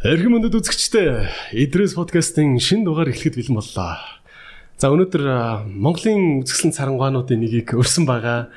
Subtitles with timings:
[0.00, 4.00] Эрхэм өндөд үзэгчдээ Идрээс подкастын шинэ дугаар эхлэхэд бэлэн боллоо.
[4.80, 8.48] За өнөөдөр Монголын үзэсгэлэн царангаануудын нэгийг өрсөн байгаа.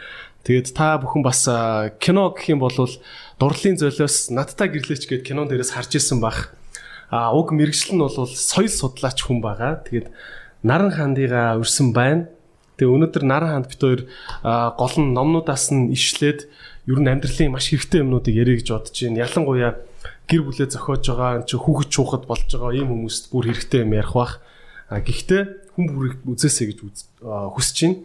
[0.47, 1.43] Тэгээд та бүхэн бас
[1.99, 6.55] кино гэх юм бол дурлалын золиос надтай гэрлээч гээд кинон дээрээс харж ирсэн бах.
[7.11, 9.83] А уг мэрэгжил нь бол соёл судлаач хүн байгаа.
[9.83, 10.15] Тэгээд
[10.63, 12.31] Наран хандыгаа өрсөн байна.
[12.79, 14.01] Тэгээ өнөөдөр Наран ханд бит хоёр
[14.79, 16.47] гол нь номнуудаас нь ишлээд
[16.87, 19.27] ер нь амьдралын маш хэрэгтэй юмнуудыг ярих гэж бодож байна.
[19.27, 19.71] Ялангуяа
[20.29, 24.13] гэр бүлээ зохиож байгаа чи хүүхэд чуухад болж байгаа ийм хүмүүст бүр хэрэгтэй юм ярих
[24.15, 24.39] бах.
[24.87, 26.77] А гэхдээ хүн бүрийг үзээсэй гэж
[27.23, 27.97] хүсэж байна.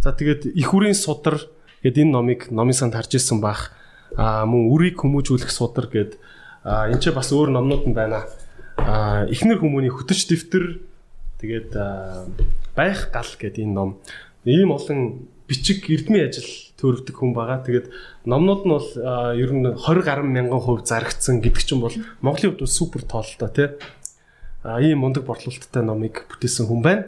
[0.00, 1.42] За тэгээд их үрийн судар
[1.82, 3.74] гэд энэ номыг номын санд харж ирсэн бах.
[4.16, 6.16] А мөн үрийг хүмүүжүүлэх судар гэд
[6.64, 8.24] энэ ч бас өөр номнууд нь байна.
[8.78, 10.80] А эхнэр хүмүүний хөтөч дэвтэр
[11.42, 11.70] тэгээд
[12.72, 13.98] байх гал гэд энэ ном.
[14.46, 16.46] Ийм олон бичиг эрдмийн ажил
[16.76, 17.62] төрөвдөг хүн байгаа.
[17.64, 17.90] Тэгээд
[18.26, 18.88] номнууд нь бол
[19.38, 23.68] ер нь 20 гаруй мянган хувь зарагдсан гэдэг чинь бол Монголын хувьд супер тоолтой тий.
[24.62, 27.06] А ийм мундаг борлуулалттай номыг бүтээсэн хүн байна.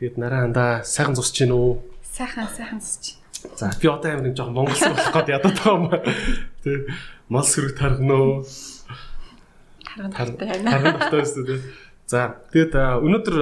[0.00, 1.80] Тэгээд нараа хандаа сайхан зусч гин үү?
[2.02, 3.20] Сайхан сайхан зусч.
[3.56, 5.84] За би одоо амар нэг жоохон монголс болох гээд ядаад байгаа юм.
[6.64, 6.78] Тий.
[7.28, 8.44] Мал сөрөг тархна уу?
[9.84, 10.70] Харгандтай байна.
[10.72, 11.60] Харгандтай шүү дээ.
[12.06, 12.74] За тэгээд
[13.04, 13.36] өнөөдөр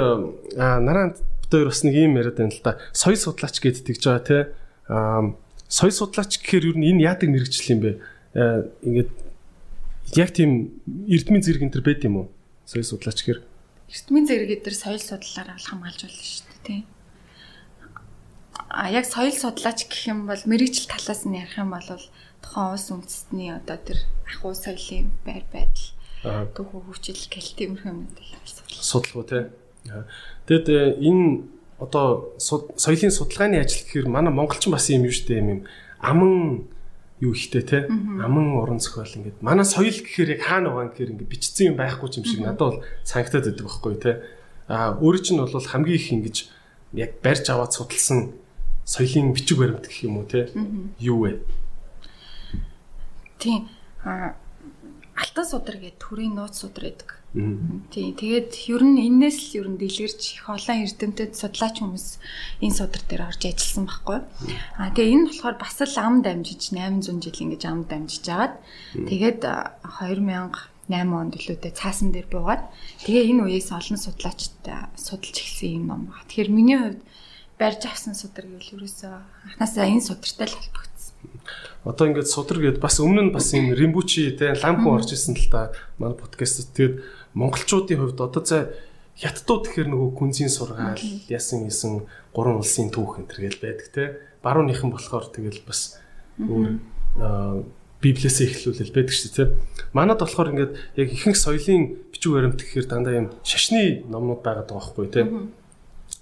[0.58, 1.14] нараа
[1.50, 2.78] хоёр бас нэг юм яриад байна л да.
[2.92, 4.42] Соёл судлаач гэд тэгж байгаа тий.
[4.88, 5.34] Аа
[5.68, 7.90] соёл судлаач гэхээр юу энэ яадаг мэрэгжил юм бэ?
[8.34, 9.10] Э, ингээд
[10.14, 10.70] яг тийм
[11.08, 12.26] эрдмийн зэрэг энэ төр байд юм уу?
[12.68, 16.80] Соёл судлаач гэхээр эрдмийн зэрэг эдэр соёл судлалаар бол хамгаалж болно шүү дээ тий.
[18.70, 21.88] А яг соёл судлаач гэх юм бол мэрэгжил талаас нь ярих юм бол
[22.42, 25.88] тухайн улс үндэстний одоо тэр ахуй соёлын байр байдал
[26.54, 28.18] түүх хөгжил гэл тиймэрхүү юмнууд
[28.80, 29.44] судалгуу тий.
[30.46, 35.66] Тэгэд э, энэ одоо соёлын судалгааны ажил гэхээр манай монголчин бас юм юу штэ юм
[35.98, 36.68] аман
[37.20, 39.40] юу ихтэй те аман уран зохиол ингээд.
[39.40, 42.84] Манай соёл гэхээр яг хаана байгаа гэхээр ингээд бичсэн юм байхгүй юм шиг надад бол
[43.04, 44.12] санагтаад байдаг байхгүй те
[44.68, 46.36] а өөрөө чинь бол хамгийн их ингэж
[46.92, 48.36] яг барьж аваад судалсан
[48.84, 50.52] соёлын бичиг баримт гэх юм уу те
[50.98, 51.40] юу вэ?
[53.38, 53.68] Тийм
[55.14, 57.23] алтан судар гэдэг төрийн нууц судар гэдэг
[57.90, 58.14] Тий.
[58.14, 62.06] Тэгээд ер нь энээс л ер нь дэлгэрч их олон эрдэмтэд судлаач хүмүүс
[62.62, 64.18] энэ судар дээр орж ажилласан байхгүй.
[64.78, 68.54] Аа тэгээ энэ болохоор бас л ам дамжиж 800 жил ингэж ам дамжиж агаад
[68.94, 72.70] тэгээд 2008 онд лүүдээ цаасан дээр буугаад
[73.02, 76.22] тэгээ энэ үеэс олон судлаачтай судалж эхэлсэн юм ном ба.
[76.30, 77.02] Тэгэхээр миний хувьд
[77.58, 79.10] барьж авсан судар гэвэл ерөөсөө
[79.58, 81.18] анханасаа энэ судартай л холбогдсон.
[81.84, 85.48] Одоо ингээд судар гээд бас өмнө нь бас энэ римбучи те лампу орж исэн л
[85.52, 88.58] та манай подкаст тэгээд монголчуудын хувьд одоо за
[89.18, 90.98] хятадууд гэхэр нөгөө күнзийн сургаал
[91.30, 94.02] ясан ясан гурван улсын түүх энэ төргээл байдаг те
[94.42, 95.98] барууныхан болохоор тэгэл бас
[96.42, 96.82] өөр
[98.04, 99.48] библиэсээ эхлүүлэл байдаг шүү дээ.
[99.96, 104.92] Манад болохоор ингээд яг ихэнх соёлын бичиг баримт гэхээр дандаа юм шашны номнууд байгаад байгаа
[104.92, 105.24] байхгүй те.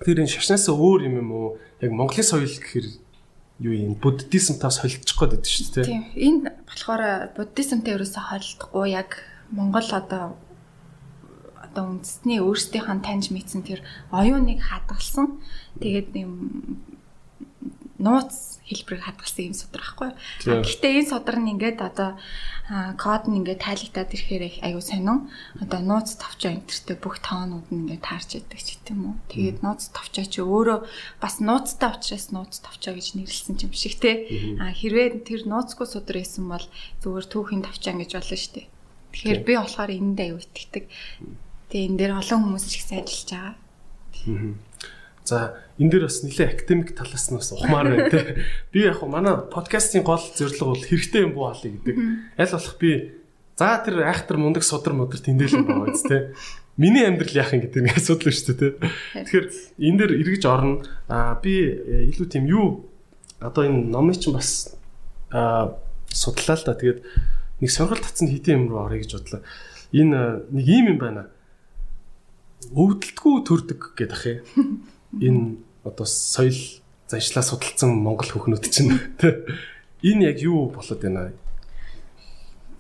[0.07, 1.49] Тэр энэ шашнаас өөр юм юм уу?
[1.83, 2.87] Яг Монголын соёл гэхээр
[3.67, 5.87] юу юм буддизмтаас холилдчих гээд байдаг шүү дээ.
[5.91, 6.05] Тийм.
[6.15, 7.03] Энэ болохоор
[7.35, 9.11] буддизмтэй ерөөсөө холилдохгүй яг
[9.51, 10.39] Монгол одоо
[11.73, 13.81] одоо үндэсний өөрсдийнх нь таньж мэдсэн тэр
[14.13, 15.41] оюуныг хадгалсан.
[15.81, 16.33] Тэгээд юм
[18.03, 20.11] нууц хэлбэрийг хадгалсан юм судар байхгүй.
[20.45, 22.19] Гэхдээ энэ судар нь ингээд одоо
[22.99, 25.31] код нь ингээд тайлагдаад ирэхээр аюу сонин.
[25.63, 29.17] Одоо нууц товчоо энтертэй бүх тоонууд нь ингээд таарч яадаг ч гэдэм үү.
[29.31, 30.79] Тэгээд нууц товчоо чи өөрөө
[31.23, 34.27] бас нууцтай учраас нууц товчоо гэж нэрлсэн юм шиг те.
[34.59, 36.67] А хэрвээ тэр нууцгүй судар байсан бол
[37.07, 38.67] зүгээр түүхийн товчоо гэж болно шүү дээ.
[39.15, 40.85] Тэгэхээр би болохоор энд аюу итгэдэг.
[41.73, 43.57] Тэгээ энэ дээр олон хүмүүс ч ихсэн ажиллаж байгаа.
[45.25, 48.45] За энэ дээр бас нэлээ академик талаас нь бас ухмаар байна те.
[48.77, 51.97] Би яг манай подкастын гол зорилго бол хэрэгтэй юм буу хаалъя гэдэг.
[52.37, 52.91] Аль болох би
[53.57, 56.37] за тэр айхтар мундаг судар мудар тэндээлэн байгаа биз те.
[56.77, 58.69] Миний амьдрал яах юм гэдэг нэг асуудал шүү дээ те.
[59.25, 59.47] Тэгэхээр
[59.81, 60.85] энэ дээр эргэж орно.
[61.09, 62.85] Аа би э, илүү тийм юу
[63.41, 64.77] одоо энэ номыг чинь бас
[65.33, 65.81] аа
[66.13, 66.77] судлаа л да.
[66.77, 67.01] Тэгээд
[67.65, 69.41] нэг сонирхол татсан хитэн юм руу орё гэж бодлоо.
[69.97, 71.33] Энэ э, нэг юм юм байна
[72.71, 74.87] өвдөлтгүй төрдөг гэдэг ах юм.
[75.19, 75.43] Энэ
[75.83, 76.57] одоо соёл
[77.11, 78.95] заншлаа судалсан монгол хөхнүүд чинь
[80.03, 81.33] энэ яг юу болоод байна?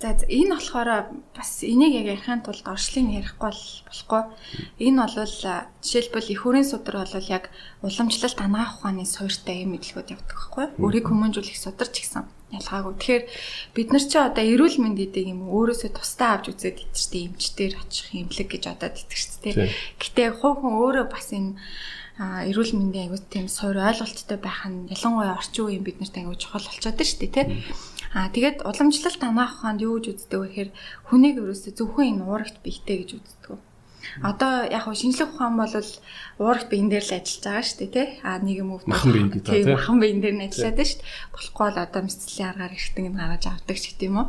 [0.03, 3.55] За энэ болохоор бас энийг яг ярихын тулд оршлын ярихгүй
[3.87, 4.23] болохгүй.
[4.83, 7.55] Энэ бол жишээлбэл их өрийн судар бол яг
[7.87, 10.67] уламжлалт анагаах ухааны суурьтай юм мэдлгүүд явдаг байхгүй.
[10.83, 12.95] Өрийг хүмүүжүүлэх судар ч гэсэн ялгаагүй.
[12.99, 13.25] Тэгэхээр
[13.79, 18.11] бид нар чи одоо эрүүл мэнд гэдэг юм өөрөөсөө тусдаа авч үзээд идчихтэй эмчтэр очих
[18.11, 19.71] имлэг гэж одоо дээ.
[20.03, 21.63] Гэтэ хувь хүн өөрөө бас энэ
[22.21, 26.69] эрүүл мэндийн аягүй тийм суур ойлголттой байх нь ялангуяа орчин үеийн бид нарт аягүй чухал
[26.69, 27.47] болчиход байна шүү дээ тий.
[28.13, 30.71] А тэгээд уламжлалт анаах ухаанд юу гэж үздэг вэ гэхээр
[31.09, 33.57] хүнийг ерөөсөө зөвхөн энэ уурагт бийтэй гэж үздэг.
[34.21, 35.73] Одоо яг хөө шинжлэх ухаан бол
[36.37, 38.09] уурагт биен дээр л ажиллаж байгаа шүү дээ тий.
[38.21, 38.93] А нэг юм өвдөх.
[38.93, 39.73] Махан биен гэдэг тий.
[39.73, 41.33] Махан биен дээр нь ажиллаад байна шүү дээ.
[41.33, 44.27] Болохгүй бол одоо мэсцлийн аргаар эргэтэн нь гаргаж авдаг ч гэдэм үү.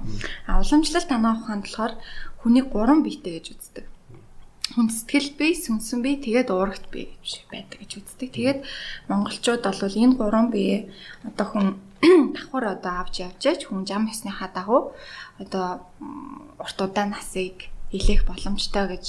[0.47, 1.93] А уламжлалт анаах ухаанд болохоор
[2.39, 3.85] хүнийг гурван биетэй гэж үздэг
[4.71, 8.29] хүн сэтгэл бие, сүнсэн бие, тэгээд уурагт бие гэж байдаг гэж үздэг.
[8.31, 8.59] Тэгээд
[9.11, 10.87] монголчууд бол энэ гурван бие
[11.27, 11.67] одоо хүн
[12.35, 14.95] давхар одоо авч явж яач хүн зам ёсныхаа дагуу
[15.35, 15.83] одоо
[16.59, 19.05] урт удаан насыг илээх боломжтой гэж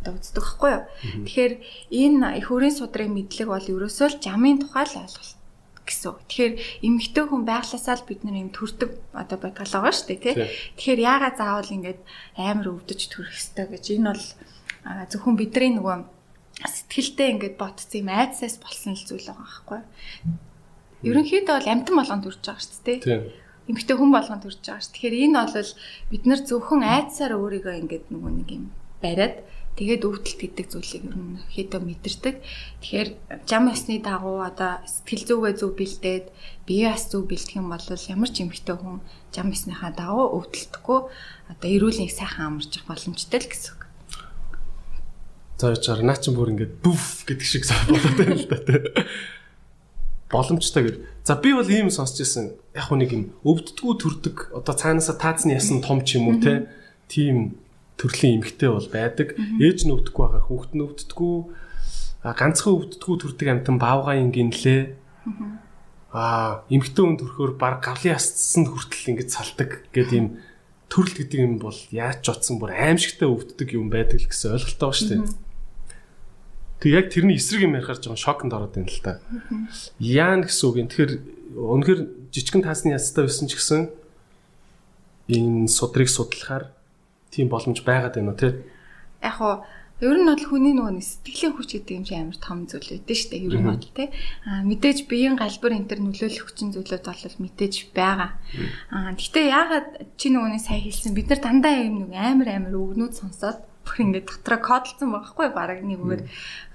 [0.00, 0.84] одоо үздэг байхгүй юу.
[1.28, 1.54] Тэгэхээр
[1.92, 5.36] энэ их өрийн судрын мэдлэг бол ерөөсөө л жамын тухай л ойлголт
[5.88, 6.16] гэсэн.
[6.28, 6.54] Тэгэхээр
[6.84, 10.34] эмэгтэй хүн байгласаа л бид нар юм төрдөг одоо байгаа шүү дээ тий.
[10.76, 11.98] Тэгэхээр яагаад заавал ингэж
[12.36, 14.24] амар өвдөж төрөх ёстой гэж энэ бол
[15.12, 15.96] зөвхөн бидний нөгөө
[16.66, 19.80] сэтгэлдээ ингээд ботцсон юм айдсаас болсон л зүйл байгаа байхгүй.
[21.06, 22.98] Ерөнхийдөө бол амтан болгонд төрж байгаа шүү дээ.
[23.06, 23.22] Тийм.
[23.70, 24.92] Эмэгтэй хүн болгонд төрж байгаа шүү.
[24.96, 25.70] Тэгэхээр энэ бол
[26.10, 28.64] бид нар зөвхөн айдсаар өөрийгөө ингээд нөгөө нэг юм
[28.98, 29.36] бариад
[29.78, 32.36] тэгээд өвдөлт гэдэг зүйлийг ерөнхийдөө мэдэрдэг.
[32.82, 33.08] Тэгэхээр
[33.46, 36.26] жам ясны дагуу одоо сэтгэл зүгээ зөв бэлдээд
[36.66, 38.98] бие бас зөв бэлдэх юм бол ямар ч эмэгтэй хүн
[39.30, 41.00] жам ясныхаа дагуу өвдөлтөхгүй
[41.54, 43.77] одоо эрүүл нэг сайхан амарч боломжтой л гэсэн
[45.58, 48.78] Яачаар наа чин бүр ингээд бүф гэдэг шиг болоод байна л да тий.
[50.30, 50.96] Боломжтой гэр.
[51.26, 52.54] За би бол ийм сонсч ирсэн.
[52.78, 56.70] Яг хөө нэг юм өвддгүү төрдөг одоо цаанаасаа таацны ясан том ч юм уу тий.
[57.10, 57.58] Тийм
[57.98, 59.34] төрлийн эмгтэй бол байдаг.
[59.58, 61.36] Ээж нь өвдөхгүй байхаар хүүхэд нь өвддгүү.
[62.22, 64.94] А ганцхан өвддгүү төрдөг амтан баавгаан гинлээ.
[66.14, 70.28] Аа эмгтэй хүн төрхөөр баг гавлын ясцсанд хүртэл ингэж салдаг гэдэг юм
[70.88, 74.88] төрөл гэдэг юм бол яаж ч утсан бүр аимшигтай өвддөг юм байдаг л гэсэн ойлголттой
[74.88, 75.47] ба шүү дээ.
[76.78, 79.18] Тэг яг тэрний эсрэг юм ярихаар жоохон шокнд ороод байна л та.
[79.98, 80.88] Яан гэсэн үг юм.
[80.88, 81.12] Тэгэхээр
[81.58, 83.80] өнөхөр жижигэн таасны ястай байсан ч гэсэн
[85.28, 86.70] энэ судрыг судлахаар
[87.34, 88.62] тийм боломж байгаад байна уу те?
[89.22, 89.66] Яг хоо
[89.98, 93.50] Ер нь бол хүний нөгөө сэтгэлийн хүч гэдэг юм чи амар том зүйл шүү дээ.
[93.50, 94.14] Ер нь бол тий.
[94.46, 98.38] Аа мэдээж биеийн галбар энэ төр нөлөөлөх хүчин зүйлүүд бол мэдээж байгаа.
[98.94, 103.18] Аа гэхдээ яагаад чи нөгөөний сайн хэлсэн бид нар дандаа юм нэг амар амар өгнүүд
[103.18, 106.22] сонсоод бүр ингээд дотроо кодлцсон байгаа хгүй баг нэг үгээр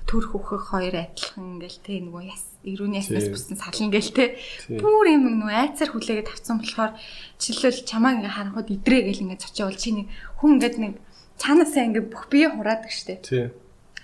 [0.10, 4.26] төр хөхөх хоёр адилхан ингээл те нөгөө яс эрүүний яснаас бүсэн сална гээл те.
[4.68, 6.92] Бүр юм нөгөө айцар хүлээгээд тавцсан болохоор
[7.40, 10.08] жишээлбэл чамаа ингээ харахад идрээ гээл ингээ зочиол чи нэг
[10.42, 10.94] хүн ингээд нэг
[11.40, 13.24] цаанаасаа ингээ бүх бие хураадаг штэ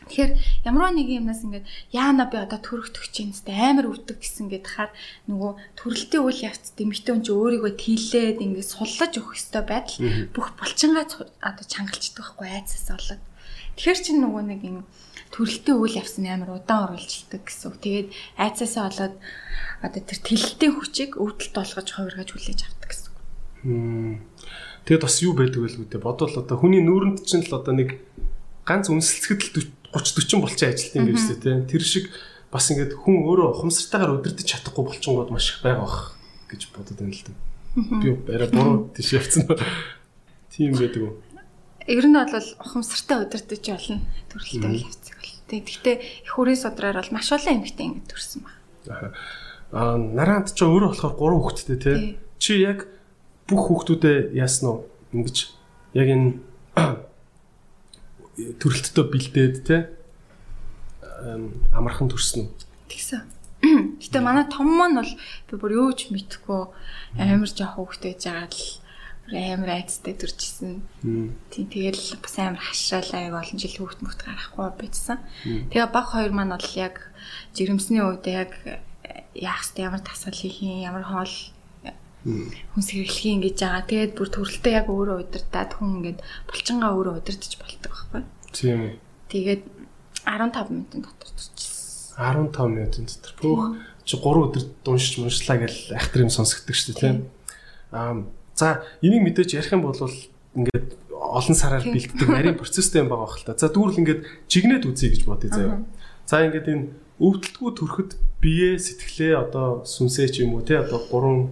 [0.09, 0.33] Тэгэхээр
[0.65, 4.65] ямар нэг юмнаас ингээд яана би одоо төрөх төгч юм сте амар өвдөг гэсэн гээд
[4.65, 4.91] хахаар
[5.29, 9.97] нөгөө төрөлтийн үйл явц дэмэгтэй хүн чи өөрийгөө тийлээд ингээд суллаж өгөх ёстой байдал
[10.33, 11.05] бүх булчингаа
[11.45, 13.23] одоо чангалчдаг байхгүй айцаас болоод.
[13.77, 14.77] Тэгэхээр чи нөгөө нэг юм
[15.29, 17.77] төрөлтийн үйл явц амар удаан оруулждаг гэсэн.
[17.77, 18.09] Тэгээд
[18.41, 19.15] айцаасаа болоод
[19.85, 23.13] одоо тэр тэлэлтийн хүчийг өвдөлт болгож хувиргаж хүлээж авдаг гэсэн.
[24.89, 28.01] Тэгээд бас юу байдаг вэ гэдэг бодвол одоо хүний нүүрэнд чинь л одоо нэг
[28.65, 31.51] ганц үнсэлцэхэд л 30 40 болчихын ажилт юм биш үү те.
[31.65, 32.05] Тэр шиг
[32.51, 35.97] бас ингээд хүн өөрөө ухамсартайгаар удирдах чадахгүй болчингууд маш их байгаа бах
[36.49, 37.33] гэж бодод байна л да.
[37.77, 39.45] Би арай буруу тийш явцсан.
[40.49, 41.13] Тийм байдаг уу?
[41.85, 45.33] Ер нь бол ухамсартай удирдах болно төрөлтэй үйл явцыг бол.
[45.49, 45.95] Тэгэхдээ
[46.25, 49.13] их хүрээ судраар бол маш олон эмэгтэй ингэ төрсэн баг.
[49.73, 51.97] Аа нараанд ч өөрөө болохоор гурван хүүхэдтэй тий.
[52.41, 52.89] Чи яг
[53.45, 54.77] бүх хүүхдүүдээ яасан уу?
[55.13, 55.53] Ингэж
[55.93, 56.41] яг энэ
[58.59, 59.81] төрөлтөд бэлдээд тий
[61.75, 62.47] амархан төрсөн?
[62.87, 63.23] Тэгсэн.
[64.01, 65.13] Гэтэ манай том маань бол
[65.51, 66.71] би бүр юу ч мэдхгүй
[67.19, 68.79] амар жоох хөвгтэй жагаад л
[69.35, 70.79] амар айцтай төржсэн.
[71.51, 75.19] Тийм тэгэл бас амар хашраалаа яг олон жил хөвгт мөхт гарахгүй байцсан.
[75.43, 77.11] Тэгээ баг хоёр маань бол яг
[77.51, 78.55] жирэмсний үед яг
[79.35, 81.35] яах вэ ямар тасгал хийх юм ямар хоол
[82.25, 83.83] хүн сэргэлхий ингэж байгаа.
[83.87, 86.17] Тэгээд бүр төрөлтөө яг өөрөө удирдаад хүн ингэж
[86.51, 88.21] булчингаа өөрөө удирдах болдог байхгүй.
[88.51, 88.93] Тийм үү.
[89.31, 89.61] Тэгээд
[90.27, 92.19] 15 минутын дотор төрчихсөн.
[92.19, 93.33] 15 минутын дотор.
[93.39, 93.63] Бүх
[94.03, 97.17] чи 3 өдөр дуншиж муншлаа гэж айхтар юм сонсгдөг шүү дээ, тийм.
[97.95, 98.25] Аа
[98.59, 103.47] за энийг мэдээж ярих юм бол ингээд олон сараар бэлддэг нарийн процесстэй юм байгаа хэл
[103.47, 103.55] та.
[103.55, 104.21] За дүүрэл ингээд
[104.51, 105.79] чигнээд үзье гэж бодъё заяа.
[106.27, 106.85] За ингээд энэ
[107.19, 111.51] өвдөлтгүй төрөхөд бие сэтгэлээ одоо сүнсээ ч юм уу те одоо гурван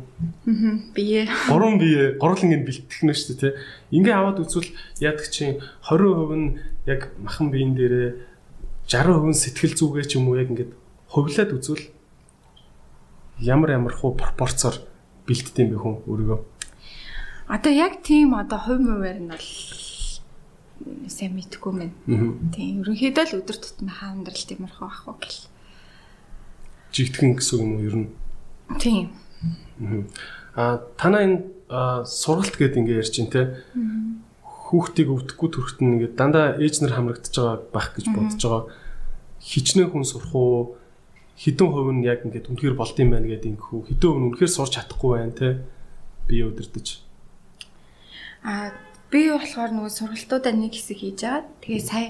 [0.95, 1.27] бие.
[1.51, 3.59] гурван бие гурлан ингэ бэлтгэх нь шүү дээ те.
[3.91, 4.71] Ингээ аваад үзвэл
[5.03, 6.55] яадаг чинь 20% нь
[6.87, 8.15] яг махан биен дээрээ
[8.87, 10.71] 60% сэтгэл зүгээ ч юм уу яг ингээд
[11.11, 11.91] хувлаад үзвэл
[13.43, 14.79] ямар ямар хуу пропорцоор
[15.27, 16.39] бэлддэм бэ хүн өөрийгөө?
[17.51, 19.49] Одоо яг тийм одоо хувь мөвөр нь бол
[21.11, 21.91] сайн мэдгүй мэн.
[22.55, 25.56] Тийм ерөнхийдөө л өдөр тутмын амьдрал тиймэрхүү ах уу гэл
[26.97, 28.09] жигтгэн гэсэн юм уу ер нь?
[28.81, 29.13] Тийм.
[30.57, 31.37] Аа танаа энэ
[32.09, 33.61] сургалт гэдэг ингээ ярьж ин тэ.
[34.41, 38.63] Хүүхдийг өвдөхгүй төрөхт нь ингээ дандаа ээж нар хамрагдаж байгаа байх гэж бодож байгаа.
[39.37, 40.75] Хичнээн хүн сурах уу?
[41.37, 43.79] Хідэн хувь нь яг ингээд үнэхээр болд юм байна гэдэг ингэхүү.
[43.93, 45.61] Хідэн хүн үнэхээр сурч чадахгүй байна тэ.
[46.25, 46.87] Би өдөрдөж.
[48.43, 48.73] Аа
[49.13, 51.45] би болохоор нөгөө сургалтуудаа нэг хэсэг хийж байгаа.
[51.61, 52.07] Тэгээ сая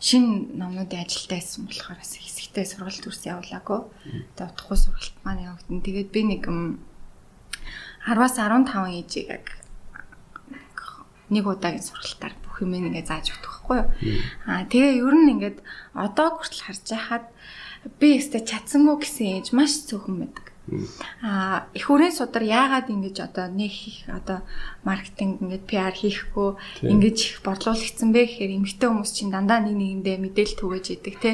[0.00, 2.14] шин номнуудын ажилдаа байсан болохоор бас
[2.48, 3.80] хэсэгтээ сургалт үрс явуулаагүй.
[4.36, 5.84] Тэгээ утгагүй сургалт маань явагдана.
[5.84, 6.42] Тэгээд би нэг
[8.08, 9.44] 10-аас 15 ээжийг
[11.28, 13.88] нэг удаагийн сургалтаар бүх юм ингээ зааж өгдөг байхгүй юу.
[14.48, 15.58] Аа тэгээ ер нь ингээд
[15.92, 17.24] одоо хүртэл харж байхад
[18.00, 20.47] би өстө чадсангүй гэсэн ээж маш цөөхөн байдаг.
[21.24, 24.44] Аа их хүрээ судар яагаад ингэж одоо нэг их одоо
[24.84, 26.48] маркетинг ингээд PR хийхгүй
[26.84, 31.30] ингэж их борлуулагдсан бэ гэхээр эмэгтэй хүмүүс чинь дандаа нэг нэгэндээ мэдээлэл түгэж идэг те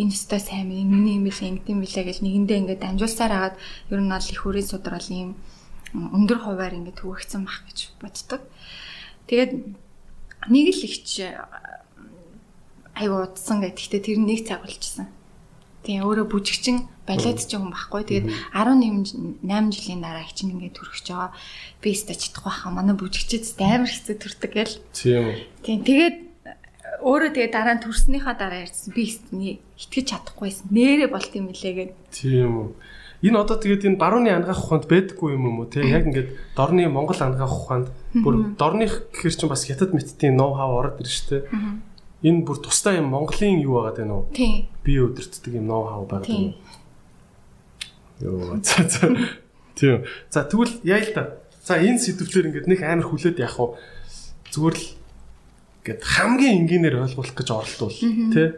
[0.00, 3.56] энэ өстой сайн миний юм биш ингэдэм билээ гэж нэгэндээ ингээд дамжуулсаар хагаад
[3.92, 5.30] ер нь бол их хүрээ судар бол ийм
[5.94, 8.40] өндөр хуваар ингээд түгэгцэн бах гэж боддог.
[9.26, 9.52] Тэгээд
[10.48, 11.08] нэг л ихч
[12.94, 15.10] аюу удсан гэхдээ тэр нэг цаг болчихсон.
[15.86, 18.02] Тэгээ өөрөө бүжигчин балет ч юм байхгүй.
[18.04, 21.30] Тэгээд 18 8 жилийн дараа их чинь ингээд төрөх байгаа.
[21.80, 22.70] Би өстө чадахгүй хаа.
[22.72, 24.76] Манай бүжигчид амар хэцүү төрдөг гэл.
[24.92, 25.36] Тийм үү.
[25.64, 26.16] Тийм тэгээд
[27.00, 28.92] өөрөө тэгээ дараа нь төрснийхаа дараа ярьсан.
[28.92, 30.68] Би итгэж чадахгүйсэн.
[30.68, 31.92] Нэрэ болт юм лээ гэд.
[32.12, 32.68] Тийм үү.
[33.20, 37.20] Энэ одоо тэгээд энэ барууны ангаах ухаанд байдаггүй юм уу те яг ингээд дорны Монгол
[37.20, 41.44] ангаах ухаанд бүр дорных гэхэр чинь бас хятад мэттийн ноу хав ороод ирж штэ
[42.22, 44.22] энэ бүр тусдаа юм Монголын юу байгаа дээ нөө.
[44.34, 44.68] Тийм.
[44.84, 46.54] Би өдөртдөг юм ноу хав байгаа дээ.
[48.20, 49.04] Йоо за за.
[49.76, 50.04] Тийм.
[50.28, 51.40] За тэгвэл яа л та.
[51.64, 53.80] За энэ сэдвээр ингээд нэг амар хүлээд яах вэ?
[54.52, 54.86] Зүгээр л
[55.80, 58.48] ингээд хамгийн энгийнээр ойлгуулах гэж оролдвол тий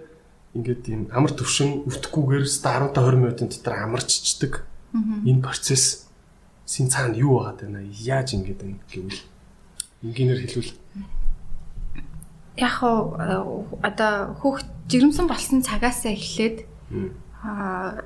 [0.58, 6.10] ингээд юм амар төвшин өвтөхгүйгээр 10 та 20 минутын дотор амарччдаг энэ процесс
[6.66, 9.20] син цаана юу байгаа даа яаж ингээд юм гэвэл
[10.02, 10.72] энгийнээр хэлвэл
[12.56, 16.56] яг одоо хүүхд жирэмсэн болсон цагаасаа эхлээд
[17.42, 18.04] аа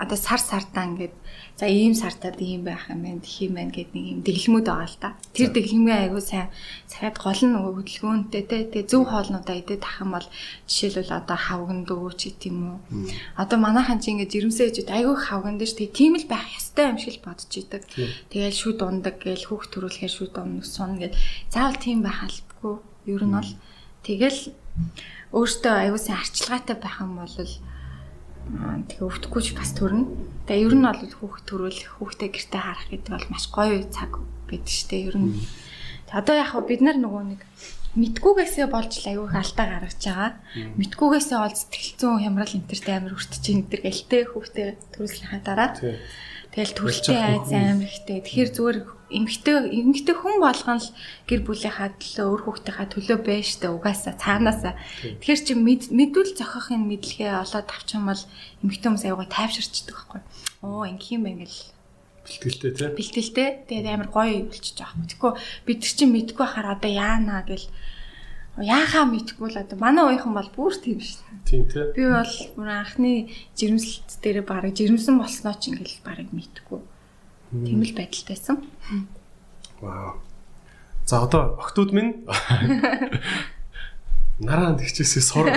[0.00, 1.12] одоо сар сартаа ингээд
[1.60, 4.88] за ийм сартаад ийм байх юм байна гэх юм байна гэдэг нэг юм дэглэмүүд байгаа
[4.88, 5.12] л та.
[5.36, 6.48] Тэр дэглэмээ айгуу сайн
[6.88, 10.28] цагаад гол нь нөгөө хөдөлгөөнтэй те тэгээ зөв хоолнуудаа идээд тах юм бол
[10.64, 12.78] жишээлбэл одоо хавган дөө ч гэдэм үү.
[13.36, 16.96] Одоо манайхан чи ингээд жирэмсээ ээжүүд айгуу хавган дээр тэгээ тийм л байх ёстой юм
[16.96, 17.84] шиг л бодож идэг.
[18.32, 21.12] Тэгээл шүд ундаг гээл хүүхд төрүүлэхээр шүд ундаг сун гээд
[21.52, 22.80] заавал тийм байх албагүй.
[23.04, 23.52] Ер нь бол
[24.04, 24.40] Тэгэл
[25.30, 30.10] өөртөө аюулсан арчилгаатай байх юм бол тэгээ өвдөхгүй ч бас төрнө.
[30.48, 34.72] Тэгээ ер нь бол хүүхд төрүүлэх, хүүхдээ гэртээ харах гэдэг бол маш гоё цаг байдаг
[34.74, 35.06] шүү дээ.
[35.12, 35.38] Ер нь.
[36.10, 37.40] Одоо яг бид нар нөгөө нэг
[37.94, 40.30] мэдгүйгээсээ болж л аюух алдаа гаргаж байгаа.
[40.78, 45.70] Мэдгүйгээсээ ол сэтгэлзэн хямрал энтертэй амир өртөж ин тэр гэлтэй хүүхдээ төрүүлснийхаа дараа.
[46.50, 48.22] Тэгэл төрөлтэй айц амир ихтэй.
[48.22, 48.78] Тэгэхээр зүгээр
[49.10, 50.88] эмгтэй эмгтэй хүн болгон л
[51.26, 54.74] гэр бүлийнхаа төлөө өөр хүүхдийнхаа төлөө байж штэ угаасаа цаанаасаа.
[55.02, 58.22] Тэгэхээр чи мэдүүл зохихын мэдлэгээ олоод авчих юм бол
[58.62, 60.20] эмгтэй хүмүүс аягаа тайвширчдаг байхгүй.
[60.62, 61.66] Оо ингэх юм байна гэл.
[62.24, 63.48] Бэлтгэлтэй тий бэлтгэлтэй.
[63.66, 65.10] Тэгээд амар гоё болчихж байгаа байхгүй.
[65.10, 65.32] Тэгэхгүй
[65.66, 67.66] бид нар чи мэдгүй хахаар одоо яана гэл.
[68.62, 69.76] Яахаа мэдгүй л одоо.
[69.82, 71.46] Манай ууйхан бол бүр тийм шүү дээ.
[71.50, 73.12] Тийм тий би бол бүр анхны
[73.58, 76.80] жирэмслэлт дээр баг жирэмсэн болсноо ч ингээл баг мэдгүй
[77.50, 78.62] Тийм л байдалтайсан.
[79.80, 80.22] Вау.
[81.06, 82.22] За одоо октод минь
[84.38, 85.50] нараа тэгчээсээ сур.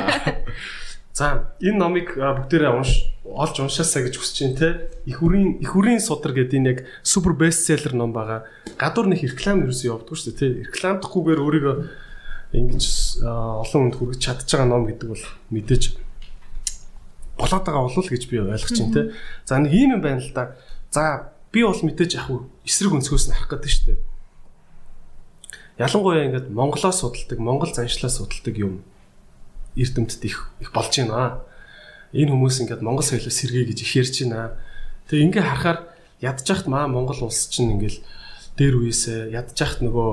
[1.14, 4.70] За энэ номыг бүгдээрээ унш олж уншаасаа гэж хүсэж байна те.
[5.06, 8.50] Их үрийн их үрийн судар гэдэг энэ яг супер бестселлер ном байгаа.
[8.82, 10.74] Гадуур нэг реклам ерөөсөө явдггүй шүү дээ те.
[10.74, 11.76] Рекламдахгүйгээр өөрийгөө
[12.58, 12.86] ингэж
[13.22, 15.84] олон хүнд хүргэж чадж байгаа ном гэдэг бол мэдээж
[17.38, 19.04] болоод байгаа болов гэж би ойлгож байна те.
[19.46, 20.58] За нэг юм байна л да.
[20.90, 22.28] За би бол мэдээж яг
[22.66, 24.00] эсрэг өнцгөөс нь харах гэдэг шүү дээ.
[25.78, 28.82] Ялангуяа ингээд Монголоос судалдаг, Монгол заншлаас судалдаг юм
[29.78, 31.46] эрдэмтэд их их болж байна.
[32.14, 34.58] Энэ хүмүүс ингээд Монгол соёлоос сэргээ гэж их ярьж байна.
[35.10, 35.80] Тэгээ ингээ харахаар
[36.22, 38.02] ядчихт маа Монгол улс чинь ингээл
[38.58, 40.12] дээр үесээ ядчихт нөгөө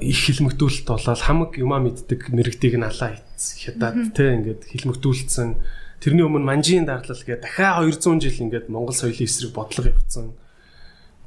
[0.00, 5.60] их хилмигдүүлэлт болоод хамаг юмаа мэддэг мэрэгдийг нь алаа хятад те ингээд хилмигдүүлсэн
[6.00, 10.32] Тэрний өмнө манжийн дарлал гэ дахиад 200 жил ингээд Монгол соёлын эсрэг бодлого явцсан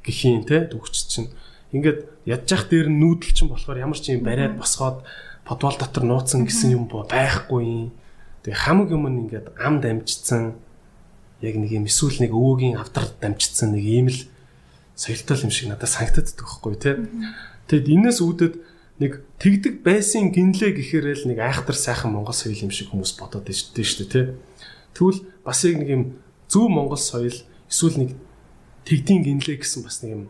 [0.02, 1.30] гэхийн те дүүгч чинь
[1.70, 5.06] ингээд яджах дээр нүүдэл чинь болохоор ямар ч юм бариад босгоод
[5.46, 7.92] подвал дотор нууцсан гэсэн юм байхгүй юм.
[8.42, 10.58] Тэгээ хамаг юм нь ингээд ам дамжицсан
[11.38, 14.20] яг нэг юм эсвэл нэг өвөгийн авдар дамжицсан нэг ийм л
[14.96, 16.98] соёлтой юм шиг надад санагддаг байхгүй те.
[17.68, 18.54] Тэгэд энэс үүдээд
[19.02, 19.12] нэг
[19.42, 23.58] тэгдэг байсан гинлээ гэхээр л нэг айхтар сайхан монгол соёл юм шиг хүмүүс бодоод байна
[23.58, 24.22] шүү дээ те.
[24.94, 26.02] Тэгвэл бас яг нэг юм
[26.48, 27.34] зөв Монгол соёл
[27.68, 28.10] эсвэл нэг
[28.86, 30.22] тэгдийн гинлээ гэсэн бас нэг юм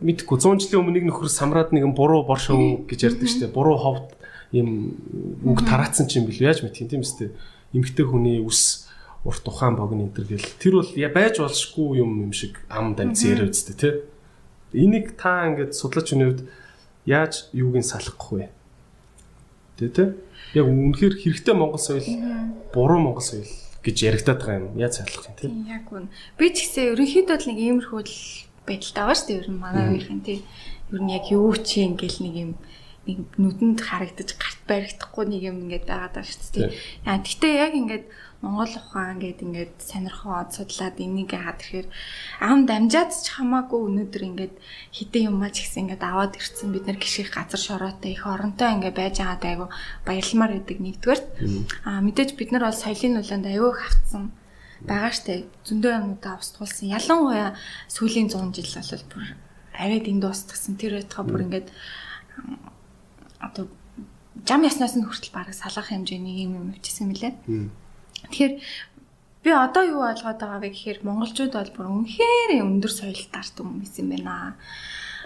[0.00, 3.56] мэдхгүй 100 жилийн өмнө нэг нөхөр самраад нэг буруу боршоо гэж ярьдаг шүү дээ.
[3.56, 4.12] Буруу ховд
[4.52, 4.94] юм
[5.42, 7.32] үг тараацсан чинь бил яаж мэдхийн тийм үстэй.
[7.72, 8.86] Эмгтэй хүний үс
[9.24, 13.24] урт ухаан богн энэ төр гэл тэр бол байж болшгүй юм юм шиг ам дамц
[13.24, 13.94] яриа үстэй тий.
[14.76, 16.46] Энийг та ингээд судлаач хүний хувьд
[17.08, 18.52] яаж юуг нь салах вэ?
[19.80, 20.14] Тэ тэ.
[20.52, 22.04] Яг үнэхээр хэрэгтэй Монгол соёл
[22.70, 23.48] буруу Монгол соёл
[23.86, 24.66] гэж яригадаад байгаа юм.
[24.82, 25.46] Яаж салах юм те?
[25.70, 26.10] Яг үн.
[26.34, 28.16] Би ч гэсэн ерөнхийдөө л нэг иймэрхүү л
[28.66, 29.38] байдалтай байгаа шүү дээ.
[29.38, 30.38] Ер нь манай үеийнхэн тий.
[30.90, 32.50] Ер нь яг юу ч юм гэл нэг юм
[33.06, 36.74] нэг нүдэнд харагдаж гарт баригдахгүй нэг юм ингээд байгаад байгаа шүү дээ.
[37.06, 38.04] Яа гэхдээ яг ингээд
[38.44, 41.88] Монгол ухаан гэдэг ингээд сонирхоод судлаад энийг хаад ирэхээр
[42.44, 44.54] ам дамжаад ч хамаагүй өнөөдөр ингээд
[44.92, 46.68] хідэн юм аач гэсэн ингээд аваад ирсэн.
[46.72, 49.66] Бид нар гişих газар шороотой их оронтой ингээд байж байгаад айгу
[50.04, 51.22] баярламаар байдаг нэгдүгээр.
[51.88, 54.24] Аа мэдээж бид нар бол соёлын нөлөөнд айгүй хавцсан
[54.84, 56.92] байгаа штэ зөндөө юмудаа устгуулсан.
[56.92, 57.56] Ялангуяа
[57.88, 59.24] сүүлийн 100 жил бол бүр
[59.72, 61.68] арайд энд дуустгсан тэр байтугай бүр ингээд
[63.40, 63.64] одоо
[64.44, 67.32] жам яснаас нь хүртэл бараг салах хэмжээний юм юм өвчсөн мөлий
[68.30, 68.54] Тэгэхээр
[69.46, 74.08] би одоо юу ойлгоод байгаа вэ гэхээр монголчууд бол бүр үнэхээр өндөр соёлтаар хүмүүс юм
[74.10, 74.56] байна.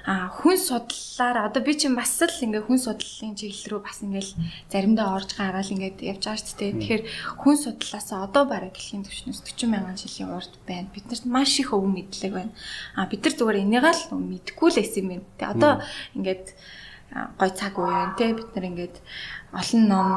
[0.04, 4.32] А хүн судлалаар одоо би чинь бас л ингээ хүн судлалын чиглэл рүү бас ингээл
[4.72, 6.72] заримдаа орж гараал ингээд явж байгаа шүү дээ.
[6.80, 7.02] Тэгэхээр
[7.44, 10.88] хүн судлалаасаа одоо бараг дэлхийн түвшнээс 40 мянган жилийн урд байна.
[10.88, 12.52] Биднэрт маш их өв мэдлэг байна.
[12.96, 15.24] А бид нар зүгээр энийг л мэдгүй л эсэм юм.
[15.36, 15.84] Тэ одоо
[16.16, 16.44] ингээд
[17.36, 18.96] гой цаг үе байна те бид нар ингээд
[19.52, 20.08] олон ном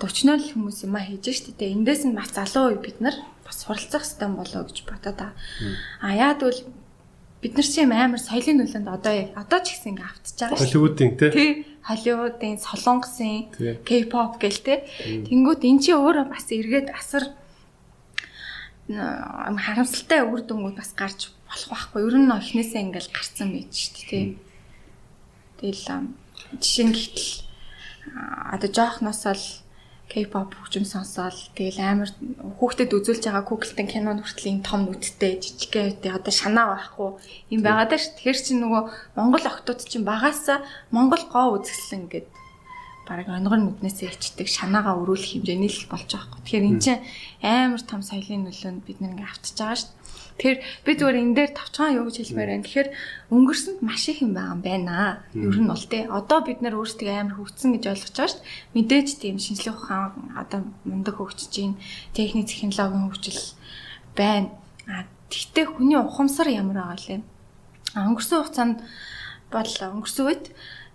[0.00, 3.16] өчнөө л хүмүүс юм а хийж штэ тэ эндээс нь бас залуу үе бид нар
[3.44, 5.28] бас суралцах хэрэгтэй болоо гэж бодоо та.
[6.00, 6.60] А яад бол
[7.42, 10.62] бид нар чинь амар соёлын нөлөөнд одоо одоо ч гэсэн ингээ автж байгаа шүү.
[10.62, 11.30] Холливуудын тий.
[11.34, 11.50] Тий.
[11.82, 13.50] Холливуудын солонгосын
[13.82, 14.78] K-pop гэл тий.
[15.26, 17.34] Тэнгүүд эн чинь өөрөө бас эргээд асар
[18.86, 22.00] харамсалтай үр дүнгууд бас гарч болох байхгүй.
[22.06, 24.24] Ер нь эхнээсээ ингээл гарцсан байж дээ тий.
[25.58, 26.14] Тэгэл
[26.62, 27.30] жишээ нь гэтэл
[28.54, 29.61] одоо жоохноос л
[30.12, 32.10] K-pop хөгжим сонсоол тэгэл амар
[32.60, 37.08] хүүхдэд үзүүлж байгаа Google-тэн кинонд хүртэл энэ том нүдтэй жижигхэн үедээ одоо шанаа байхгүй
[37.56, 38.12] юм байгаад ш.
[38.12, 38.82] Тэгэхээр чи нөгөө
[39.16, 40.60] Монгол охтууд чинь багаасаа
[40.92, 42.32] Монгол гоо үзэсгэлэн гэдэг
[43.08, 46.44] бараг онгор нүднээсээ ичдэг шанаагаа өрүүлэх хэмжээний л болж байгаа байхгүй.
[46.44, 47.02] Тэгэхээр эн чинь
[47.42, 49.90] амар том соёлын нөлөөнд бид нэг автж байгаа ш.
[50.38, 52.66] Тэгэхээр би зүгээр энэ дээр товчхон юу гэж хэлмээр байна.
[52.66, 52.88] Тэгэхээр
[53.32, 54.96] өнгөрсөнд маш их юм байгаа юм байна.
[55.36, 56.02] Ер нь бол тий.
[56.08, 58.50] Одоо бид нар өөрсдөө амар хөгжсөн гэж ойлгож байгаа шүү дээ.
[58.74, 61.76] Мэдээж тийм шинжлэх ухаан одоо мундаг хөгжиж гин
[62.16, 63.42] техник технологийн хөгжил
[64.16, 64.48] байна.
[64.88, 67.20] А тэгтээ хүний ухамсар ямар байгаа лээ.
[67.94, 68.78] А өнгөрсөн хугацаанд
[69.52, 70.44] бол өнгөрсөн үед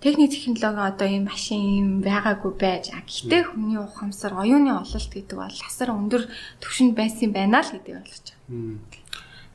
[0.01, 5.37] техник технологи одоо ийм машин юм байгаагүй байж а гэхдээ хүний ухамсар оюуны ололт гэдэг
[5.37, 6.29] бол асар өндөр
[6.61, 9.06] түвшинд байсан байна л гэдэг ойлгож байгаа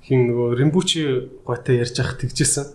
[0.03, 1.03] хин нөгөө Римбучи
[1.47, 2.67] гойтой ярьж явах тэгжсэн.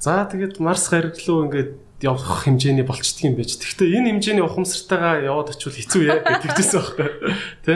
[0.00, 3.56] За тэгээд Марс гариг руу ингээд явах хэмжээний болчдөг юм байж.
[3.56, 7.08] Гэхдээ энэ хэмжээний ухамсартайгаа яваад очивол хэцүү яа гэж тэгжсэн байхгүй.
[7.64, 7.72] Тэ?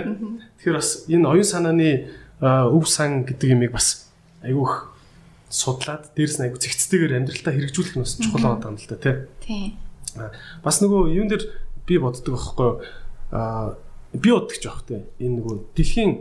[0.60, 1.88] Тэгэхээр бас энэ оюун санааны
[2.40, 4.08] өв сан гэдэг юмыг бас
[4.40, 4.92] айгүйх
[5.52, 9.16] судлаад дээрэс нь айгүй зэгцтэйгээр амьдралтаа хэрэгжүүлэх нь бас чухал байгаа юм л да тий.
[9.44, 9.64] Тий.
[10.64, 11.44] Бас нөгөө юун дээр
[11.86, 12.70] би боддог байхгүй
[13.30, 13.76] аа
[14.16, 15.04] би боддог ч байх тий.
[15.20, 16.12] Энэ нөгөө дэлхийн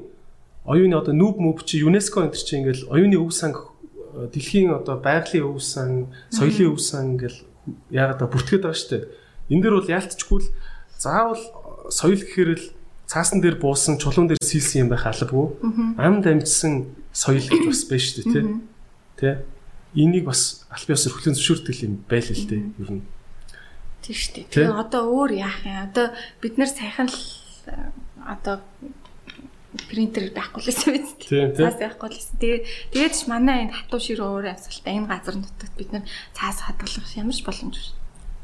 [0.63, 3.51] оюуны одоо нүүб мөв чи ЮНЕСКО энэ чи ингээл оюуны өв сан
[4.13, 7.39] дэлхийн одоо байгалийн өв сан, соёлын өв сан ингээл
[7.89, 9.09] яагаад бүртгээд байгаа штэ.
[9.49, 10.49] Энэ дэр бол яалтчгүй л
[10.95, 11.41] заавал
[11.89, 12.65] соёл гэхээр л
[13.09, 15.57] цаасан дээр буусан чулуун дээр сийлсэн юм байх албагүй.
[15.97, 18.43] Ам дамжсан соёл гэж бас байна штэ тий.
[19.19, 19.43] Тэ?
[19.97, 23.03] Энийг бас аль биесээр хүлэн зөвшөөрдөг юм байл л дээ ер нь.
[24.05, 24.47] Тийм штэ.
[24.47, 25.89] Тэгээ одоо өөр яах юм?
[25.89, 27.19] Одоо бид нар сайхан л
[28.23, 28.61] одоо
[29.89, 31.57] принтер байхгүй л байсан биз дээ.
[31.57, 32.37] Цаас байхгүй л байсан.
[32.39, 36.05] Тэгээд ч манай энэ хатуу шир өөр авсгалтай энэ газар нутагт бид нар
[36.37, 37.89] цаас хадгалах ямар ч боломж биш.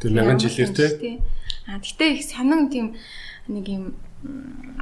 [0.01, 1.21] Тэр мянган жилээр тий.
[1.69, 2.97] А гэтээ их сонин тийм
[3.45, 3.83] нэг юм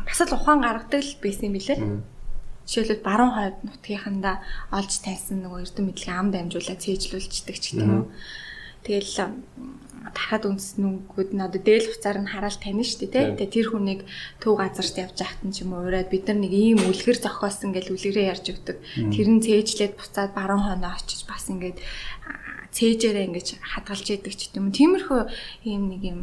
[0.08, 1.80] бас л ухаан гаргадаг л байсан юм билээ.
[2.68, 8.12] Жишээлбэл баруун хойд нутгийнхандаа олж тайсан нөгөө эрдэм мэдлэг ам дамжуулаад цээжлүүлждэг ч гэдэг юм.
[8.84, 9.32] Тэгэл
[10.14, 13.48] дахиад үндэснүүгүүд нь одоо дээл хуцаар нь хараал тань шүү дээ тий.
[13.48, 14.02] Тэгээ тэр хүнийг
[14.42, 17.86] төв газарт явж ахтан ч юм уу ураад бид нар нэг ийм үлгэр зохиосон гэж
[17.94, 18.78] үлгэрээ ярьж өгдөг.
[19.14, 21.78] Тэр нь цээжлээд буцаад баруун хойноо очиж бас ингээд
[22.76, 24.70] цээжээрээ ингэж хадгалж яадаг ч юм.
[24.74, 25.22] Тиймэрхүү
[25.66, 26.20] ийм нэг юм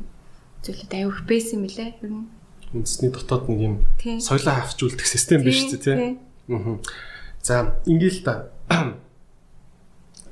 [0.63, 1.99] зүйлүүд аюух байсан лээ.
[2.01, 2.29] Ер нь
[2.75, 3.75] үндэсний дотоод нэг юм
[4.19, 6.19] соёлоо хавчулдаг систем биш үү тий.
[6.51, 6.79] Аа.
[7.45, 8.51] За ингээл та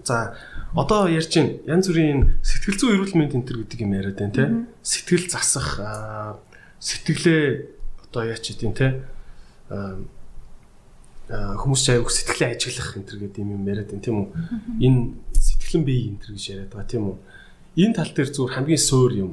[0.04, 0.34] За
[0.74, 4.34] одоо ярьж байна янз бүрийн сэтгэл зүйн эрүүл мэнд энэ төр гэдэг юм яриад байна
[4.34, 4.44] те.
[4.82, 5.68] Сэтгэл засах
[6.82, 7.42] сэтгэлээ
[8.10, 8.88] одоо яач идэв те.
[11.30, 14.28] хүмүүс аяг сэтгэлээ ажиглах энэ төр гэдэг юм яриад байна тийм үү.
[14.82, 15.00] Энэ
[15.38, 17.16] сэтгэлэн бие энэ төр гэж яриад байгаа тийм үү.
[17.78, 19.30] Энэ тал дээр зүгээр хамгийн суур юм.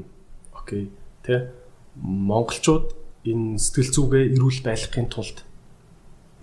[0.53, 0.93] Окей.
[1.25, 1.49] Тэ
[1.97, 2.93] монголчууд
[3.25, 5.43] энэ сэтгэл зүгээ эрүүл байлгахын тулд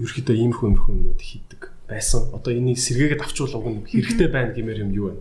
[0.02, 2.30] ерөөхдөө иймэрхүү иймэрхүү юмнууд хийдэг байсан.
[2.34, 5.16] Одоо энийг сэргээгээд авчруулах нь хэрэгтэй байна гэмээр юм юу вэ?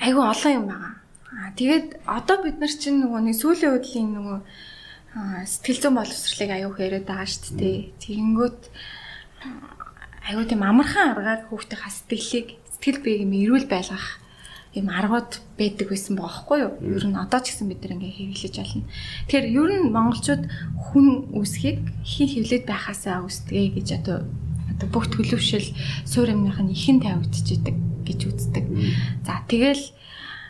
[0.00, 0.94] Айгу олон юм байгаа.
[1.28, 4.38] Аа тэгээд одоо бид нар чинь нөгөө нэг сүүлийн үеийн нөгөө
[5.44, 7.78] сэтгэл зүйн боловсролыг аюух яриад байгаа шүү дээ.
[8.02, 8.60] Тэгэнгүүт
[10.28, 14.20] аюу тийм амархан аргаар хүүхдээ хасдгэлийг сэтгэл биеийг эрүүл байлгах
[14.78, 16.72] юм аргууд байдаг байсан бохоггүй юу?
[16.96, 18.86] Ер нь одоо ч гэсэн бид ингээ хэрэглэж байна.
[19.26, 20.42] Тэгэхээр ер нь монголчууд
[20.88, 24.18] хүн үсгийг хин хөвлөд байхаасаа үсдэгэ гэж одоо
[24.72, 25.66] одоо бүх төлөвшил
[26.06, 28.64] суурь амных нь ихэн тавигдчихэдэг гэж үздэг.
[29.26, 29.82] За тэгэл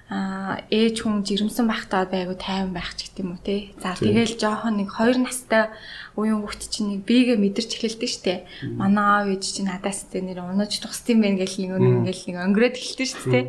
[0.09, 3.57] а ээж хүн жирэмсэн байхдаа байгу тайван байх ч гэдэм үү те.
[3.77, 5.69] За тэгэл жоохон нэг 2 настай
[6.17, 8.35] уян хүүхд чинь нэг биегээ мэдэрч эхэлдэг штэ.
[8.73, 11.71] Манай аав ээж чинь надаас тэ нэр унаж тусдсан байх гэл нэг
[12.09, 13.41] ингээл нэг өнгөрөөд эхэлдэг штэ.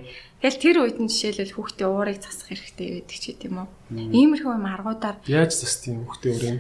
[0.44, 3.68] Тэгэл тэр үед нь жишээлбэл хүүхдээ уурыг засах хэрэгтэй байдаг ч гэдэм үү.
[4.20, 6.60] Иймэрхүү юм аргуудаар яаж засдаг юм хүүхдээ уурыг?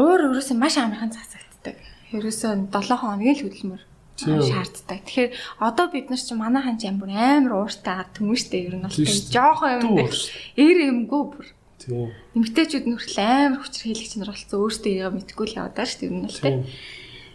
[0.00, 1.76] Уур өрөөсөө маш амархан засагддаг.
[2.08, 3.82] Ерөөсөө 7 хоногийн л хөдөлмөр
[4.16, 5.02] шаарддаг.
[5.02, 9.82] Тэгэхээр одоо бид нар чинь манайхан ч амар амар ууртай төмөштэй ер нь бол жоохон
[9.82, 10.14] юм дээр
[10.54, 11.46] эр юмгүй бүр.
[11.82, 12.14] Тийм.
[12.38, 16.30] Эмгтээчүүд нүртэл амар хүчээр хийлэгч нар болсон өөртөө яа мэдгүй л шүү дээ ер нь
[16.30, 16.62] л тийм.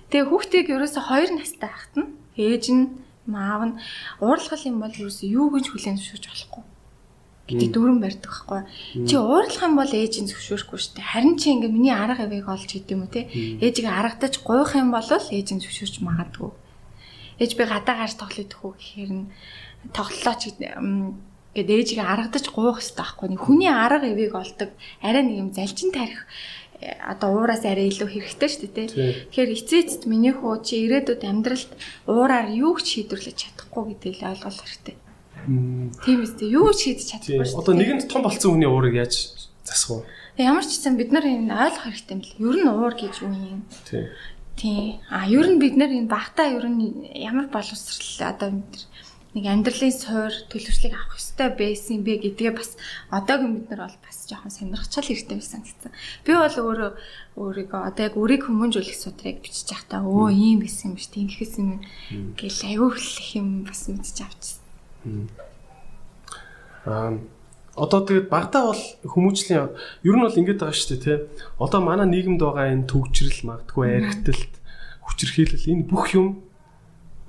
[0.10, 2.84] Тэгээ хүүхдийг ерөөсө 2 настай хахад нь ээж нь
[3.28, 3.76] маав нь
[4.24, 6.64] уурлах юм бол ерөөсө юу гэж хүлээн зөвшөөрч болохгүй
[7.50, 8.62] гэдэг дүрэн барьдаг байхгүй.
[9.10, 11.12] Чи уурлах юм бол ээж нь зөвшөөрөхгүй шүү дээ.
[11.14, 13.26] Харин чи ингээ миний арга авийг олж хийдэм үү те.
[13.58, 16.50] Ээжийг аргадаж гуйх юм бол ээж нь зөвшөөрч магадгүй
[17.40, 19.26] ээж би гадаа гарч тоглох идэх үү гэхээр нь
[19.96, 20.54] тоглолоо ч
[21.56, 23.28] гэдэг ээжийг аргадаж гуух хэрэгтэй байхгүй.
[23.40, 24.70] Хүний арга эвийг олдог
[25.02, 26.28] арай нэг юм залжин тарих
[26.78, 28.88] э, одоо уураас арай илүү хэрэгтэй шүү дээ тий.
[29.34, 31.72] Тэгэхээр эцээ эцэд миний хүү чи ирээдүйд амьдралд
[32.06, 34.96] уураар юу ч шийдвэрлэж чадахгүй гэдгийг ойлгох хэрэгтэй.
[36.06, 37.60] Тийм үстэй юу ч шийдэж чадахгүй шүү.
[37.66, 40.46] Одоо нэгэнд том болцсон хүний уурыг яаж засах вэ?
[40.46, 42.36] Ямар ч гэсэн бид нар энэ ойлгох хэрэгтэй юм л.
[42.40, 43.62] Ер нь уур гэж юу юм?
[43.90, 44.06] Тий.
[44.60, 45.00] Тийм.
[45.08, 48.60] А ер нь бид нэр энэ багтаа ер нь ямар боловсрал одоо
[49.32, 52.76] нэг амьдралын суур төлөвшлийг авах хэрэгтэй байсан бэ гэдгээ бас
[53.08, 55.92] одоогийн бид нар бол бас жоохон сонирхчаал хэрэгтэй байсан гэсэн.
[56.28, 56.92] Би бол өөрөө
[57.40, 61.56] өөрийгөө одоо яг өрийг хүмүүжүүлэх судрыг бичиж байхдаа өө ийм байсан юм биш тийм ихээс
[61.56, 61.80] юм
[62.36, 63.08] гэл аюулх
[63.40, 64.60] юм бас мэдчих авчихсан.
[66.84, 67.16] Аа
[67.80, 69.72] одоо тэгээд багтаа бол хүмүүжлийн
[70.04, 71.18] ер нь бол ингэж байгаа шүү дээ тий.
[71.64, 74.54] Одоо манай нийгэмд байгаа энэ төвчрэл магтгүй архитэлт
[75.08, 76.44] хүчирхийлэл энэ бүх юм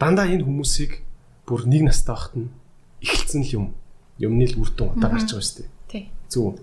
[0.03, 1.07] дандаа энэ хүмүүсийг
[1.47, 2.51] бүр нэг настай байхад нь
[3.01, 3.67] эхэлсэн л юм.
[4.19, 5.71] Юмны л үр дүн удаа гарч байгаа шүү дээ.
[5.89, 6.05] Тий.
[6.29, 6.61] Зөв.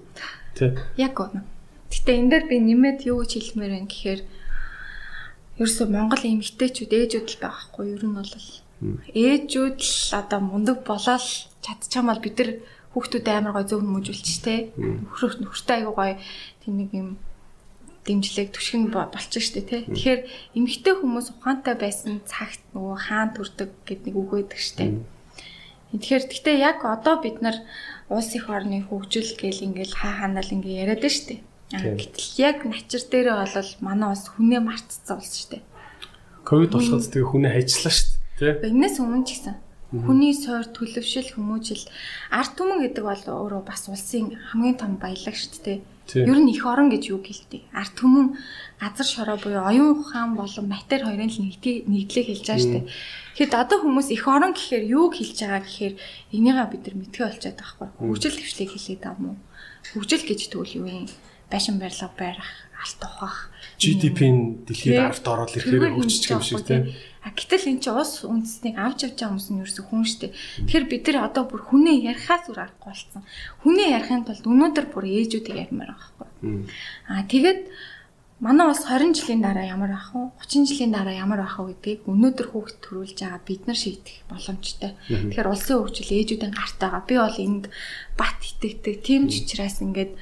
[0.53, 0.69] Тий.
[0.99, 1.31] Яг гоо.
[1.89, 4.21] Гэтэ энэ дээр би нэмээд юу гэж хэлмээр байна гэхээр
[5.57, 8.33] ерөөсөө Монгол эмэгтэйчүүд ээжүүд л байгаа хгүй ер нь бол
[9.17, 11.25] ээжүүд л одоо мундаг болоод
[11.65, 12.49] чадчихмал бид нар
[12.97, 14.73] хүүхдүүд амар гой зөв хүмүүжүүлчих те.
[14.73, 16.13] Нөхөр нөхөртэй аягүй гой
[16.65, 17.09] тийм нэг юм
[18.09, 19.85] дэмжлэг түшгэн болчих штэ те.
[19.85, 20.21] Тэгэхээр
[20.57, 24.97] эмэгтэй хүмүүс ухаантай байсан цагт нөгөө хаан төрдөг гэд нэг үг байдаг штэ.
[25.93, 27.61] Тэгэхээр гэхдээ яг одоо бид нар
[28.09, 31.43] улс их орны хөгжил гэл ингээл хаа ханаал ингээ яриад штэ.
[31.69, 35.61] Гэтэл яг начир дээрээ бол манай бас хүнээ мартцсан улс штэ.
[36.47, 38.15] Ковид болоход тэгээ хүнээ хайчлаа штэ.
[38.39, 38.71] Тэ.
[38.71, 41.87] Энэс өмнө ч гэсэн Хүний сойр төлөвшил хүмүүжил
[42.27, 45.79] арт түмэн гэдэг бол өөрөө бас улсын хамгийн том баялаг шүү дээ.
[46.27, 47.63] Ер нь их орон гэж юу гэлтэй.
[47.71, 48.35] Арт түмэн
[48.83, 52.85] газар шороо буюу оюун ухаан болон матер хоёрын л нэгдлийг хэлж байгаа шүү дээ.
[53.39, 55.95] Тэгэхэд одоо хүмүүс их орон гэхээр юуг хэлж байгаа гэхээр
[56.35, 58.07] энийгээ бид нар мэдхээ болчиход байгаа байхгүй.
[58.11, 59.37] Хөгжил төвшлийг хэлээд байгаа юм уу?
[59.95, 61.05] Хөгжил гэж тэгвэл юу юм?
[61.47, 63.47] Байшин барилга барих, алт ухах,
[63.79, 66.83] GDP-н дэлхийд 10-т ороод ирэхээр хөгжиж байгаа юм шиг тийм.
[67.27, 70.31] А гэтэл эн чинь ус үндэснийг авч явж байгаа хүмүүс нь ерөөсө хүн штэ.
[70.63, 73.21] Тэгэхээр бид нар одоо бүр хүнээ ярихаас үр аргагүй болсон.
[73.67, 76.71] Хүнээ ярихын тулд өнөөдөр бүр ээжүүдийг ярмаар байгаа байхгүй.
[77.11, 77.59] А тэгээд
[78.39, 80.31] манай ус 20 жилийн дараа ямар байх вэ?
[80.39, 84.91] 30 жилийн дараа ямар байх вэ гэдгийг өнөөдөр хүүхд төрүүлж байгаа бид нар шийдэх боломжтой.
[85.11, 87.03] Тэгэхээр улсын хөгжил ээжүүдийн гарт байгаа.
[87.03, 87.65] Би бол энд
[88.15, 89.03] бат итгэдэг.
[89.03, 90.15] Тийм ч учраас ингээд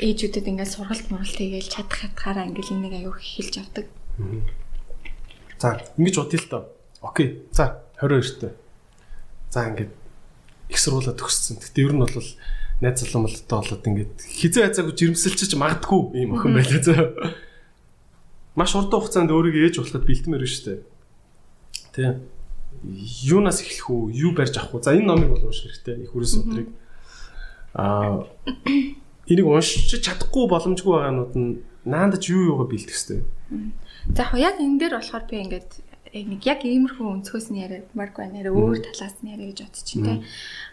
[0.00, 3.86] ээжүүдэд ингээд сургалт муралт хийгээл чадах хатгаараа ингээд энийг аяух хэлж авдаг.
[5.58, 6.62] За ингэж бодъё л доо.
[7.02, 7.42] Окей.
[7.52, 8.52] За 22-т.
[9.50, 9.92] За ингээд
[10.68, 11.60] их сургуулаа төгссөн.
[11.62, 12.12] Гэтэ ер нь бол
[12.80, 17.08] найз залуумалтай болоод ингээд хизээ хайцаагүй жирэмсэлчиж магадгүй юм охин байлаа зөө.
[18.56, 20.80] Маш урт хугацаанд өөрийгөө ээж болоход бэлтмээр байна шүү дээ.
[21.96, 22.04] Тэ.
[23.24, 24.12] Юунаас эхлэх үү?
[24.12, 24.84] Юу барьж авах үү?
[24.84, 26.04] За энэ номыг бол унших хэрэгтэй.
[26.04, 26.68] Их үрээс өдрийг.
[27.72, 28.28] Аа
[29.28, 33.20] энийг уншиж чадахгүй боломжгүй байгаанууд нь наандаж юу юугаа бэлдэх хэвтэй.
[34.14, 35.70] За яг энэ дээр болохоор би ингээд
[36.14, 38.46] нэг яг иймэрхүү өнцгөөс нь яриад марк байна.
[38.46, 40.22] Өөр талаас нь яриа гэж бодчих тийм.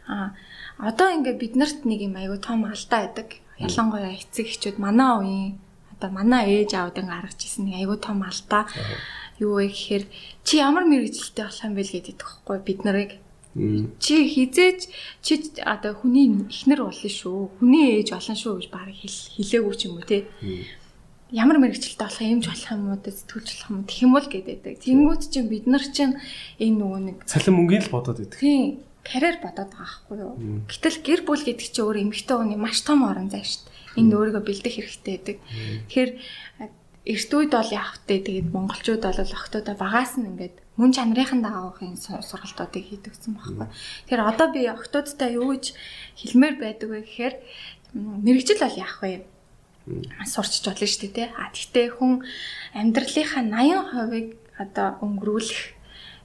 [0.08, 0.38] Аа
[0.78, 3.30] одоо ингээд бид нарт нэг юм аягүй том алдаа байдаг.
[3.60, 5.52] Ялангуяа эцэг эхчүүд манай үеийн
[5.94, 8.64] одоо манай ээж аавд ингээ гаргаж ирсэн нэг аягүй том алдаа.
[9.40, 10.04] Юу вэ гэхээр
[10.44, 13.12] чи ямар мэрэгжилтэй болох юм бэ гэдэг тэгэхгүй бид нарыг
[14.02, 14.82] чи хизээч
[15.22, 17.62] чи одоо хүний ихнэр болно шүү.
[17.62, 20.26] Хүний ээж болно шүү гэж баг хэлээгүй ч юм уу те.
[21.34, 24.86] Ямар мэрэгчлээ болох юмч болох юм уу сэтгүүлч болох юм гэх юм бол гэдэг.
[24.86, 26.22] Тэнгүүт чинь бид нар чинь
[26.62, 28.38] энэ нөгөө нэг цалин мөнгөний л бодоод байдаг.
[28.38, 30.34] Тийм карьер бодоод байгаа байхгүй юу.
[30.70, 33.98] Гэтэл гэр бүл гэдэг чинь өөр эмэгтэй хүний маш том орон зай шүү дээ.
[34.00, 35.38] Энд өөрийгөө бэлдэх хэрэгтэй байдаг.
[35.90, 36.12] Тэгэхээр
[37.04, 42.00] эрт үед бол явах те тэгээд монголчууд бол охтуудаа багаас нь ингээд мөн чанарын дагавын
[42.00, 43.68] сургалтуудыг хийдэгсэн байхгүй.
[44.08, 45.76] Тэгэхээр одоо би охтуудтай юу гэж
[46.16, 47.36] хэлмээр байдаг вэ гэхээр
[48.24, 49.28] мэрэгжил бол яах вэ?
[50.26, 51.28] Сурчиж болно шүү дээ тий.
[51.34, 52.14] А тэгтээ хүн
[52.78, 55.62] амьдралынхаа 80%-ыг одоо өнгөрүүлэх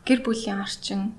[0.07, 1.17] гэр бүлийн орчин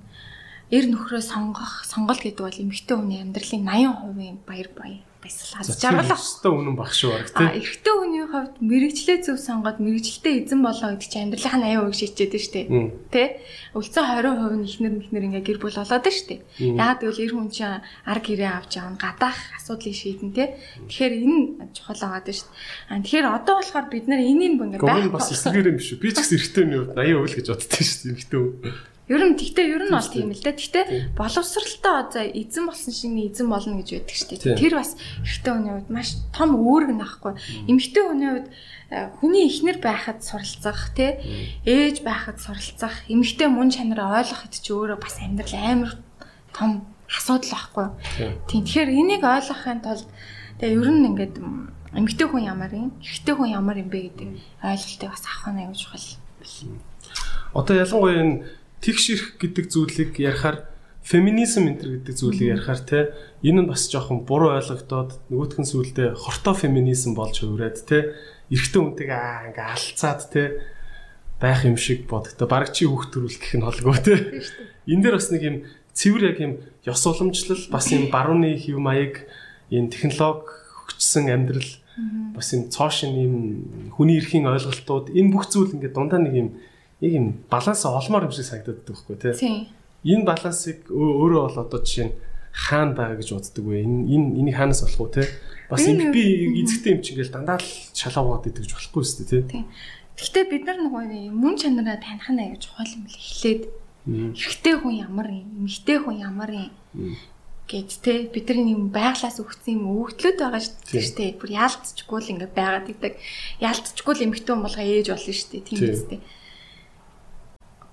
[0.72, 6.20] эр нөхрөө сонгох сонголт гэдэг бол эмэгтэй хүний амьдралын 80%-ийн баяр баян баясгал хадж аргалах.
[6.20, 7.48] Өстой үнэн баг шүү баг тий.
[7.48, 12.34] А эрэгтэй хүний хувьд мэрэгчлээ зөв сонгоод мэрэгчлээ эзэн болоо гэдэг чинь амьдралынхаа 80% шийдчихэд
[12.40, 12.68] шүү дээ.
[13.12, 13.24] Тэ?
[13.76, 16.40] Үлцэн 20% нь ихнэр мэхнэр ингээ гэр бүл болоод шүү дээ.
[16.80, 20.56] Яагаад гэвэл эр хүн чинь ар гэрээ авч явна гадаах асуудлыг шийдэн тэ.
[20.88, 21.40] Тэгэхээр энэ
[21.76, 22.40] чухал шүү дээ.
[22.88, 26.00] А тэгэхээр одоо болохоор бид нар энийг ингээ байх бас эсвэр юм биш үү?
[26.00, 28.54] Би ч гэсэн эрэгтэй хүний хувьд 80% л гэж боддоо дээ эмэгтэй хүн.
[29.10, 30.54] Ер нь тэгтээ ер нь бол тийм л дээ.
[30.54, 30.86] Тэгтээ
[31.18, 34.62] боловсралтай за эзэн болсон шиг эзэн болно гэж байдаг шүү дээ.
[34.62, 34.94] Тэр бас
[35.26, 37.34] эрэгтэй хүний хувьд маш том үүрэг нахгүй.
[37.66, 38.48] Эмэгтэй хүний хувьд
[38.94, 41.18] э, хүний ихнэр байхад суралцах тий
[41.66, 45.92] ээж байхад суралцах эмэгтэй мөн чанараа ойлгоход ч өөрөө бас амьдрал амар
[46.54, 47.88] том асуудал байхгүй.
[48.46, 50.06] Тийм тэгэхээр энийг ойлгохын тулд
[50.62, 51.36] тэгээ ер нь ингээд
[51.98, 54.30] эмэгтэй хүн ямар юм, эрэгтэй хүн ямар юм бэ гэдэг
[54.62, 56.06] ойлголтыг бас авах нь аюул чухал.
[57.58, 60.68] Одоо ялангуяа энэ тэгш ирэх гэдэг зүйлийг ярихаар
[61.04, 63.00] феминизм энэ гэдэг зүйлийг ярихаар те
[63.44, 68.14] энэ нь бас жоохон буруу ойлгогдоод нөгөөтгөн сүулдэ хортой феминизм болж хөврээд те
[68.52, 70.44] эрэгтэй хүнтэйг аа ингээ алцаад те
[71.40, 74.16] байх юм шиг бодогдоо баг чи хүүхд төрүүлэх гэх нь холгүй те.
[74.92, 75.58] Энэ дээр бас нэг юм
[75.96, 79.24] цэвэр яг юм ёс уламжлал бас юм барууны хэв маяг
[79.72, 80.52] энэ технологи
[80.84, 81.72] хөгжсөн амьдрал
[82.36, 83.34] бас юм цоошин юм
[83.96, 86.50] хүний эрхийн ойлголтууд энэ бүх зүйл ингээ дундаа нэг юм
[87.02, 89.68] яг юм баланс олмоор юм шиг санагдаад байхгүй тий.
[90.04, 92.16] Энэ балансыг өөрөө бол одоо жишээ нь
[92.52, 93.84] хаана байгаа гэж боддөг вэ?
[93.84, 95.28] Энэ энэ энийг хаанаас олох вэ тий?
[95.70, 96.24] Бас юм би
[96.60, 99.64] эзэгтэй юм чи ингээл дандаа л шалаагаад идэг гэж болохгүй шүү дээ тий.
[100.20, 103.64] Гэхдээ бид нар нөгөө мөн чанараа таних нь аяж чухал юм л эхлээд
[104.10, 106.72] эрэгтэй хүн ямар юм, эмэгтэй хүн ямар юм
[107.70, 111.38] гэд те бидний юм байглаас өгсөн юм өгдлөд байгаа шүү дээ.
[111.38, 113.14] Бүр яалтчгүй л ингээ байгаад идэг.
[113.62, 115.68] Яалтчгүй л эмэгтэй хүн болгоо ээж болно шүү дээ.
[115.70, 116.20] Тийм үстэй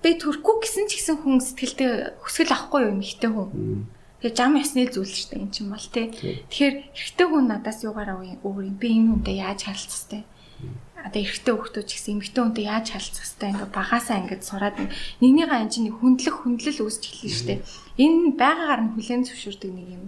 [0.07, 1.91] би төрөхгүй гэсэн ч гэсэн хүн сэтгэлдээ
[2.23, 3.91] хүсгэл авахгүй юу эмхтэй хүн.
[4.23, 6.07] Тэгээ зам ясны зүйл шүү дээ эн чинь бол тий.
[6.47, 10.23] Тэгэхээр эрэгтэй хүн надаас юугаар авъя өөр юм би энэ хүнтэй яаж харилцах вэ?
[11.03, 13.51] Одоо эрэгтэй хүүхдүүд ч гэсэн эмэгтэй хүнтэй яаж харилцах вэ?
[13.51, 14.75] Ингээ багасаа ингээд сураад
[15.19, 17.59] нэгнийгаа эн чинь хүндлэх хүндлэл үүсч эхэлнэ шүү дээ.
[17.99, 20.03] Энэ байгаагаар нь хүлэн зөвшөөрдөг нэг юм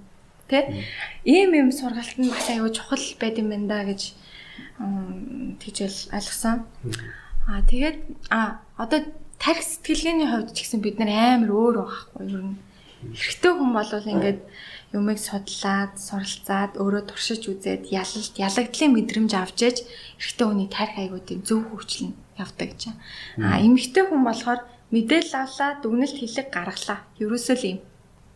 [0.48, 0.64] тий.
[1.28, 4.16] Ийм юм сургалт нь бас аюу чухал байд юм байна да гэж
[5.60, 6.66] тэгжэл ойлгосон.
[7.52, 8.00] Аа тэгээд
[8.32, 9.06] а одоо
[9.40, 12.60] тарих сэтгэлгээний хувьд ч гэсэн бид нар амар өөр байхгүй юу?
[13.16, 14.40] Эрэгтэй хүн бол ингээд
[14.92, 19.78] юмыг судлаад, суралцаад, өөрөө туршиж үзээд ялалт, ялагдлын мэдрэмж авч ээж
[20.20, 22.82] эрэгтэй хүний тарих аягүй зөв хөгжлөн явдаг гэж.
[23.40, 27.00] Аа эмэгтэй хүн болохоор мэдээлэл авлаа, дүгнэлт хэлэг гаргалаа.
[27.24, 27.80] Ерөөсөө л юм.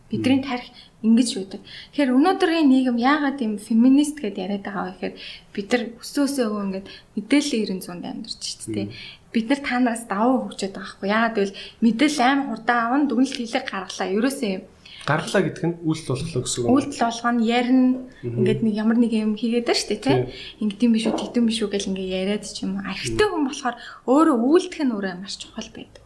[0.08, 0.70] Бидний тарих
[1.02, 1.60] ингэж байдаг.
[1.92, 5.14] Тэгэхээр өнөөдрийн нийгэм яагаад юм феминист гэдээ яриад байгаа вэ гэхээр
[5.52, 6.86] бид нар өсөөсөө ингээд
[7.18, 8.88] мэдээллийн 900-д амьдарч шүү дээ
[9.34, 11.08] бид нар та нараас давуу хөгжөөд байгаа хгүй.
[11.10, 14.14] Яагаад гэвэл мэдээлэл амар хурдан аван дүгнэлт хийлэг гаргалаа.
[14.14, 14.64] Ерөөсөө юм.
[15.04, 16.70] Гаргалаа гэдг нь үйлдэл болохлоо гэсэн үг.
[16.70, 17.90] Үйлдэл болгоо нь ярина.
[18.22, 20.20] Ингээд нэг ямар нэг юм хийгээд байна шүү дээ, тийм.
[20.62, 22.86] Ингэдэм биш үү, тэгдэм биш үү гэл ингээд яриад ч юм уу.
[22.86, 26.02] Архитай хүн болохоор өөрөө үйлдэх нь өөрөө маш чухал байдаг.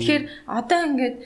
[0.00, 1.16] Тэгэхээр одоо ингээд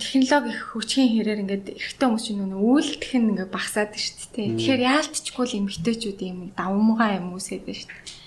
[0.00, 4.56] технологи их хөгжихийн хэрээр ингээд эрэгтэй хүмүүс чинь нөө үйлдэх нь ингээд багасаад шүү дээ.
[4.56, 8.17] Тэгэхээр яалтчгүй л эмэгтэйчүүд юм давмгаа юм үсгээд байна шүү дээ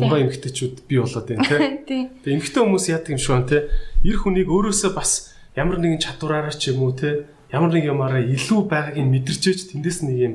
[0.00, 2.10] Дамгаа эмгтээчүүд би болоод байна тий.
[2.22, 3.62] Тэгээ эмгтээ хүмүүс яадаг юм шиг байна тий.
[4.04, 7.24] Ир хүнийг өөрөөсөө бас ямар нэгэн чадвараараа ч юм уу тий.
[7.52, 10.34] Ямар нэг юмараа илүү байгааг нь мэдэрчээж тэндээс нэг юм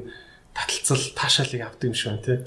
[0.57, 2.37] таталцал таашаалыг авдаг юм шиг байна тий.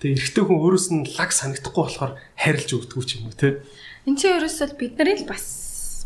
[0.00, 3.52] Тэгээ эрэгтэй хүн өөрөөс нь лаг санагдахгүй болохоор харилж өгдөг ч юм уу тий.
[4.04, 5.46] Энд чинь ерөөсөө бидний л бас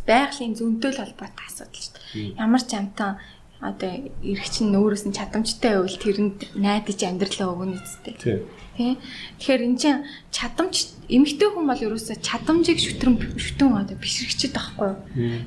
[0.07, 2.39] байгалийн зөнтэй л холбоотой асуудал шүү дээ.
[2.39, 3.19] Ямар ч амтан
[3.59, 3.91] одоо
[4.23, 8.15] эрэг чинь өөрөөс нь чадамжтай байвал тэрэнд найдаж амьдралаа өгнө үстэй.
[8.23, 8.41] Тийм.
[8.79, 8.95] Тий.
[9.43, 14.99] Тэгэхээр эн чинь чадамж эмэгтэй хүн бол ерөөсөө чадамжийг шүтрэн шүтэн одоо бишрэгчэд байхгүй юу?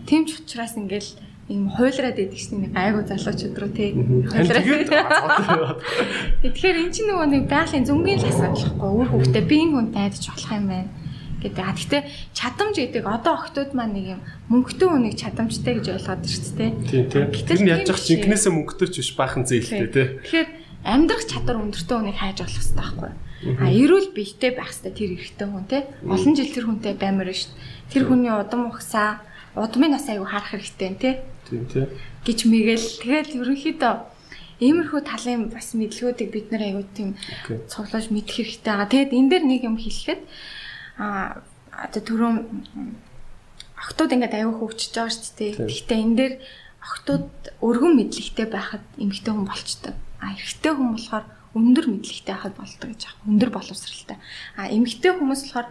[0.04, 1.16] Тийм ч учраас ингээл
[1.48, 3.96] ийм хуйлраад идэг чинь нэг айгуу залуучууд руу тий.
[3.96, 4.92] Тэгээд
[6.44, 10.02] Тэгэхээр эн чинь нөгөө нэг байгалийн зөнгийн л асуудал байхгүй үр хөвгтөө би энэ хүнтэй
[10.12, 10.92] айдаж болох юм байна
[11.42, 11.64] гэдэг.
[11.66, 12.02] А гэхдээ
[12.36, 16.72] чадамж гэдэг одоо охтууд маань нэг юм мөнгөтэй хүнийг чадамжтай гэж ойлгоод байна шүү дээ.
[16.88, 17.28] Тийм тийм.
[17.32, 20.08] Тэр нь яаж чинь инкнээсээ мөнгөтэй ч биш баахан зээлтэй тий.
[20.22, 20.48] Тэгэхээр
[20.84, 23.58] амьдрах чадвар өндөртэй хүнийг хайж болох хэрэгтэй байхгүй юу?
[23.58, 25.82] А эрүүл биетэй байх хэрэгтэй тэр эрэгтэй хүн тий.
[26.06, 27.92] Олон жил тэр хүнтэй баймаар шүү дээ.
[27.92, 29.22] Тэр хүний удам ухсаа,
[29.58, 31.14] удмын нас аягүй харах хэрэгтэй тий.
[31.50, 31.86] Тийм тий.
[32.22, 33.94] гэж мэгэл тэгэл ерөнхийдөө
[34.62, 37.10] иймэрхүү талын бас мэдлгүүдийг бид нэр аягүй тийм
[37.66, 38.74] цуглаж мэдэх хэрэгтэй.
[38.78, 40.22] Аа тэгэд энэ дээр нэг юм хэлэхэд
[41.02, 41.42] а
[41.74, 42.38] одоо түрүүн
[43.82, 45.52] охтууд ингээд аягүй хөвчөж байгаа шүү дээ.
[45.66, 46.34] Гэхдээ энэ дээр
[46.86, 47.30] охтууд
[47.66, 49.94] өргөн мэдлэгтэй байхад эмэгтэй хүн болчтой.
[50.22, 51.26] А эрэгтэй хүн болохоор
[51.58, 53.18] өндөр мэдлэгтэй байхад болдог гэж аах.
[53.28, 54.18] Өндөр боловсралтай.
[54.56, 55.68] А эмэгтэй хүмүүс болохоор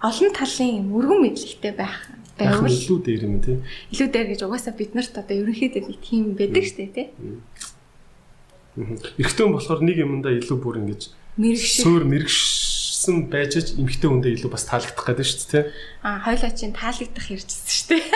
[0.00, 2.08] олон талын өргөн мэдлэгтэй байх
[2.38, 3.58] байвал илүү дээр юм тий.
[3.92, 7.06] Илүү дээр гэж угаасаа бид нарт одоо ерөнхийдөө нэг тийм байдаг шүү дээ тий.
[9.18, 14.38] Эрэгтэй хүн болохоор нэг юмдаа илүү бүр ингэж мэрэгш суур мэрэгшсэн байж ч эмэгтэй хүндээ
[14.38, 15.74] илүү бас таалагдах гэдэг шүү дээ тий.
[16.06, 18.06] А хойлоо чинь таалагдах ярьжсэн шүү дээ.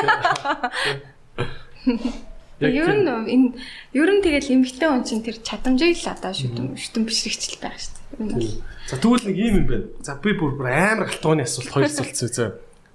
[2.70, 3.48] Ер нь энэ
[3.96, 8.30] ер нь тэгэл эмэгтэй хүн чинь тэр чадамжийг л одоо шүтэн шүтэн бишрэгчл байх шүү
[8.30, 8.62] дээ.
[8.86, 9.86] За тэгвэл нэг юм юм байна.
[10.04, 12.50] За би бүр амар галтгооны асуулт хоёр асуулт зөө.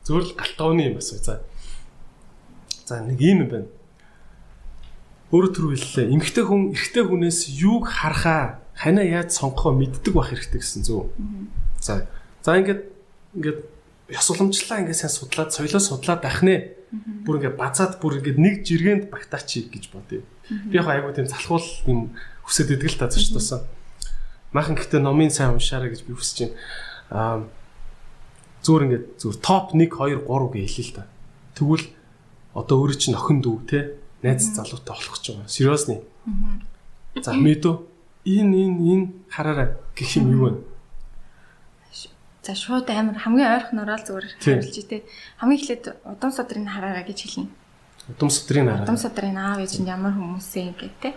[0.05, 1.19] Зөвөр л галтгооны юм асуу.
[1.19, 1.41] За.
[2.85, 3.67] За нэг юм юм байна.
[5.31, 6.11] Өөрөөр төр хэллээ.
[6.15, 11.11] Эмэгтэй хүн эрэгтэй хүнээс юуг харахаа ханаа яаж сонгохоо мэддэг байх хэрэгтэй гэсэн зөв.
[11.83, 12.07] За.
[12.45, 12.87] За ингээд
[13.35, 13.59] ингээд
[14.07, 16.55] ёс уламжлалаа ингээд сайн судлаад соёлоо судлаад байх нэ
[17.27, 20.23] бүр ингээд базаад бүр ингээд нэг жиргэнд багтаач гэж бодъё.
[20.47, 22.15] Би яг айгуу тийм залхуул юм
[22.47, 23.67] хүсэж идэг л та зөв тусаа.
[24.55, 26.55] Махан гэхдээ номын сайн уншаарай гэж би хүсэж байна.
[27.11, 27.37] Аа
[28.63, 31.03] зүгээр ингээд зүгээр топ 1 2 3 гэж хэлээ л та.
[31.59, 31.85] Тэгвэл
[32.55, 33.79] одоо өөрөө чинь охин дүү те
[34.23, 35.43] найз залуутай болох ч юм.
[35.51, 35.99] Сериосны.
[37.19, 37.75] За мэдөө
[38.23, 40.51] энэ энэ энэ хараарай гэх юм юу вэ?
[42.47, 45.03] За шууд амар хамгийн ойрхон ороод зүгээр хариулж итээ.
[45.43, 47.51] Хамгийн эхлээд удам содрыг хараарай гэж хэлнэ.
[48.15, 48.87] Удам содрыг хараарай.
[48.87, 51.11] Удам содрыг аав ээж нь ямар хүмүүсээ гэдэг те.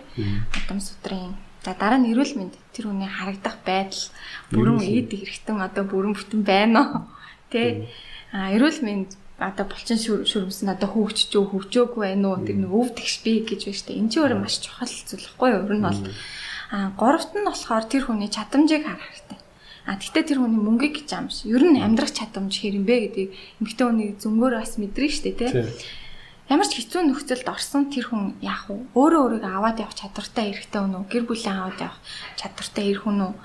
[0.59, 4.09] Удам содрын За дараа нь эрүүл мэнд тэр хүний харагдах байдал
[4.49, 7.01] бүрэн эд хэрэгтэн одоо бүрэн бүтэн байна уу?
[7.53, 7.85] Тэ.
[8.33, 12.41] А эрүүл мэнд одоо булчин шүрмс нь одоо хөвгчж өв хөвжөөгүй байна уу?
[12.41, 13.99] Тэр нэг өв тэгш би гэж байна дээ.
[14.01, 15.65] Энд чинь өөрөө маш чухал зүйлхгүй юу?
[15.69, 16.01] Ер нь бол
[16.73, 19.40] а гуравт нь болохоор тэр хүний чадамжийг харах хэрэгтэй.
[19.85, 21.35] А тэгтээ тэр хүний мөнгөийг гэж амш.
[21.49, 25.37] Ер нь амьдрах чадамж хэрэг юм бэ гэдгийг эмэгтэй хүний зөнгөөр бас мэдрэн шүү дээ,
[25.37, 25.49] тэ
[26.51, 28.91] ямар ч хэцүү нөхцөлд орсон тэр хүн яах вэ?
[28.91, 31.07] Өөрөө өөрийгөө аваад явах чадвартай эрхтэй үнэ үү?
[31.07, 31.99] Гэр бүлээ аваад явах
[32.35, 33.35] чадвартай эрх үнэ үү?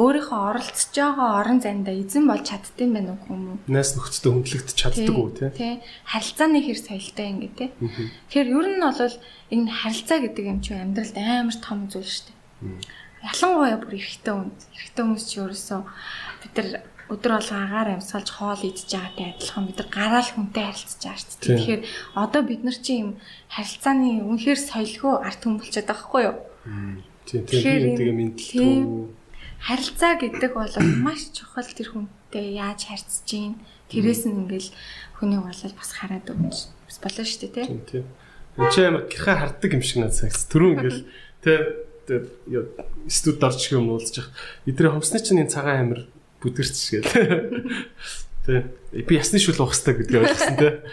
[0.00, 3.58] Өөрийнхөө оролцож байгаа орон зайдаа эзэн болж чаддсан байх уу юм уу?
[3.68, 5.52] Найс нөхдөд хөндлөгдөж чаддаг уу те?
[5.52, 5.74] Тий.
[6.08, 7.66] Харилцааны хэр соёлтой ингэ те.
[8.32, 9.16] Тэгэхээр ер нь бол
[9.52, 13.03] энэ харилцаа гэдэг юм чинь амьдралд амар том зүйл дээ.
[13.24, 14.58] Ялангуяа бүр эрхтэй хүнд.
[14.76, 15.80] Эрхтэй хүмүүс чи ерөөсөө
[16.44, 16.68] бид нар
[17.08, 21.36] өдөр болго агаар амьсгалж хоол идж байгаатай адилхан бид нар гараал хүнтэй харилцаж байгаа шүү
[21.40, 21.48] дээ.
[21.48, 21.82] Тэгэхээр
[22.16, 23.10] одоо бид нар чи юм
[23.52, 26.36] харилцааны үнэхээр соёлгүй арт хүн болчиход байгаа хгүй юу?
[27.28, 28.76] Тийм тийм тэгээ мэдлэлгүй.
[29.64, 33.56] Харилцаа гэдэг бол маш чухал тэр хүнтэй яаж харьцаж гин
[33.88, 34.70] тэрээс нь ингээл
[35.20, 36.56] хүний болол бас хараад өгч
[36.88, 37.66] бас болно шүү дээ тий.
[37.68, 38.04] Тийм тийм.
[38.60, 40.44] Энд чи амар гэрхэ харддаг юм шиг надад санагц.
[40.52, 41.02] Түрүү ингээл
[41.44, 41.58] тий
[43.08, 44.32] студ орч юм уулзж байгаа.
[44.66, 46.00] Эдрээ хомсны чинь энэ цагаан амир
[46.44, 47.08] бүдэрч гээл.
[48.44, 48.68] Тэ.
[48.92, 50.84] Би ясны шүл уух хэрэгтэй гэдгийг ойлгосон тэ.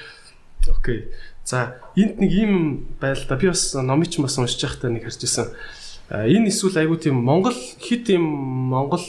[0.71, 1.11] Окей.
[1.43, 2.53] За энд нэг ийм
[2.99, 3.35] байл да.
[3.35, 5.51] Би бас номыг ч бас уншиж байхдаа нэг харж исэн.
[6.07, 8.23] Энэ эсвэл айгуу тийм Монгол хит юм
[8.71, 9.03] Монгол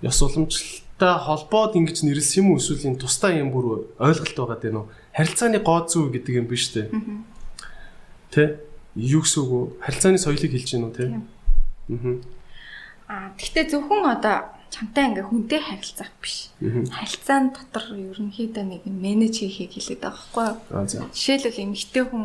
[0.00, 4.72] ёс уламжлалтай холбоод ингэж нэрлсэн юм уу эсвэл энэ тусдаа юм бүр ойлголт байгаа дээ
[4.72, 4.88] нөө.
[5.12, 6.88] Харилцааны гоо зүй гэдэг юм биш үү?
[8.32, 8.60] Тэ?
[8.96, 9.60] Юу гэсэн үг вэ?
[9.84, 11.04] Харилцааны соёлыг хэлж гинүү тэ?
[11.12, 12.16] Аа.
[13.06, 16.50] Аа тэгтээ зөвхөн одоо чамтай ингээ хүнтэй харилцах биш.
[16.58, 21.12] Харилцаан дотор ерөнхийдөө нэг менеж хийхийг хэлээд байгаа байхгүй юу?
[21.12, 22.24] Жишээлбэл эмэгтэй хүн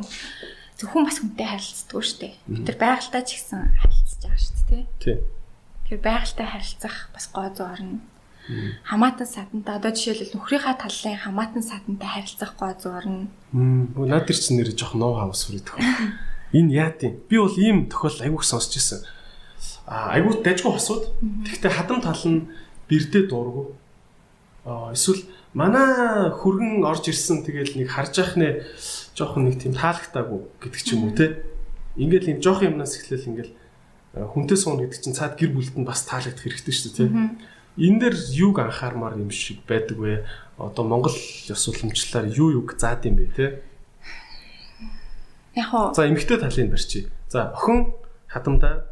[0.79, 2.33] зөвхөн бас хүнтэй харилцдаг шүү дээ.
[2.47, 5.17] Бид нар байгальтай ч гэсэн харилцаж байгаа шүү дээ, тий.
[5.85, 7.99] Тэгэхээр байгальтай харилцах бас гоо зүй орно.
[8.89, 13.29] Хамаатан садантай одоо жишээлбэл нөхрийнхаа талын хамаатан садантай харилцах гоо зүй орно.
[13.53, 15.77] Мм, наад тэр чинь нэр жоох ноу хаус байгаа.
[16.53, 17.19] Энэ яа тийм.
[17.29, 19.01] Би бол ийм тохиол айгуух сонсч ирсэн
[19.91, 21.11] айгуу дайггүй хосууд.
[21.19, 22.47] Тэгэхдээ хадам тал нь
[22.87, 23.75] бэрдээ дуургүй.
[24.63, 28.63] Аа эсвэл манай хөргөн орж ирсэн тэгэл нэг харж яах нэ
[29.17, 31.43] жоохон нэг тийм таалагтаагүй гэдэг ч юм уу те.
[31.99, 33.53] Ингээл юм жоох юмнаас эхлээл ингээл
[34.15, 37.41] хүнтэй суун гэдэг чинь цаад гэр бүлд нь бас таалагдах хэрэгтэй шүү дээ тийм.
[37.75, 40.23] Энэ дээр юуг анхаармаар юм шиг байдаг вэ?
[40.55, 43.63] Одоо Монгол ёс уламжлалаар юу юуг заад юм бэ те?
[45.55, 45.93] Яг уу.
[45.93, 47.11] За эмгтэй талыг барьчих.
[47.29, 47.93] За охин
[48.27, 48.85] хадамдаа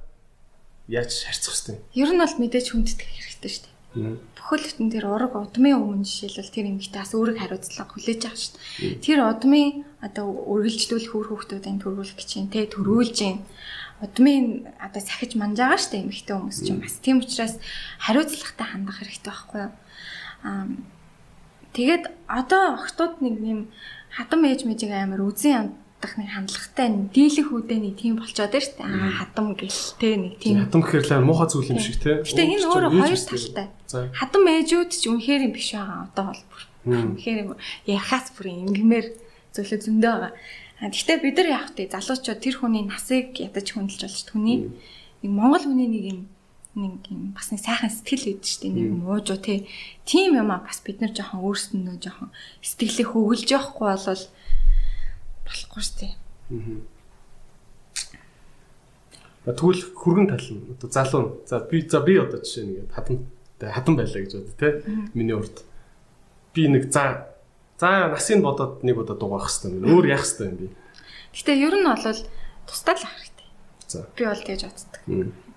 [0.88, 1.80] яаж харьцах вэ?
[1.94, 4.18] Ер нь бол мэдээж хүндэтгэх хэрэгтэй шүү дээ.
[4.38, 8.54] Бүхэл бүтэн тэр ураг удмын өмнө жишээлбэл тэр эмгтэй бас өөрийг хариуцлага хүлээж авах шүү
[8.58, 9.02] дээ.
[9.02, 13.38] Тэр удмын одоо үргэлжлүүлэх үр хөвгтүүдийн төрүүлэх гэж юм те төрүүлж юм
[14.00, 17.60] удмын одоо сахиж манж байгаа штэ эмэгтэй хүмүүс чинь бас тийм учраас
[18.00, 19.74] хариуцлагатай хандах хэрэгтэй байхгүй юу
[20.48, 20.68] аа
[21.76, 23.62] тэгээд одоо охтууд нэг юм
[24.16, 29.12] хатам ээж мэжиг амар үзэн ядах нэг хандлагатай дийлэх үдээний тийм болчоод байна штэ аа
[29.20, 30.64] хатам гэлтэй нэг тийм.
[30.64, 33.68] Хатам гэхэр л муухай зүйл юм шиг те гэтээ энэ өөрөө хоёр талтай
[34.16, 36.64] хатам ээжүүд ч үнэхээр юм биш байгаа одоо бол бүр.
[36.88, 37.52] Үнэхээр юм
[37.84, 39.08] ярахаас бүр ингэмээр
[39.52, 40.34] зөвлө зөндөө байгаа.
[40.88, 41.92] Гэхдээ бид нар яах вэ?
[41.92, 44.58] Залуучууд тэр хүний насыг ядаж хүндэлж болж түүний
[45.20, 46.20] нэг Монгол хүний нэг юм
[46.80, 49.68] нэг юм бас нэг сайхан сэтгэл үүд штэ нэг муужуу те.
[50.08, 52.32] Тим юм а бас бид нар жоохон өөрсдөө жоохон
[52.64, 54.24] сэтгэлээ хөвгөлж явахгүй болвол
[55.50, 56.14] болохгүй штэ.
[59.50, 59.58] Аа.
[59.58, 61.42] Тэгвэл хүргэн тал нь одоо залуу.
[61.50, 63.26] За би за би одоо жишээ нэг хатан
[63.58, 64.86] хатан байлаа гэж бод те.
[65.18, 65.66] Миний урд
[66.54, 67.30] би нэг за
[67.80, 69.88] За насыг бодоод нэг удаа дугаах хэрэгтэй юм.
[69.88, 70.68] Өөр яах хэрэгтэй юм би.
[71.32, 72.20] Гэтэ ер нь бол
[72.68, 73.48] тусдаа л хэрэгтэй.
[73.88, 74.04] За.
[74.20, 75.00] Би бол тэгж боддог.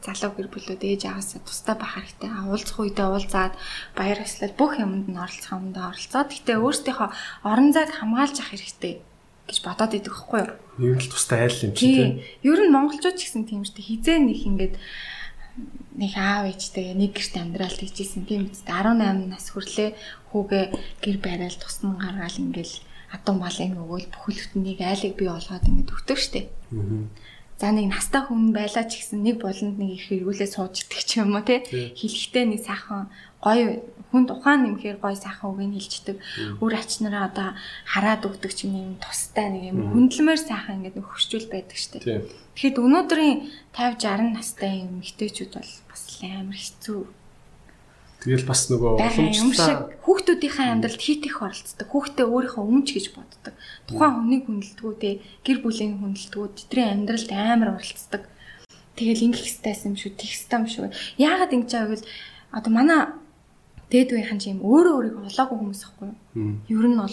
[0.06, 2.30] Залуу гэр бүлүүд ээж аваасаа тусдаа бах хэрэгтэй.
[2.46, 3.54] Уулзах үедээ уулзаад
[3.98, 7.08] баяр ёслол бүх юмд нь оролцох юмд оролцоод гэтэ өөрсдийнхөө
[7.42, 9.02] орон зайг хамгаалж ах хэрэгтэй
[9.48, 10.92] гэж бодоод идэг байхгүй юу?
[10.92, 12.12] Ер нь л тусдаа айл юм чи тийм.
[12.46, 13.88] Ер нь монголчууд ч гэсэн тийм шүү дээ.
[13.90, 14.74] Хизээ нэг ингээд
[15.98, 19.92] нэг аав ээжтэй нэг гэрт амьдрал хийжсэн тийм үст 18 нас хүрлээ
[20.32, 20.64] хүүгээ
[21.04, 22.76] гэр барайл тусна гаргаал ингээл
[23.12, 26.48] адуу малын өгөөл бүхэл бүтнийг айлыг бий болгоод ингээд өгдөг штеп.
[27.60, 31.20] За нэг настай хүн байлаа ч гэсэн нэг болонд нэг их эргүүлээ сууж идэх ч
[31.20, 33.12] юм уу те хэлэхдээ нэг сайхан
[33.42, 33.82] гоё
[34.12, 36.16] хүн тухайн нэмхээр гоё сайхан үгийг хэлждэг.
[36.60, 37.48] Өөр ач нараа одоо
[37.88, 42.04] хараад өгдөг ч юм тустай нэг юм хүндлэмээр сайхан ингээд нөхөрчүүл байдаг штеп.
[42.04, 43.36] Тэгэхэд өнөөдрийн
[43.72, 47.00] 50 60 настай юм эмэгтэйчүүд бол бас амар хэцүү
[48.22, 51.86] Тэгэл бас нөгөө уламжлалаа хүүхдүүдийнхээ амьдралд хит их оролцдог.
[51.90, 53.54] Хүүхдээ өөрийнхөө өмч гэж боддог.
[53.90, 55.10] Тухайн хүнийг хүндэлдэггүй те
[55.42, 58.22] гэр бүлийн хүндэлдэггүй тэдний амьдралд амар оролцдог.
[58.94, 60.86] Тэгэл ингэх хэвээр юм шүү, хэвээр юм шүү.
[61.18, 62.04] Яагаад ингэж байвал
[62.54, 63.00] одоо манай
[63.92, 66.16] дээд үеийнхэн ч юм өөрөө өөрийгөө олоогүй хүмүүс ахгүй юу?
[66.72, 67.12] Ер нь бол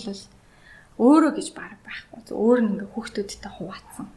[1.00, 2.20] өөрөө гэж баг байхгүй.
[2.32, 4.08] Өөр нь ингээ хүүхдүүдтэй хуваацсан.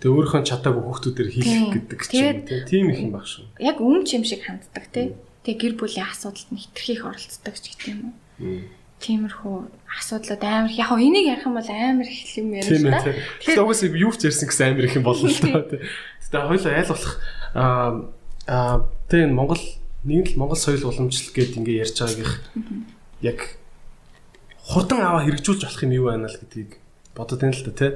[0.00, 3.44] Тэгээ өөрийнхөө чадаагүй хүүхдүүдээр хийх гэдэг чинь тийм их юм баг шүү.
[3.60, 5.16] Яг өмч юм шиг ханддаг те.
[5.44, 8.00] Тэгээ гэр бүлийн асуудалд нь хитрхийх оролцдог ч гэх юм
[8.40, 8.64] уу.
[9.00, 9.56] Тиймэрхүү
[10.00, 13.20] асуудлууд амар яг хоо энийг ярих юм бол амар их юм ярина шүү дээ.
[13.44, 15.80] Тэгэхээр угсаа юу ч ярьсан гэсэн амар их юм болно л тий.
[16.32, 17.14] Тэгээ хоёул айл болох
[17.52, 17.88] аа
[18.48, 18.76] аа
[19.12, 19.60] тэгээ Монгол
[20.04, 22.34] нэг л Монгол соёл уламжлал гэдээ ингээ ярьж байгаагийнх
[23.24, 23.38] яг
[24.60, 26.70] хурдан аваа хэрэгжүүлж болох юм юу байна л гэдгийг
[27.16, 27.92] бодод байна л да тий.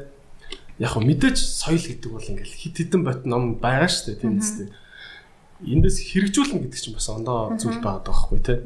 [0.81, 4.41] Яг хоо мэдээж соёл гэдэг бол ингээл хит хитэн бот ном байгаа шүү дээ тийм
[4.41, 4.69] үстэй
[5.59, 8.59] эндээс хэрэгжүүлнэ гэдэг чинь бас ондоо зүйл байгаа байхгүй тий.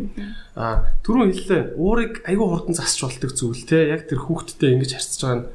[0.53, 3.89] А түрүүн хэллээ уурыг айгүй хурдан засч болдог зүйл тий.
[3.89, 5.49] Яг тэр хүүхдтэй ингэж харьцаж байгаа нь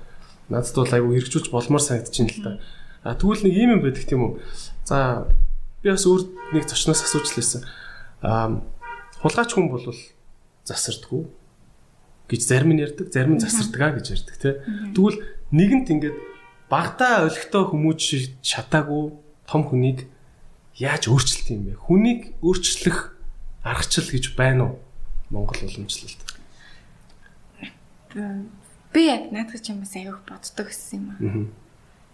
[0.49, 2.51] надад бол айгүй хэрэгжүүлж болмоор санагдчихээн л та.
[3.05, 4.33] А тэгвэл нэг юм юм байдаг тийм үү.
[4.89, 5.29] За
[5.87, 7.63] би бас өөр нэг зочноос асууж лээсэн.
[8.19, 8.59] А
[9.23, 9.87] хулгайч хүн бол
[10.67, 11.23] засардггүй
[12.27, 14.53] гэж зарим нь ярьдаг, зарим нь засардаг а гэж ярьдаг тий.
[14.91, 15.23] Тэгвэл
[15.55, 16.17] нэгэнт ингээд
[16.67, 19.15] багтаа олигтой хүмүүж шатаагүй
[19.47, 20.11] том хүнийг
[20.75, 21.79] яаж өөрчлөлт юм бэ?
[21.87, 23.15] Хүнийг өөрчлөх
[23.63, 24.79] аргачлал гэж байна уу?
[25.31, 26.19] Монгол уламжлалт.
[28.91, 31.19] Би яг наадах юм бас аяг боддог гэсэн юм аа.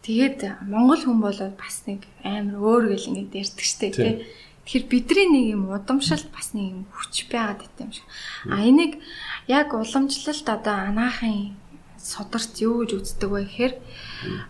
[0.03, 4.13] Тэгээд монгол хүн бол бас нэг амар өөр гэл ингэж ярьдаг штэ тий.
[4.67, 8.07] Тэгэхээр бидний нэг юм удамшилт бас нэг юм хүч байгаад байт юм шиг.
[8.51, 8.99] А энийг
[9.47, 11.55] яг уламжлалт одоо анаахын
[12.03, 13.73] сударт юу гэж үздэг вэ гэхээр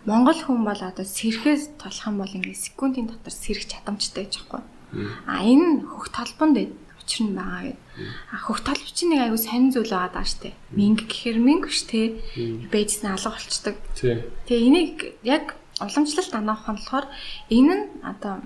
[0.09, 4.61] Монгол хүн бол одоо сэрхээс толох юм бол ингээд секундын дотор сэрэх чадамжтай гэж байхгүй.
[5.29, 6.73] А энэ хөх толбонд учир
[7.21, 7.81] нь байгаа гэдэг.
[8.31, 10.55] А хөх толбоч нэг аягүй сонин зүйл байгаа даа штэ.
[10.71, 12.23] Минг гэхэр минг ш тэ.
[12.71, 13.75] Бэжс нь алга болчдөг.
[14.47, 17.05] Тэгээ энийг яг уламжлалт анаах нь болохоор
[17.51, 18.41] энэ нь одоо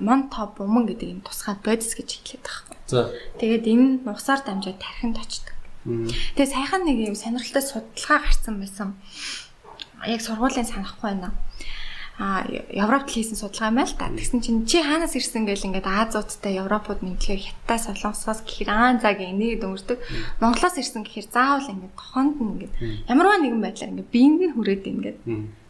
[0.00, 2.78] мон топ буман гэдэг юм тусгай бодис гэж хэлээд байгаа.
[2.90, 3.00] За.
[3.38, 5.54] Тэгээд энэ нугасаар дамжаад тархинд очдог.
[5.84, 8.88] Тэгээ сайхан нэг юм сонирхолтой судалгаа гарсан байсан.
[10.02, 11.30] Яг сургуулийн санахгүй байна.
[12.14, 14.06] А Европт хийсэн судалгаа юм байл та.
[14.06, 19.18] Тэгсэн чинь чи хаанаас ирсэн гэл ингээд Азиудтай Европод мэдлэгээр Хятад, Солонгосоос гэхээр аа заг
[19.18, 19.98] энийг дөнгөрдөг.
[20.38, 22.74] Монголоос ирсэн гэхээр заавал ингээд тохонд нь ингээд
[23.10, 25.18] ямарваа нэгэн байдлаар ингээд биеинд нь хүрээд ингээд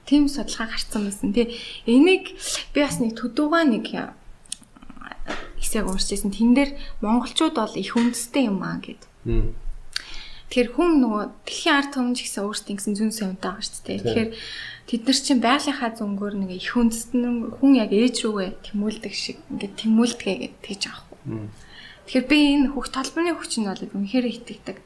[0.04, 1.32] тийм судалгаа гарцсан байсан.
[1.32, 1.48] Тэгээ
[1.88, 2.36] энийг
[2.76, 3.84] би бас нэг төдөөгаа нэг
[5.64, 6.28] хэсэг уншижсэн.
[6.28, 6.70] Тэн дээр
[7.00, 9.00] монголчууд бол их үндэстэй юм аа гэд.
[9.24, 14.04] Тэгэхээр хүн нөгөө дэлхийн ард түмэн гэсэн өөрсдийн гэсэн зүүн совинтай байгаа шүү дээ.
[14.04, 14.30] Тэгэхээр
[14.84, 19.74] тэд нар чинь байгалийнхаа зөнгөөр нэг их үндэстэн хүн яг ээж рүүгээ тэмүүлдэг шиг ингээд
[19.80, 21.18] тэмүүлдэгэ гэж тэгж аахгүй.
[22.04, 24.76] Тэгэхээр би энэ хөх толбооны хүч нь бол үнэхээр итгэдэг.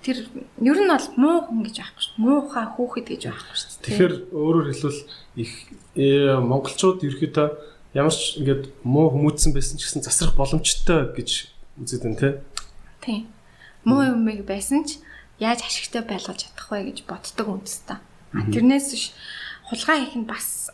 [0.00, 0.16] Тэр
[0.64, 2.16] ер нь бол муу хүн гэж байхгүй шүү.
[2.16, 3.70] Муухай хүүхэд гэж байхгүй шүү.
[3.92, 5.00] Тэгэхээр өөрөөр хэлбэл
[5.36, 5.52] их
[6.00, 7.48] э, монголчууд ерөөхдөө
[7.92, 12.30] ямар ч ингээд муу хүмүүцсэн байсан ч гэсэн засрах боломжтой гэж үзээд байна те.
[13.04, 13.28] Тийм.
[13.84, 14.96] Муу юмэг байсан ч
[15.36, 18.00] яаж ашигтай байлгаж чадах вэ гэж боддог үндэстэй.
[18.00, 19.12] А тэрнээс биш
[19.68, 20.70] хулгай хийх нь бас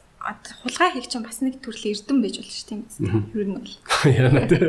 [0.63, 3.23] хулгай хийх чинь бас нэг төрлийн эрдэм байж болно шүү дээ.
[3.35, 3.75] Ер нь бол.
[4.09, 4.63] Яна тий.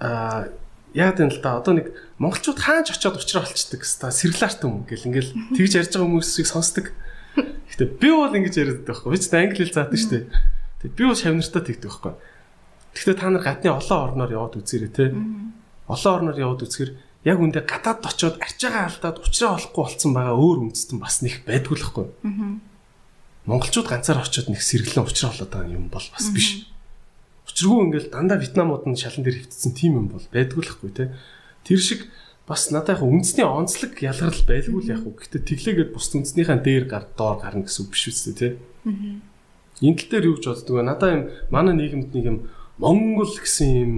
[0.00, 0.52] аа
[0.92, 1.86] яа гэвэл да одоо нэг
[2.20, 6.92] монголчууд хаач очиод уучраа болчдөг хэвээр сэргэлаарт юм гэл ингээл тэгж ярьж байгаа хүмүүсийг сонсдог.
[7.36, 9.10] Гэтэ би бол ингэж яриад байдаг байхгүй.
[9.12, 10.24] Би ч англи хэл заадаг шүү дээ.
[10.82, 12.14] Тэг би бол шавнартаа тэгдэг байхгүй.
[12.92, 15.04] Гэхдээ та нар гадны олон орноор яваад үзээрэй те.
[15.88, 16.90] Олон орноор яваад үзэхэр
[17.24, 21.76] яг үндэ гадаад очиод арчаагаа алдаад уучраа болохгүй болцсон байгаа өөр үндэстэн бас нэг байдгүй
[21.78, 22.06] л байхгүй.
[23.46, 26.68] Монголчууд ганцаар очиод нэг сэргэлэн уучраа болоод байгаа юм бол бас биш.
[27.46, 31.04] Учиргүй ингээл дандаа Вьетнамууд нь шалан дээр хөвтсөн тим юм бол байдгүй л хгүй те.
[31.62, 32.10] Тэр шиг
[32.46, 35.14] бас надад яг үндэсний онцлог ялгарл байлгүй л яг уу.
[35.14, 38.48] Гэтэ тэглээгээд бус үндэснийхаа дээр гар доор гарна гэсэн үг биш үстэй те.
[39.82, 40.82] Энэ тал дээр юу гэж боддог вэ?
[40.82, 41.22] Надаа юм
[41.54, 42.38] манай нийгэмд нэг юм
[42.82, 43.92] Монгол гэсэн юм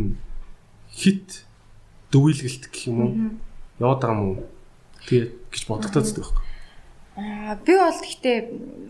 [0.93, 1.45] хит
[2.13, 3.13] дүгийлгэлт гэх юм уу?
[3.81, 4.39] Яваад байгаа юм уу?
[5.09, 6.45] Тэгээ гэж бодогдоод байдаг байхгүй.
[7.15, 8.37] Аа би бол гэхдээ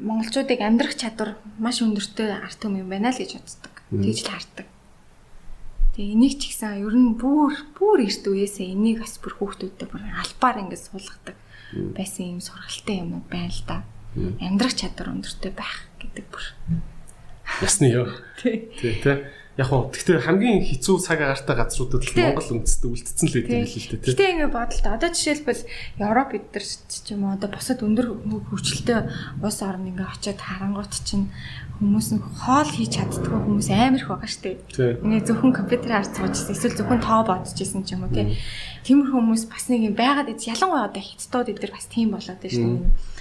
[0.00, 4.66] монголчуудыг амьдрах чадвар маш өндөртэй арт юм байна л гэж боддог тэгж л хардаг.
[5.94, 10.02] Тэгээ энийг ч ихсэн ер нь бүр бүр эрт үеэсээ энийг бас бүр хүүхдүүдтэй бүр
[10.10, 11.36] албаар ингээд суулгадаг
[11.94, 13.78] байсан юм сургалтай юмуд байна л да.
[14.42, 16.44] Амьдрах чадвар өндөртэй байх гэдэг бүр.
[17.62, 18.10] Ясны ёо.
[18.42, 18.70] Тий.
[18.78, 19.22] Тий, тий
[19.54, 23.78] яг хоо гэхдээ хамгийн хэцүү цаг агаартай газруудад л Монгол үндэстэй үлдсэн л байдаг л
[23.78, 24.02] л дээ.
[24.02, 24.92] Гэхдээ ингэ бодолтой.
[24.98, 25.62] Одоо жишээлбэл
[26.02, 28.06] Европ эдэр ч юм уу одоо бусад өндөр
[28.50, 28.98] хөгжилтэй
[29.38, 31.30] улс орн ингээ очиод харангуут чинь
[31.78, 34.58] хүмүүс нь хоол хийж чаддгүй хүмүүс амар их байгаа штеп.
[34.74, 38.34] Ингээ зөвхөн компьютераар цуужсэн эсвэл зөвхөн тоо бодож исэн ч юм уу тий.
[38.82, 43.13] Тиймэр хүмүүс бас нэг юм байгаад ялангуяа одоо хятадууд эдэр бас тийм болоод байна штеп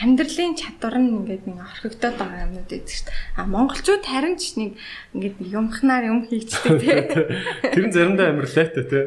[0.00, 3.36] амьдралын чадвар нь ингээд нэг орхигдоод байгаа юмнууд шүү дээ.
[3.36, 4.80] А монголчууд харин ч нэг
[5.12, 7.04] ингээд юмхнаар юм хийчдэг тий.
[7.76, 9.04] Тэр нь заримдаа амар лайтай тий.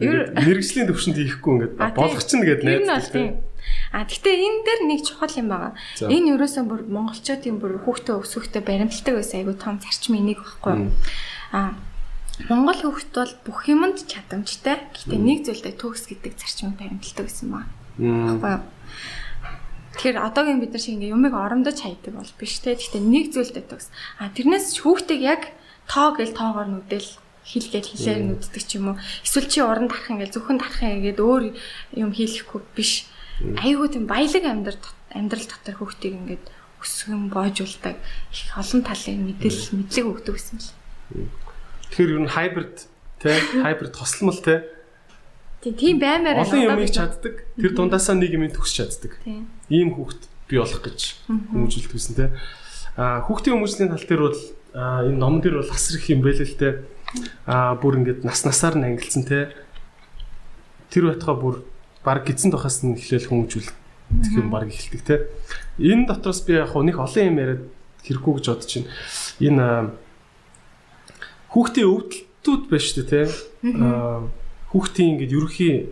[0.00, 3.36] Мэргэжлийн төвшөнд хийхгүй ингээд болгоч нь гэдэг найз тий.
[3.92, 5.76] А гэхдээ энэ дээр нэг чухал юм байгаа.
[6.08, 10.88] Энэ ерөөсөө бүр монголчуудын бүр хүүхдээ өсвөхтэй баримталдаг байсан айгу том зарчмын нэг багхгүй.
[11.52, 11.76] А
[12.48, 14.88] Монгол хүүхд бол бүх юмд чадамжтай.
[14.96, 17.68] Гэхдээ нэг зүйлдээ төгс гэдэг зарчмыг баримталдаг гэсэн ба.
[18.00, 18.64] Баггүй юу?
[19.96, 22.78] Тэгэхээр одоогийн бид нар шиг ингээ юмыг оромдож хайдаг бол биш те.
[22.78, 23.90] Гэхдээ нэг зүйлтэй төгс.
[24.22, 25.42] А тэрнээс хүүхдийг яг
[25.90, 27.10] тоо гэл тоогоор нүдэл
[27.42, 28.96] хилгээл хилээр нүддэг ч юм уу.
[29.26, 31.42] Эсвэл чи уран дарах ингээл зөвхөн дарахын гээд өөр
[31.98, 33.10] юм хийхгүй биш.
[33.42, 36.44] Айгуу тийм баялаг амьдрал амьдрал дотор хүүхдийг ингээд
[36.78, 37.96] өсгөн боожулдаг
[38.30, 40.70] их олон талын мэдэл мэдлэг өгдөг гэсэн л.
[41.90, 42.76] Тэгэхээр ер нь хайбрид
[43.18, 43.34] те
[43.64, 44.64] хайбрид тослмол те
[45.60, 47.44] Тийм баймаар олон юм чаддаг.
[47.60, 49.20] Тэр дундаасаа нэг юм төгсч чаддаг.
[49.68, 52.32] Ийм хүүхд бий болох гэж хүмүүжүүлдэг гэсэн те.
[52.96, 54.40] А хүүхдийн хүмүүжлийн тал дээр бол
[54.72, 56.80] энэ ном дээр бол асар их юм байл л те.
[57.44, 59.52] А бүр ингээд нас насаар нь ангилсан те.
[60.88, 61.56] Тэр байтугай бүр
[62.08, 65.28] баг гидсэн тухаас нь эхлээл хүмүүжүүлдэг юм баг эхэлдэг те.
[65.76, 67.62] Энэ дотроос би яг нэг олон юм яриад
[68.08, 68.88] хэрэггүй гэж бодож байна.
[69.44, 69.66] Энэ
[71.52, 73.20] хүүхдийн өвдөлтүүд байна шүү дээ те.
[73.76, 74.39] Аа
[74.70, 75.86] хүүхдийн ингээд ерөхийн э,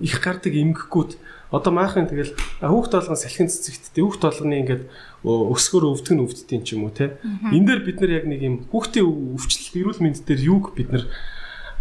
[0.00, 1.10] их гардаг эмгэггүүд.
[1.52, 4.82] Одоо маахын тэгэл хүүхд толгон салхин цэцэгттэй хүүхд толгоны ингээд
[5.22, 9.06] өсгөр өвдгөн өвддөйн ч юм уу те энэ дээр бид нар яг нэг юм хүүхдийн
[9.06, 11.04] өвчлөлт эрүүл мэнд дээр юуг бид нар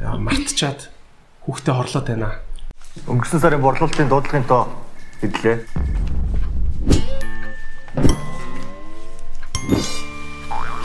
[0.03, 0.93] мартчихад
[1.47, 2.37] хүүхдэд хорлоод байна?
[3.09, 4.69] Өнгөрсөн сарын борлуулалтын дуудлагын тоо
[5.25, 5.57] хэдлээ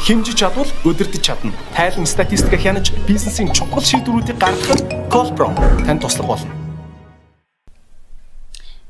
[0.07, 1.53] хэмжиж чадвал өдөрдөж чадна.
[1.75, 5.51] Тайлан статистик хянаж бизнесийн чухал шийдвэрүүдийг гаргахад Colpro
[5.87, 6.53] танд туслах болно.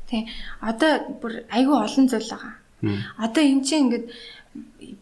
[0.09, 0.29] Тий.
[0.61, 2.53] Одоо бүр айгүй олон зүйл байгаа.
[3.17, 4.05] Одоо эн чинь ингээд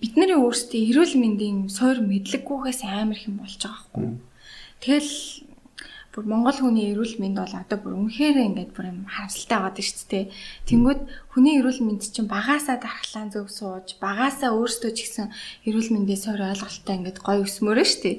[0.02, 4.08] бидний өөрсдийн эрүүл мэндийн суур мэдлэггүйгээс амар их юм болж байгаа байхгүй.
[4.82, 5.12] Тэгэл
[6.18, 10.10] бүр Монгол хүний эрүүл мэнд бол одоо бүр үнэхээр ингээд бүр юм харамсалтай байгаа шүү
[10.10, 10.26] дээ.
[10.66, 15.30] Тэнгүүд хүний эрүүл мэнд чинь багаасаа дархлаан зөв сууж, багаасаа өөрсдөө ч гэсэн
[15.70, 18.18] эрүүл мэндийн суур ойлголттой ингээд гоё өсмөрөө шүү дээ.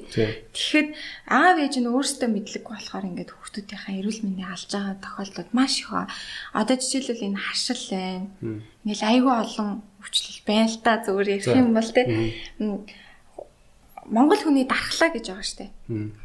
[0.55, 0.89] Тэгэхэд
[1.27, 5.91] аав ээж нь өөрсдөө мэдлэг болохоор ингээд хүүхдүүдийнхээ эрүүл мэндийг алж байгаа тохиолдлууд маш их
[5.91, 6.07] ба.
[6.55, 8.63] Одоо жишээлбэл энэ харшил байна.
[8.87, 9.69] Ингээл айгүй олон
[9.99, 12.01] өвчлөл байна л та зүгээр ярих юм бол те.
[14.07, 15.71] Монгол хүний дархлаа гэж байгаа шүү дээ.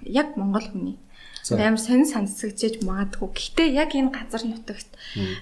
[0.06, 1.02] Яг монгол хүний
[1.52, 3.28] амар сонир сансагчиж магадгүй.
[3.36, 4.88] Гэхдээ яг энэ газар нутагт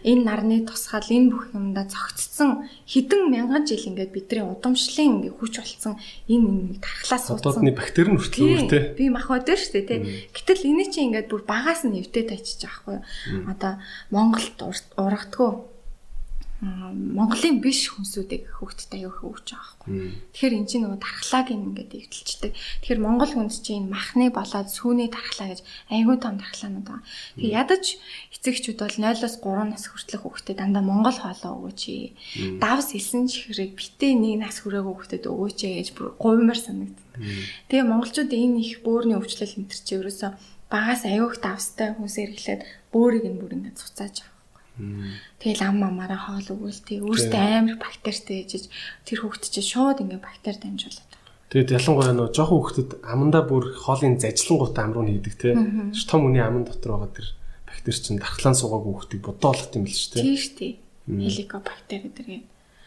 [0.03, 5.55] энэ нарны тусгаал энэ бүх юмда зогцсон хэдэн мянган жил ингээд бидний удамшлын ингээд хүч
[5.63, 5.95] болсон
[6.27, 7.63] энэ нэг тархлаас ууцсан.
[7.63, 8.83] Одоодны бактери нь хүртэл үүртэй.
[8.99, 10.01] Би махбод дээ шүү дээ тий.
[10.35, 12.99] Гэтэл энэ чинь ингээд бүр багаас нь нэвтээд тайчиж байгаа хгүй.
[13.47, 13.73] Одоо
[14.11, 14.59] Монголд
[14.99, 15.72] урагдгүй
[16.63, 20.15] Монголын биш хүнсүүдийг хүүхдэд аяух өгч байгаа байхгүй.
[20.31, 22.53] Тэгэхээр эн чинь нөгөө тархлааг ингээд эвдэлчдэг.
[22.55, 27.03] Тэгэхээр Монгол хүнс чинь махны болоод сүүний тархлаа гэж аягүй том тархлаанууд байгаа.
[27.35, 27.85] Тэгээ ядаж
[28.39, 31.83] эцэгчүүд бол 0-оос 3 нас хүртэлх хүүхдэд дандаа Монгол хоолоо өгөөч.
[32.63, 37.27] Давс элсэн чихрийг битээ нэг нас хүрээгүй хүүхдэд өгөөч гэж бүр гуймар санагддаг.
[37.75, 40.39] Тэгээ монголчууд энэ их бөөрийн өвчлөл энэ төр чи ерөөсө
[40.71, 42.63] багаас аяух давстай хүнсээр эхлээд
[42.95, 44.32] бөөрийг нь бүр ингээд цуцааж
[44.81, 48.73] Тэгэл ам амаараа хоол өгвөл тий өөртөө амар бактеритэй ээжж
[49.05, 51.13] тэр хүүхд чинь шууд ингээ бактери дамжуулаад.
[51.53, 55.53] Тэгээд ялангуяа нөө жоохон хүүхдэд амандаа бүр хоолын зажлангуудаа амруу хийдэг тий.
[56.09, 57.29] Том үний аман дотор байгаа тэр
[57.69, 60.25] бактери чинь дархлаан суугаагүй хүүхдийг бодоолох юм л шүү тий.
[60.25, 60.73] Тийм шүү тий.
[61.05, 62.27] Хеликобактери гэдэг.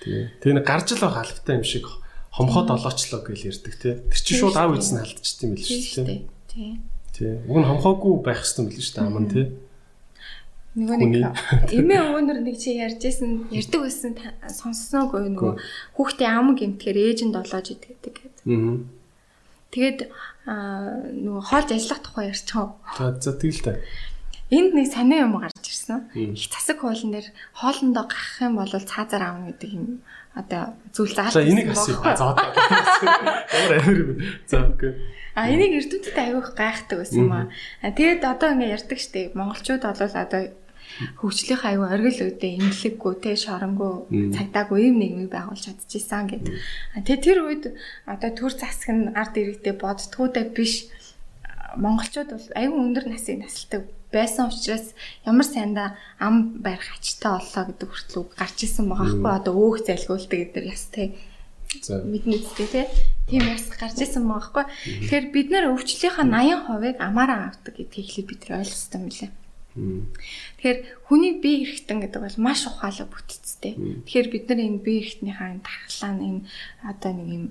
[0.01, 0.21] Тий.
[0.41, 1.85] Тэгээ нэг гарч л байгаа алфтай юм шиг
[2.33, 3.93] хомхоод олоочлоо гэж ярьдаг тий.
[4.09, 6.19] Тэр чинь шууд аав эзэн халдчихсан юм л шүү тий.
[6.49, 6.71] Тий.
[7.13, 7.33] Тий.
[7.45, 9.45] Уг нь хомхоогүй байх хэрэгтэй юм л шүү дээ аман тий.
[10.75, 11.31] Нөгөө нэг
[11.71, 14.11] эмээ өвөнөр нэг чи ярьжсэн ярьдаг байсан
[14.43, 15.55] сонссоогүй нөгөө
[15.95, 18.43] хүүхдээ ам гэмтгэр ээж нь долоож идэгдэг гэдэг.
[18.43, 18.83] Аа.
[19.71, 19.99] Тэгээд
[20.45, 22.75] нөгөө хоолж ажиллах тухай ярьчихав.
[22.99, 23.79] За за тэгэл та.
[24.51, 26.11] Энд нэг сонио юм гарч ирсэн.
[26.11, 30.03] Их засаг хуулан дээр хоолндоо гахах юм бол цаазаар аавна гэдэг юм
[30.35, 31.39] одоо зүйл заалт.
[31.39, 32.03] За энийг асуу.
[32.03, 32.51] За одоо.
[32.51, 34.19] Ямар амир юм.
[34.43, 34.91] За окей.
[35.33, 37.47] А энийг эрдэмтэд аяух гайхдаг байсан юм аа.
[37.81, 39.33] Тэгээд одоо ингээ ярьдаг штеп.
[39.33, 40.41] Монголчууд бол одоо
[41.19, 46.55] хөгжлийнх аюу оргил үедээ имлэггүй те шоронгоо цагдаагүй юм нийгмийг байгуулж чадчихсан гэдэг.
[47.03, 47.63] Тэгээ тэр үед
[48.07, 50.87] одоо төр засаг нь ард иргэдэд боддгоодаа биш.
[51.75, 53.91] Монголчууд бол аюу өндөр насыг насалдаг.
[54.15, 54.95] Байсан учраас
[55.27, 59.31] ямар сайндаа ам барих ачтай боллоо гэдэг хүртэл үг гарч исэн байгаа хгүй.
[59.35, 61.19] Одоо өөх залгуулдаг гэдэг яс те
[61.83, 62.81] мэднэ үстэй те
[63.27, 64.65] тийм яс гарч исэн байгаа хгүй.
[65.11, 69.31] Тэгэхээр бид нар өвчлийнхаа 80% амаараа авдаг гэдгийг хэлээ бид нар ойлгох юм лээ
[70.65, 73.77] Тэгэхээр хүний бие эрхтэн гэдэг бол маш ухаалаг бүтцтэй.
[74.01, 76.41] Тэгэхээр бид нар энэ бие эрхтнийхаа тархлаа энэ
[76.81, 77.45] одоо нэг юм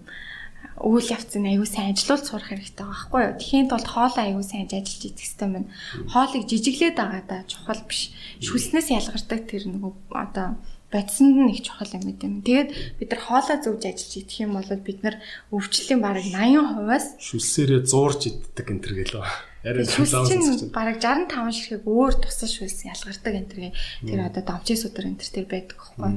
[0.83, 3.39] үйл явцыг аягүй сайн ажилуулж сурах хэрэгтэй байгаа байхгүй юу.
[3.39, 5.71] Тэхийн тулд хоолоо аягүй сайн ажиллаж идэх хэрэгтэй байна.
[6.11, 8.11] Хоолыг жижиглээд байгаа да чухал биш.
[8.43, 10.59] Шүлснээс ялгардаг тэр нэг одоо
[10.95, 12.47] бодсонд нь их чухал юм гэдэм.
[12.47, 12.71] Тэгээд
[13.03, 15.19] бид нар хоолоо зөвж ажиллаж идэх юм бол бид нар
[15.51, 19.27] өвчлөлийн бараг 80%-аас шүлсээрээ зуурж иддэг энэ төр гэлөө.
[19.67, 23.63] Арай чинь бараг 65 ширхэг өөр тусал шүлс ялгардаг энэ төр.
[24.07, 26.13] Тэр одоо домчийн судар энэ төр байдаг байхгүй.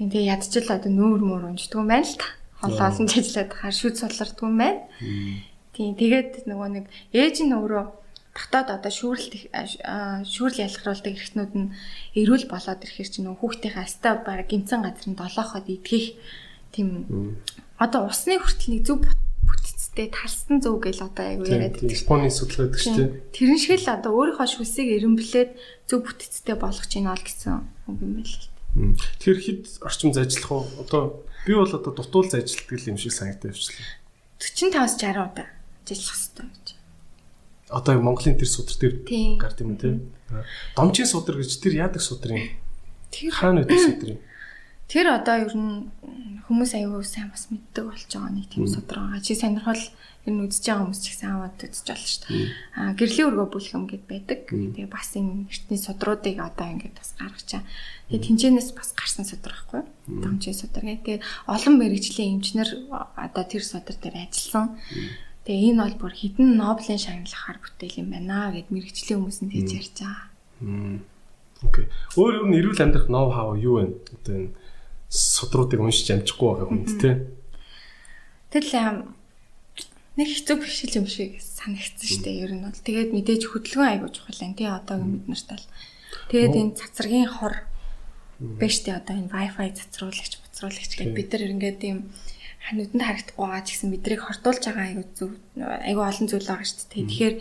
[0.00, 2.28] Тэгээ ядчил одоо нүүр мөр унждаг юм байна л та.
[2.64, 4.80] Хоолоо олон ажиллаад хаа шүд сулардаг юм байна.
[5.76, 7.84] Тийм тэгээд нөгөө нэг ээж нь өөрөө
[8.36, 9.32] дотоод одоо шүүрэлт
[10.28, 11.72] шүүрэл ялгаруулдаг эрхтнүүд нь
[12.20, 16.20] эрүүл болоод ирэхэр чинь нөгөө хүүхдийнхээ аста баг гимцэн газар нь долооход идэх
[16.76, 17.40] тийм
[17.80, 19.00] одоо усны хүртэл нэг зөв
[19.48, 21.96] бүтцтэй талсан зөв гэл одоо айгу яриад байдаг.
[21.96, 23.10] Японы судалгаадаг шүү дээ.
[23.32, 25.50] Тэрэн шиг л одоо өөрийнхөө шүсийг эренблээд
[25.88, 28.44] зөв бүтцтэй болгож ийн ол гэсэн үг юм байл л.
[29.22, 30.64] Тэр хэд орчим зажлах уу?
[30.84, 33.88] Одоо би бол одоо дутуул зажилтдаг юм шиг санагдаж явчлаа.
[34.36, 35.48] 45-60 удаа
[35.88, 36.25] ажиллах.
[37.70, 38.94] Одоо Монголын тэр судар дээр
[39.42, 39.98] гард юм тий.
[40.78, 42.46] Домчийн судар гэж тэр яадаг судар юм?
[43.10, 44.20] Тэр хаана байдаг судар юм?
[44.86, 45.90] Тэр одоо ер нь
[46.46, 49.18] хүмүүс аягүй сайн бас мэддэг болж байгаа нэг тийм судар байгаа.
[49.18, 52.46] Чи сонирхол ер нь үзэж байгаа хүмүүс ч ихсэн аваад үзэж болно шүү дээ.
[52.78, 54.40] Аа гэрлийн өргөө бүлхэм гэд байдаг.
[54.46, 57.62] Тэгээ бас энэ эртний судруудыг одоо ингээд бас гаргачаа.
[58.06, 60.22] Тэгээ тэнцэнээс бас гарсан судар байхгүй юу?
[60.22, 61.02] Домчийн судар гэх.
[61.02, 64.78] Тэгээ олон мэрэгжлийн эмчнэр одоо тэр судар дээр ажилласан.
[65.46, 69.70] Тэгээ энэ бол бүр хідэн Нобелийн шагналахаар бүтээл юм байна гэд мэрэгжлийн хүмүүс нь тэгж
[69.78, 70.26] ярьж байгаа.
[71.62, 71.86] Окей.
[72.18, 73.94] Өөр өөр нь эрүүл амьдрах ноу хав юу вэ?
[74.10, 74.54] Одоо энэ
[75.06, 77.10] судруудыг уншиж амжихгүй байгаа хүнд те.
[78.50, 79.06] Тэгэл
[80.18, 82.42] нэг хэцүү биш юм шиг санагдсан шүү дээ.
[82.42, 85.70] Ер нь бол тэгээд мэдээж хөдөлгөөн айгуу чухал энэ тий одоогийн бид нарт л.
[86.32, 87.54] Тэгээд энэ цацрагийн хор
[88.40, 91.98] биш тий одоо энэ wifi цацруулагч буцруулагч гэдэг бид нар ингээд ийм
[92.74, 96.86] нүдэнд харагдахгүй байгаа ч гэсэн бидрийг хортуулж байгаа айгу зүг айгу олон зүйл байгаа шүү
[96.90, 97.06] дээ.
[97.06, 97.34] Тэгэхээр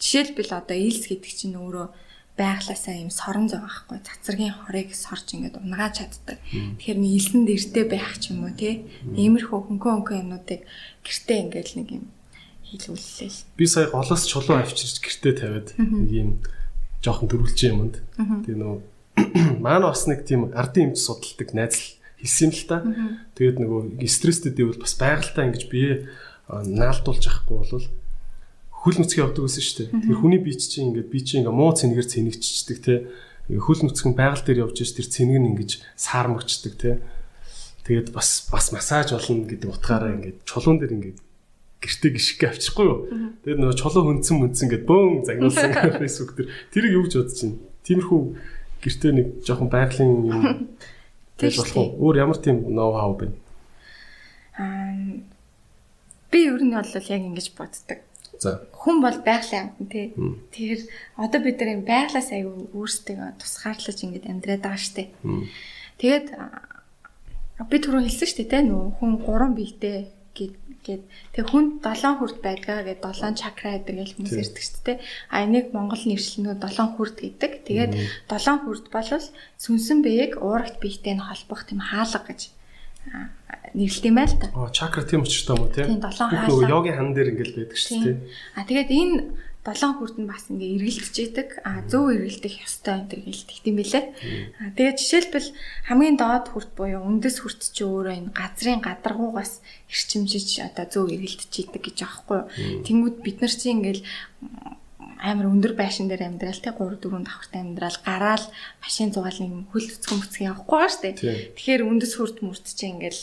[0.00, 1.86] жишээлбэл одоо илс гэдэг чинь өөрөө
[2.40, 6.38] байглаасаа юм сорон зов байхгүй цацрагийн хорыг сорж ингээд унгааж чаддаг.
[6.48, 8.88] Тэгэхээр нэг илсэн дэртэй байх ч юм уу тий.
[9.04, 10.64] Иймэрхүү хөнгөн хөнгөн юмнуудыг
[11.04, 12.04] гэртээ ингээд нэг юм
[12.64, 13.60] хийлүүллээ.
[13.60, 16.30] Би сая голоос чулуу авчирч гэртээ тавиад нэг юм
[17.04, 18.00] жоохон төрүүлж юмд.
[18.16, 18.80] Тэгээ нөгөө
[19.64, 22.84] маань бас нэг тийм ардын эмч судалдаг найзал хэлсэн л та.
[23.34, 26.12] Тэгээд нөгөө стресстэй дэвэл бас байгальтаа ингэж бие
[26.48, 27.86] наалдуулж авахгүй бол
[28.80, 29.88] хөл нүцгэн явдаг гэсэн шүү дээ.
[29.92, 32.94] Тэгэхээр хүний бие чинь ингээд бие чинь ингээ муу цэнгээр цэнэгчдэг те.
[33.52, 37.04] Хөл нүцгэн байгаль дээр явж иж тэр цэнэг нь ингэж саармагчдаг те.
[37.84, 41.18] Тэгээд бас бас массаж болно гэдэг утгаараа ингээд чулуун дээр ингээд
[41.80, 42.98] гэртээ гიშгэх авчихгүй юу.
[43.44, 47.60] Тэгээд нөгөө чулуу хөнцөн мөнцөн гэдээ бөөн загнуулсан фэйсбүүк дээр тэрийг юу гэж бодож байна.
[47.84, 48.20] Тиймэрхүү
[48.84, 50.44] гэртээ нэг жоохон байгалийн юм
[51.40, 51.88] Тэгж болох уу?
[52.04, 53.32] Өөр ямар тийм ноу хау бэ?
[54.60, 54.92] Аа
[56.30, 57.98] би ер нь бол яг ингэж боддог.
[58.38, 58.62] За.
[58.72, 60.12] Хүн бол байгалийн амт тий.
[60.14, 60.82] Тэгэхээр
[61.16, 65.10] одоо бид нар байглаас аягүй өөрсдөө тусгаарлаж ингэж амьдраад байгаа штэ.
[66.00, 66.26] Тэгээд
[67.68, 70.54] би түрүү хэлсэн штэ тий нөө хүн гурван биетэй гэд
[70.84, 74.98] тэг хүнд 7 хүрд байдгаа гэд 7 чакра гэдэг л хүмүүс ярьдаг шүү дээ.
[75.30, 77.52] А энийг Монгол нэршлэнүүд 7 хүрд гэдэг.
[77.66, 77.92] Тэгээд
[78.28, 79.10] 7 хүрд бол
[79.60, 82.54] сүнсэн биеийг уурагт биетэй нь холбох тийм хаалга гэж
[83.74, 84.46] нэрлэдэг юм байл та.
[84.54, 85.86] Оо чакра тийм учраас юм уу тийм.
[85.86, 86.68] Тийм 7 хаалга.
[86.68, 88.16] Йогийн хан дээр ингээл байдаг шүү дээ.
[88.56, 89.14] А тэгээд энэ
[89.60, 91.48] долоон хүрд нь бас ингээ эргэлдэж идэг.
[91.68, 94.00] А зөв эргэлдэх ёстой энэ төр гэлдэг юм билэ.
[94.56, 95.48] А тэгээд жишээлбэл
[95.84, 99.60] хамгийн доод хүрд буюу үндэс хүрд чи өөрөө энэ газрын гадаргуугаас
[99.92, 102.48] эрчимжиж одоо зөв эргэлдэж идэг гэж аахгүй юу.
[102.88, 104.02] Тэнгүүд бид нар чи ингээл
[105.20, 108.44] амар өндөр байшин дээр амьдрал те 3 4 давхартай амьдрал гараал
[108.80, 111.10] машин зугаал нэг хөл цэцгэн бүцгэн явахгүй байгаа штэ.
[111.52, 113.22] Тэгэхээр үндэс хүрд мөрт чи ингээл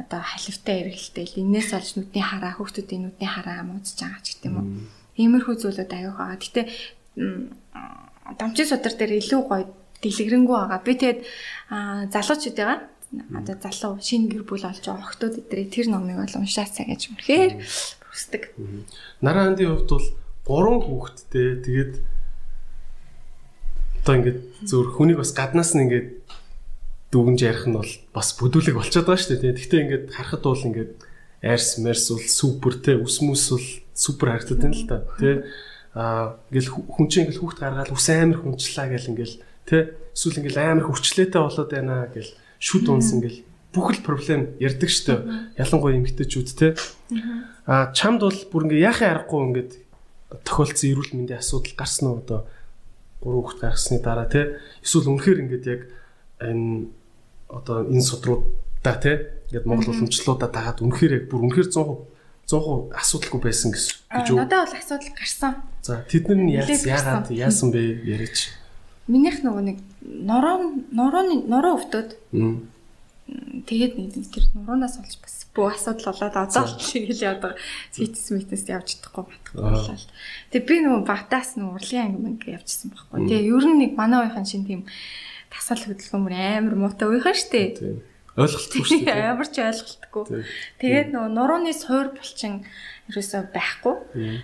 [0.00, 4.66] одоо халифтай эргэлтэл энээс олж нүдний хараа хүүхдүүдийн нүдний хараа муудаж байгаа ч гэдэм үү
[5.16, 6.40] Иймэрхүү зүйлүүд аюух байгаа.
[6.40, 6.62] Гэтэ
[8.38, 9.64] дамжин судар дээр илүү гоё
[10.02, 10.80] дэлгэрэнгүй байгаа.
[10.84, 11.20] Би тэгээд
[12.12, 12.80] залуучууд байгаа.
[13.38, 17.52] Одоо залуу шинэ гэр бүл олж байгаа охтууд эдрээ тэр номыг бол уншаацаа гэж үнэхээр
[18.10, 18.42] хүсдэг.
[19.22, 20.08] Нараа хандын хувьд бол
[20.44, 21.92] гурван хүүхэдтэй тэгээд
[24.02, 26.08] одоо ингээд зөвөр хүнийг бас гаднаас нь ингээд
[27.14, 29.54] дүгнж ярих нь бол бас бүдүүлэг болчиход байгаа шүү дээ.
[29.54, 30.92] Гэхдээ ингээд харахад бол ингээд
[31.46, 33.66] арс мерс бол супер те ус мүс бол
[33.96, 34.98] супер харагдаад байна л да.
[35.16, 35.30] Тэ
[35.96, 39.76] аа ингээл хүн чинь ингээл хүүхд гаргаад ус амар хүнчлээ гэл ингээл тэ
[40.12, 42.30] эсвэл ингээл амар хүчлээтэй болоод байна гэл
[42.60, 43.40] шүд унс ингээл
[43.72, 45.56] бүх л проблем ярддаг штэ.
[45.56, 46.76] Ялангуяа эмгтээчүүд тэ.
[47.64, 49.72] Аа чамд бол бүр ингээ яахын аргагүй ингээд
[50.44, 52.40] тохиолдсон эрүүл мэндийн асуудал гарсан уу одоо
[53.20, 54.60] гурван хүүхд гаргасны дараа тэ.
[54.84, 55.80] Эсвэл үнэхээр ингээд яг
[56.40, 56.92] энэ
[57.48, 62.15] одоо энэ судруудаа тэ ингээд Монгол уламжлалуудаа дагаад үнэхээр яг бүр үнэхээр 100%
[62.46, 64.38] 100% асуудалгүй байсан гэж үү?
[64.38, 65.54] Надад бол асуудал гарсан.
[65.82, 68.54] За тэд нар яагаад яасан бэ яриач.
[69.10, 72.14] Минийх нөгөө нэг нороо норооны нороо өвтөд.
[73.66, 77.58] Тэгээд нэг тэр нуруунаас олж бас бүх асуудал болоод одоо л тэгэл явдаг.
[77.90, 79.98] Фитнес митнес явж чадахгүй батгүй.
[80.54, 83.26] Тэг би нөгөө батаас нөгөө урлагийн анги мэнг явжсан байхгүй.
[83.26, 84.86] Тэгээ ер нь нэг манай уухийн шин тийм
[85.50, 87.98] тасал хөдөлгөөн амар муутай ууйхан штэ
[88.36, 89.26] ойлголтгүй шүү дээ.
[89.32, 90.24] Ямар ч ойлголтгүй.
[90.80, 92.68] Тэгээд нөгөө нурууны суур булчин
[93.06, 93.94] ерөөсөө байхгүй.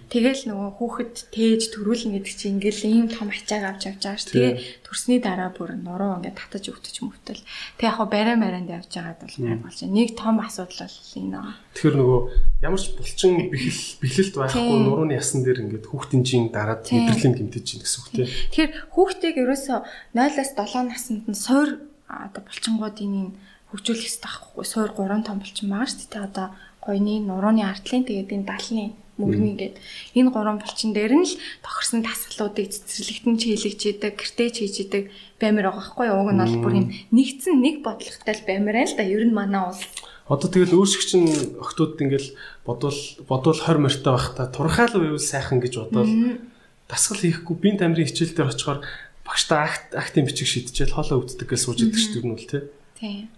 [0.07, 4.31] Тэгэл нөгөө хүүхэд тээж төрүүлнэ гэдэг чинь ингээл ийм том ачааг авч явж байгаа ш.
[4.31, 7.43] Тэгээ төрсний дараа бүр нуруу ингээд татаж өвтөж мөвтөл.
[7.75, 9.97] Тэг яг хаа барай маранд явж байгаад бол гайг болж байна.
[9.99, 11.55] Нэг том асуудал бол энэ аа.
[11.75, 12.21] Тэгэхээр нөгөө
[12.63, 17.65] ямар ч булчин бэхэл бэхлэлт байхгүй нурууны ясан дээр ингээд хүүхдийн жин дараад мэдрэлийн гэмтэж
[17.67, 18.31] чинь гэсэн үг тийм.
[18.31, 19.79] Тэгэхээр хүүхдийг ерөөсөө
[20.15, 23.35] 0-аас 7 наснд нь суур одоо булчингуудын
[23.73, 24.65] хөгжүүлэх хэрэгтэй байхгүй.
[24.69, 26.29] Суур 3 том болчихсон байгаа шүү дээ.
[26.29, 26.47] Одоо
[26.85, 28.85] гойны нурууны артлын тэгээд энэ далны
[29.17, 29.77] мөрмийн гээд
[30.17, 35.05] энэ гурван булчин дээр нь л тохирсон тасгалуудыг цэцэрлэгтэн чийлэгч идэг, гэртеж хийж идэг
[35.41, 36.09] баймир байгаа байхгүй.
[36.13, 39.05] Уг нь бол бүр юм нэгдсэн нэг бодлоготой л баймир байл да.
[39.05, 39.85] Ер нь манай улс
[40.33, 42.33] Одоо тэгэл өөрсгчин охтууд ингээл
[42.65, 42.99] бодвол
[43.29, 46.41] бодвол 20 морьтой байх та турхаал байвал сайхан гэж бодвол
[46.89, 48.81] дасгал хийхгүй бие тамирын хичээл дээр очихоор
[49.27, 52.63] багштай акт актын бичиг шийдчихэл хоолоо өвддөг гэж сууж идэг шүү нь бол тий.
[52.97, 53.29] Тийм.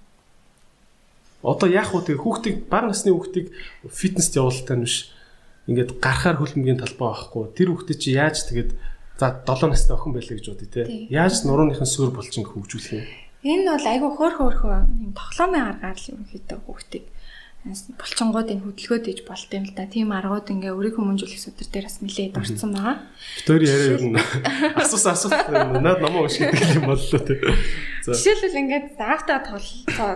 [1.44, 3.52] Одоо яах вэ тэгээ хүүхдийг бага насны хүүхдийг
[3.92, 5.12] фитнест явуулалтаа биш
[5.68, 7.44] ингээд гарахаар хөлбөмбөгийн талбай байхгүй.
[7.52, 8.70] Тэр хүүхдээ чи яаж тэгээд
[9.20, 10.82] за 7 настай охин байлаа гэж бодъё те.
[11.12, 13.04] Яаж нурууныхын суурь булчин хөгжүүлэх юм?
[13.44, 17.04] Энэ бол айгүй хөөх хөөхөө юм тоглоомын аргаар л ерөнхийдөө хүүхдийг
[17.64, 19.88] булчингуудын хөдөлгөөд иж болт юм л да.
[19.88, 22.96] Тийм аргууд ингээ өрийг хүмүүжүүлэх судар дээр бас нэлээд орсон байгаа.
[23.40, 24.20] Битүүр яриа ер нь
[24.76, 25.48] асуусан асуулт
[25.80, 27.40] наад намаа ууш гэдэг юм боллоо те.
[28.04, 29.68] Жишээлбэл ингээд тоглол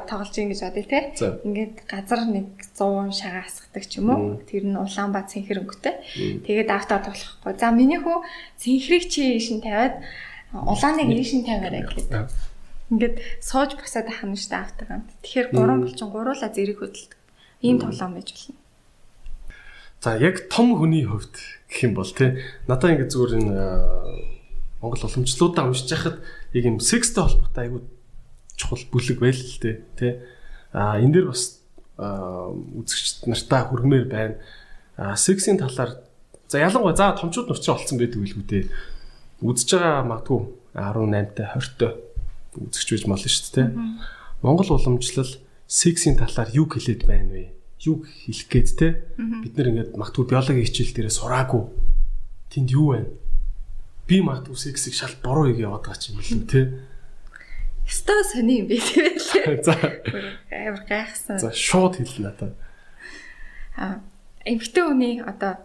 [0.04, 1.00] тоглож ийн гэж бодъё те.
[1.40, 4.36] Ингээд газар нэг 100 шагаа асгадаг ч юм уу.
[4.44, 5.96] Тэр нь улаан ба цэнхэр өнгөтэй.
[6.44, 7.56] Тэгээд автаа тоглохгүй.
[7.56, 8.20] За миний хүү
[8.60, 10.04] цэнхрийг чи шин тавиад
[10.52, 12.28] улааныг ийшин тавиараа гэхэд.
[12.92, 15.08] Ингээд сууж босоод ахна штэ автагаа.
[15.24, 17.16] Тэгэхээр гурван болчин гуруула зэрэг хөдөлдөг.
[17.64, 18.56] Ийм тоглоом байж болно.
[20.04, 21.36] За яг том хүний хувьд
[21.72, 23.56] гэх юм бол тий надаа ингэ зүгээр энэ
[24.78, 26.16] Монгол уламжлалуудаа уншиж байхад
[26.52, 27.82] яг юм секстэй холбоотой айгуу
[28.56, 30.12] чухал бүлэг байл л дээ тий.
[30.72, 31.60] А энэ дэр бас
[31.98, 34.34] үзэгчд нартаа хүргмээр байна.
[34.96, 36.00] А сексийн талаар
[36.48, 38.64] за ялангуяа за томчууд ч олцсон байдаг билгүү дээ.
[39.44, 40.40] Үзэж байгаа магадгүй
[40.74, 41.88] 18 та 20 та
[42.56, 43.68] үзэгч байж болно шүү дээ тий.
[44.42, 45.32] Монгол уламжлал
[45.68, 47.52] сексийн талаар юу хэлээд байна вэ?
[47.84, 51.62] Юу хэлэх гээд те бид нэр ингээд магтгүй биологи хичээл дээрээ сураагүй.
[52.50, 53.08] Тэнд юу байна
[54.08, 56.80] би магтгүй сексийг шал буруу ийг яваад байгаа ч юм л те.
[57.84, 59.76] Ястаа сони юм бэ тийм за.
[60.48, 61.36] Амар гайхсан.
[61.38, 62.56] За шууд хэлнэ надад
[63.78, 64.00] а
[64.44, 65.62] эмгтэн хүний одоо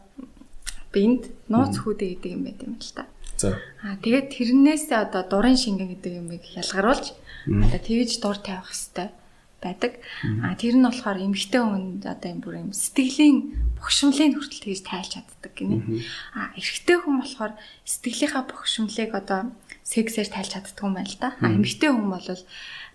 [0.93, 3.09] бинд нууц хүүдэ гэдэг юм байт юм л та.
[3.41, 3.57] За.
[3.81, 7.15] А тэгээд тэрнээсээ одоо дурын шингэн гэдэг юмыг ялгаруулж
[7.49, 9.22] одоо тэгж дур тавих хэвээр
[9.63, 10.03] байдаг.
[10.43, 13.37] А тэр нь болохоор эмгтэй хүн одоо юм бүр юм сэтгэлийн
[13.79, 16.03] бухимлыг хүртэл тэгж тайлж чаддаг гинэ.
[16.35, 17.53] А эрэгтэй хүн болохоор
[17.87, 19.39] сэтгэлийнхаа бухимлыг одоо
[19.87, 21.29] сексээр тайлж чаддаг юм байна л да.
[21.39, 22.27] А эмгтэй хүн бол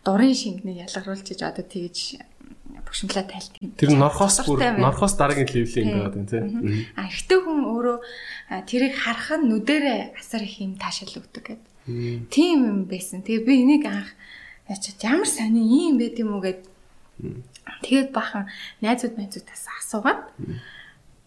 [0.04, 2.20] дурын шингэнийг ялгаруулж иж одоо тэгж
[2.84, 3.72] бухимлаа тайлдаг юм.
[3.76, 6.86] Тэр норхоос бүр норхоос дараагийн левлийн юм байгаа тийм.
[6.96, 7.98] А эрэгтэй хүн өөрөө
[8.68, 11.68] тэрийг харах нь нүдэрээ асар их юм таашаал өгдөг гэдэг.
[12.32, 13.24] Тийм юм байсан.
[13.24, 14.12] Тэгээ би энийг анх
[14.68, 16.60] Ячаад ямар сони ийм байд юм уу гэд.
[17.82, 18.46] Тэгээд бахан
[18.84, 20.20] найзууд найзуудаас асуугаад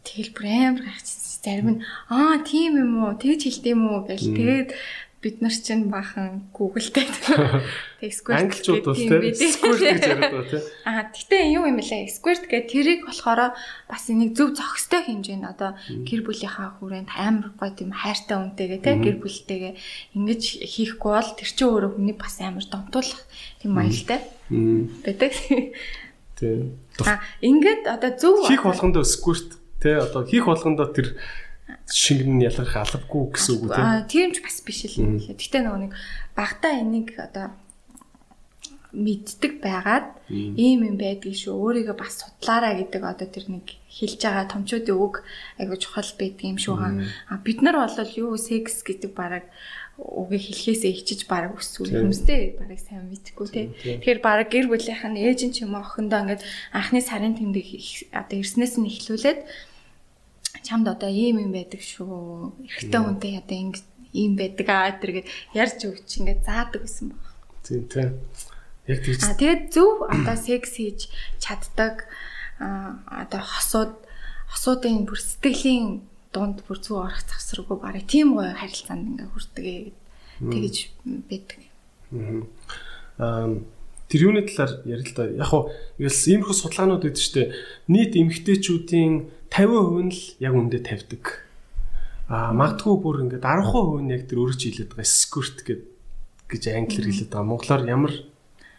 [0.06, 1.42] тэгэл бүр амар гайхчихсан.
[1.42, 3.18] Зарим нь аа тийм юм уу?
[3.18, 4.30] Тэгж хэлдэм үү гэл.
[4.38, 4.70] Тэгээд
[5.22, 7.05] бид нар чинь бахан Google-тэй
[8.09, 10.65] Squirt англичууд бол тийм Squirt гэж яриад байгаа тийм.
[10.89, 12.09] Аа тэгтээ юу юм бэлээ?
[12.09, 13.53] Squirt гэх тэрийг болохоор
[13.86, 18.97] бас энийг зөв зохистой хэмжээнд одоо гэр бүлийнхаа хүрээнд амар гоё тийм хайртай үнтэйгээ тийм
[19.05, 19.74] гэр бүлтэйгээ
[20.17, 23.22] ингэж хийхгүй бол тэр чинь өөрөө хүний бас амар домтуулах
[23.61, 24.19] тийм маягтай
[24.49, 25.32] байдаг.
[26.34, 26.82] Тийм.
[27.05, 31.13] Аа ингээд одоо зөв хийх болгондоо Squirt тий одоо хийх болгондоо тэр
[31.88, 33.76] шингэн нь ялгарх албагүй гэсэн үг үү.
[33.76, 35.19] Аа тийм ч бас биш л.
[35.32, 35.93] Гэтэ нөгөө нэг
[36.36, 37.55] багтаа энийг одоо
[38.91, 44.51] мэддэг байгаад ийм юм байдгийг шүү өөрийгөө бас судлаараа гэдэг одоо тэр нэг хэлж байгаа
[44.51, 45.24] томчуудын үг
[45.55, 46.99] айгу чухал байдаг юм шүү хаа.
[47.32, 49.47] А бид нар бол юу секс гэдэг бараг
[49.95, 53.65] үгийг хэлхээсээ ичиж бараг өсвөл хүмүүстэй бараг сайн мэдхгүй тий.
[53.80, 56.43] Тэгэхээр бараг гэр бүлийнх нь ээж нь ч юм уу охиндоо ингээд
[56.76, 59.39] анхны сарын тэмдэг одоо ирснээс нь эхлүүлээд
[60.60, 62.54] чамд одоо ийм юм байдаг шүү.
[62.68, 63.80] Эрэгтэй хүнтэй одоо ингэ
[64.12, 67.24] ийм байдаг аа тэргээд ярьж өгч ингээд заадаг гэсэн баг.
[67.64, 68.12] Тийм тийм.
[68.88, 69.24] Яг тийч.
[69.24, 71.08] А тэгээд зөв одоо секс хийж
[71.39, 72.08] чаддаг
[72.60, 73.95] одоо хосууд
[74.52, 76.04] хосуудын бүр сэтгэлийн
[76.36, 79.68] дунд бүр зүг орох завсраггүй барыг тийм гоё харилцаанд ингээ хүрдэг
[80.43, 80.76] тэгэж
[81.30, 81.60] байдаг.
[83.16, 83.47] Аа
[84.12, 85.24] тэр юуны талаар ярил л да.
[85.32, 85.52] Яг
[85.95, 87.56] игэлс иймэрхүү судалгаанууд үүдэж штэ
[87.88, 91.43] нийт эмэгтэйчүүдийн 50% нь л яг үндэ тавьдаг.
[92.32, 95.84] Аа магадгүй бүр ингээд 10% нь яг тэр өөрөж хэлээд байгаа скорт гэд
[96.47, 97.52] гэж англиэр хэлээд байгаа.
[97.52, 98.14] Монголоор ямар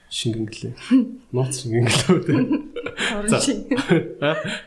[0.09, 0.73] шингэн гэлээ.
[1.37, 2.25] Нууц шингэн гэлээ үү?
[3.21, 3.77] Дурын шингэн.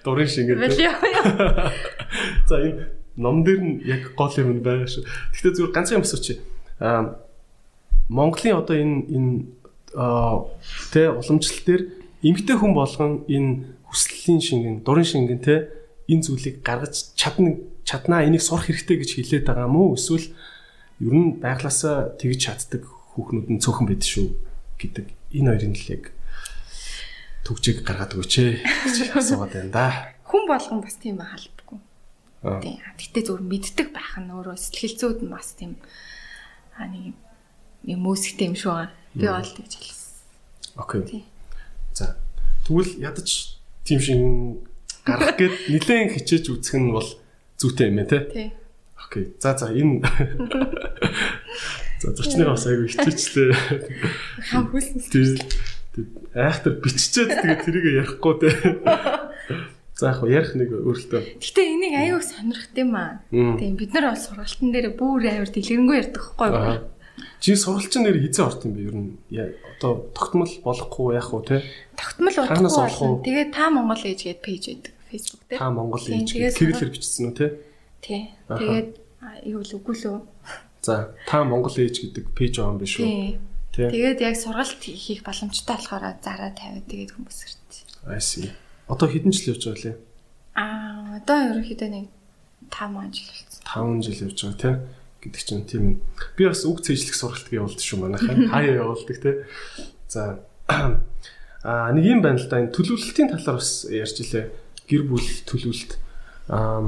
[0.05, 0.61] Дурын шингэн.
[2.49, 5.05] За энэ ном дээр нь яг гол юм байгаа шүү.
[5.33, 6.37] Гэхдээ зүгээр ганцхан юм асууч.
[6.77, 7.17] Аа
[8.09, 9.33] Монголын одоо энэ энэ
[10.93, 11.81] тэ уламжлал дээр
[12.21, 15.55] эмгтэй хүн болгон энэ хүслийн шингэн, дурын шингэн тэ
[16.09, 20.27] энэ зүйлийг гаргаж чадна чаднаа энийг сурах хэрэгтэй гэж хэлээд байгаа уу эсвэл
[21.01, 22.83] ер нь байглаасаа тэгж чаддаг
[23.15, 24.27] хүүхнүүд нь цөөхөн байд шүү
[24.81, 25.05] гэдэг
[25.37, 26.03] энэ хоёрын л яг
[27.45, 29.87] төгжийг гаргаад өгөөч ээ гэж асуугаад байна да.
[30.25, 31.79] Хүн болгон бас тийм байх албагүй.
[32.65, 32.81] Тийм.
[32.97, 35.77] Гэтэ зөвөр мэддэг байх нь өөрөө сэтгэлзүүд нь бас тийм
[36.73, 37.13] аа нэг
[37.85, 38.89] юм мөсгтэй юм шүү.
[39.13, 40.11] Би бол тэгж хэлсэн.
[40.75, 41.23] Окей.
[41.93, 42.17] За.
[42.65, 44.17] Тэгвэл ядаж тийм шиг
[45.05, 47.05] гарах гээд нилээн хичээж үзэх нь бол
[47.61, 48.19] зүйтэй юм ээ те.
[48.33, 48.49] Тий.
[48.97, 49.37] Окей.
[49.39, 50.01] За за энэ
[52.01, 53.53] За зочныг бас айгүй хичээчлээ.
[54.51, 54.99] Хам хүлсэн.
[55.13, 55.39] Тий.
[56.35, 58.51] Айхтар биччихээд тэгээ тэрийг ярихгүй те.
[59.95, 61.39] За яг ярих нэг өөрөлтөө.
[61.39, 63.23] Гэтэ энийг аюу сонирхт юм аа.
[63.31, 66.83] Тийм бид нар бол сургалтын дээр бүр аюур дэлгэрэнгүй ярьдаг хгүй юу?
[67.39, 68.83] Чи сургалчин нэр хизээ орт юм бэ?
[68.83, 69.15] Ер нь
[69.79, 71.63] одоо тогтмол болохгүй яах вэ те?
[71.95, 73.23] Тогтмол болохгүй.
[73.23, 74.94] Тэгээд та Монгол ээж гээд пэйж байдаг.
[75.15, 75.59] Facebook дээр.
[75.63, 77.47] Та Монгол ээж гэж кириллэр бичсэн үү те?
[78.03, 78.21] Тий.
[78.51, 78.89] Тэгээд
[79.47, 80.19] юу л үгүй лөө.
[80.83, 83.39] За, та Монгол ээж гэдэг пэйж байгаа юм биш үү?
[83.71, 83.89] Тий.
[83.95, 87.87] Тэгээд яг сургалт хийх боломжтой болохоор зараа тавиад тэгээд хүмүүс ирдэг.
[88.11, 88.51] I see.
[88.91, 89.97] Одоо хэдэн жил явж байгаа лээ?
[90.59, 92.05] Аа одоо ерөнхийдөө нэг
[92.69, 93.63] 5 жил болсон.
[93.65, 94.75] 5 жил явж байгаа тий
[95.25, 95.85] гэдэг чинь тийм
[96.37, 99.35] би бас үг цэжлэх сургалт явуулдаг шүү манайхаа хаяа явуулдаг тий
[100.07, 100.45] за
[101.65, 104.45] а нэг юм байна л да энэ төлөвлөлтийн талаар бас ярьж илээ
[104.89, 105.97] гэр бүл төлөвлөлт.
[106.49, 106.81] А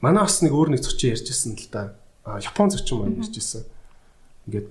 [0.00, 1.94] манай бас нэг өөр нэг зочин ярьжсэн л да.
[2.24, 3.64] Япон зочин маань ярьжсэн.
[4.48, 4.68] Ингээд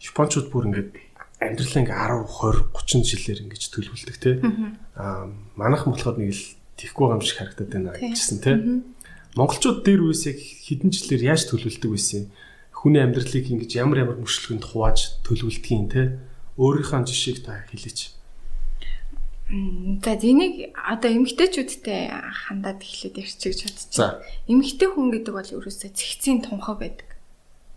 [0.00, 0.90] Япончууд бүр ингээд
[1.40, 4.34] амьдралаа ингээ 10 20 30 жилээр ингэж төлөвлөдөг тий
[4.96, 8.56] а манайхан болохоор нэг л байгаа юм шиг харагдаад байна гэжсэн тий
[9.36, 12.32] монголчууд дээр үес яг хэдэн жилээр яаж төлөвлөдөг байсан юм
[12.80, 16.16] хүний амьдралыг ингэж ямар ямар мөчлөгөнд хувааж төлөвлөдгийг те.
[16.56, 18.16] Өөрийнхөө жишээг та хэлээч.
[19.50, 22.14] За энийг одоо эмгтээчүүдтэй
[22.46, 23.90] хандаад эхлээд ярьчих гэж бодчих.
[23.90, 27.10] За эмгтээ хүн гэдэг бол ерөөсөө цэгцийн тунхаг байдаг.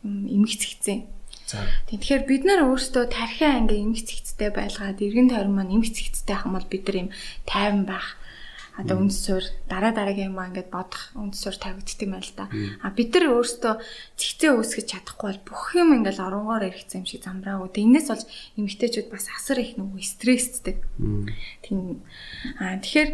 [0.06, 1.10] Эмгэг цэгцэн.
[1.50, 1.66] За.
[1.90, 6.70] Тэгэхээр бид нар өөрсдөө тархиа анги эмгэг цэгцтэй байлгаад эргэн тойрон маань эмгэг цэгцтэй хамбал
[6.70, 7.10] бид нар юм
[7.50, 8.22] тайван байх
[8.74, 12.46] одоо үндэс суурь дараа дараагийн юм ингээд бодох үндэс суурь тавигддаг юм байна л да.
[12.82, 13.74] А бид нар өөрсдөө
[14.18, 17.70] цэгцээ үүсгэж чадахгүй бол бүх юм ингээд оронгоор эргэцсэн юм шиг замбраагүй.
[17.70, 18.26] Энээс болж
[18.58, 20.82] эмэгтэйчүүд бас асар их нөгөө стресстэй.
[21.62, 22.02] Тийм.
[22.58, 23.10] А тэгэхээр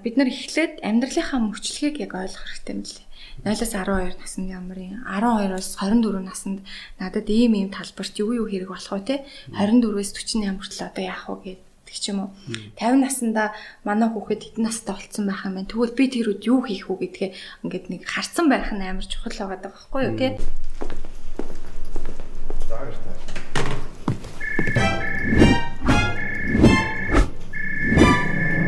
[0.00, 3.04] бид нар эхлээд амьдралынхаа мөчлөгийг яг ойлгох хэрэгтэй юм лээ.
[3.44, 6.60] 0-аас 12 наснд ямарын 12-оос 24 наснд
[7.00, 9.16] надад ийм ийм талбарт юу юу хэрэг болох вэ те
[9.52, 12.30] 24-өөс 48 хүртэл одоо яах вэ гэдэг гэх ч юм уу
[12.78, 13.50] 50 наснда
[13.82, 17.30] манай хүүхэд хэдэн настай болцсон байх юм бэ тэгвэл би тэрүүд юу хийх үү гэдгээ
[17.66, 20.30] ингээд нэг харцсан байх нь амар чухал байгаа байхгүй юу тий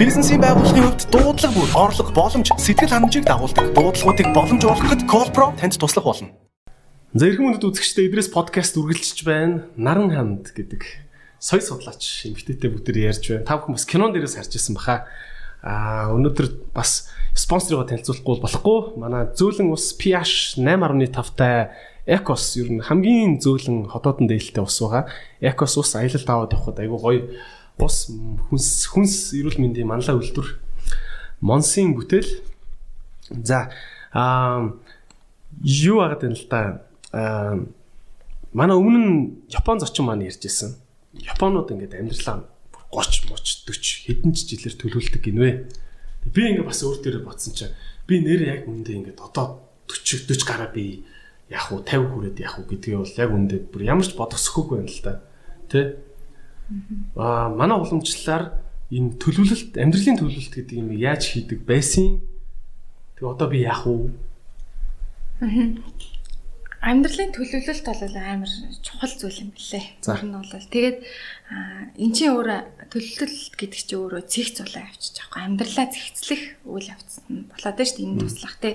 [0.03, 3.71] Бизнесийн байгууллагын хувьд дуудлага бүр орлого боломж сэтгэл хангамжийг дагуулдаг.
[3.71, 6.35] Дуудлагуудыг боломжуулахад Callpro танд туслах болно.
[7.15, 9.71] За эрхэм хүндэт үзэгчдээ Идрээс подкаст үргэлжлэж байна.
[9.79, 11.02] Наран ханд гэдэг
[11.43, 13.43] соёл судлаач эмгтээтэй бүгд ярьж байна.
[13.43, 15.11] Та бүхэн бас кинон дээрээс харж ирсэн баха.
[15.67, 18.79] Аа өнөөдөр бас спонсорыгоо танилцуулахгүй болохгүй.
[19.03, 21.75] Манай зөөлөн ус pH 8.5-тай
[22.07, 25.07] Экос ер нь хамгийн зөөлөн хотоодон дээлтэй ус байгаа.
[25.39, 27.23] Экос ус аялалд аваад явхад айгүй гоё
[27.79, 28.11] ус
[28.51, 30.59] хүнс хүнс эрүүл мэндийн манлай үйлдвэр
[31.43, 32.43] Монсын бүтээл.
[33.31, 33.71] За
[34.11, 34.75] аа
[35.63, 36.83] юу агаад байна л да.
[37.15, 37.63] Аа
[38.51, 40.82] манай өмнө нь Япон зочин маань ярьж ирсэн.
[41.23, 42.51] Японууд ингээд амьдралаа
[42.91, 45.51] 30 моч 40 хэдэн ч жилээр төлөвлөдөг гинвэ.
[46.29, 50.45] Би ингээд бас өөр дээрээ бодсон чинь би нэр яг үндэ ингээд одоо 40 40
[50.45, 51.07] гараа би
[51.49, 54.77] яг уу 50 хүрээд яг уу гэдгээ бол яг үндэ бүр ямар ч бодох сөхөг
[54.77, 55.15] байна л да.
[55.73, 55.97] Тэ?
[57.17, 58.61] Аа манай уламжлалаар
[58.93, 62.21] энэ төлөвлөлт амьдралын төлөвлөлт гэдэг юм яаж хийдэг байсан.
[63.17, 64.13] Тэг одоо би яах вэ?
[66.83, 68.53] амьдралын төлөвлөлт бол амар
[68.83, 69.87] чухал зүйл юм билээ.
[70.03, 70.99] Тэр нь бол тэгээд
[72.03, 72.49] эн чинь өөр
[72.91, 75.47] төлөвлөлт гэдэг чинь өөрөө цэгц болоо авчиж байгаа.
[75.47, 78.07] Амьдралаа зэгцлэх үйл явц нь болоод шүү дээ.
[78.11, 78.71] Энэ туслах те.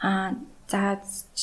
[0.00, 1.00] Аа за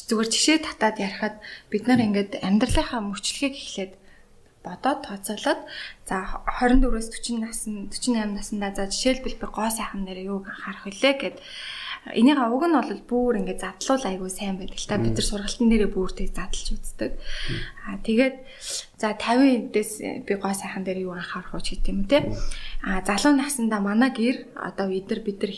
[0.09, 1.36] зүгээр жишээ татаад ярихад
[1.69, 3.93] бид нар ингээд амьдралынхаа мөчлөгийг эхлээд
[4.65, 5.61] бодоод тооцоолоод
[6.09, 11.13] за 24-өөс 40 наснд 48 наснда за жишээлбэл би гоо сайхан нэр юу анхаарах вүлээ
[11.21, 11.38] гэд
[12.14, 15.70] Энийг уг нь бол бүр ингээд задлуул айгүй сайн байдаг л та бид нар сургалтын
[15.74, 17.12] дээрээ бүртэй задлж үздэг.
[17.89, 18.36] Аа тэгээд
[19.01, 19.91] за 50-ээс
[20.22, 22.30] би гоо сайхан дээр юу анхаарах вэ гэдэг юм те.
[22.86, 25.53] Аа залуу насндаа манай гэр одоо бид нар бид нар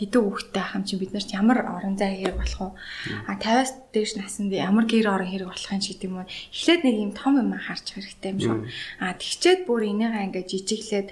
[0.00, 2.78] тэдэн хүүхдтэй хам чи бид нарт ямар орон зай хэрэг болох вэ?
[3.26, 6.30] А 50-аас дээш наснд ямар гэр орон хэрэг болох юм шиг юм уу?
[6.54, 8.56] Эхлээд нэг юм том юм харж хэрэгтэй юм шүү.
[9.02, 11.08] А тэгчээд бүр энийгээ ингээд жижиглээд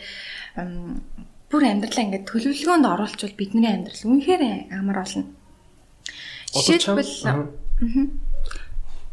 [1.49, 4.43] бүр амьдралаа ингээд төлөвлөгөөнд оруулчвал бидний амьдрал үнэхээр
[4.77, 5.25] амар болно.
[6.53, 7.15] Жишээлбэл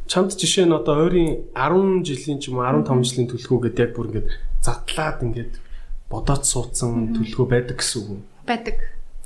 [0.06, 3.92] чамд жишээ нь одоо ойрын 10 жилийн ч юм уу 15 жилийн төлөвлөгөө гэдэг яг
[3.96, 4.30] бүр ингээд
[4.62, 5.54] задлаад ингээд
[6.12, 8.22] бодоод суудсан төлөвлөгөө байдаг гэсэн үг үү?
[8.46, 8.78] Байдаг.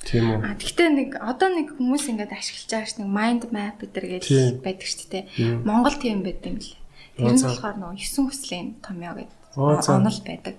[0.05, 0.39] Тийм үү.
[0.45, 4.26] А тэгтээ нэг одоо нэг хүмүүс ингээд ашиглаж байгаа ш нэг mind map гэдэг гэж
[4.64, 5.26] байдаг шүү дээ.
[5.68, 6.78] Монгол тийм байдаг юм лээ.
[7.20, 10.56] Тэр нь болохоор нөгөө 9 хүслийн томьёо гэдэг онол байдаг.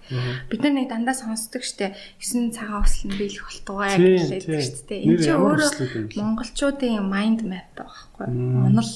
[0.51, 4.95] Бид нар нэг дандаа сонсдог штэ 9 цагаан өсөл нь биелэх болтугай гэлээд штэ.
[5.07, 5.71] Энд чинь өөрөө
[6.19, 8.27] монголчуудын mind map байхгүй.
[8.27, 8.91] Онол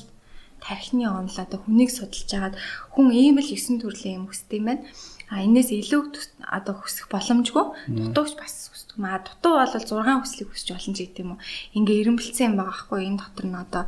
[0.59, 2.59] тархины онол одоо хүнийг судалж хагаад
[2.97, 4.83] хүн ийм л 9 төрлийн юм хүсдэг юм байна.
[5.31, 6.03] А энээс илүү
[6.43, 8.99] одоо хүсэх боломжгүй дутууч бас хүсдэг.
[8.99, 11.43] Маа дутуу бол 6 хүслийг хүсэж болно ч гэдэг юм уу.
[11.75, 13.01] Ингээ эренбэлцсэн юм байгаа хгүй.
[13.09, 13.85] Энэ дотор нь одоо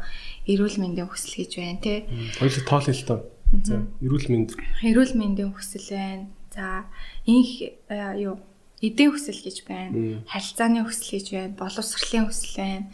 [0.49, 1.95] эрүүл мэндийн хүсэл гэж байна те.
[2.41, 3.21] Хоёул тоол л тоо.
[3.65, 4.51] За эрүүл мэнд.
[4.83, 6.27] Эрүүл мэндийн хүсэл байна.
[6.53, 6.85] За
[7.25, 8.41] инх э, юу
[8.83, 10.21] эдийн хүсэл гэж байна.
[10.29, 11.57] Харилцааны хүсэл гэж байна.
[11.57, 12.87] Боловсролын хүсэл байна.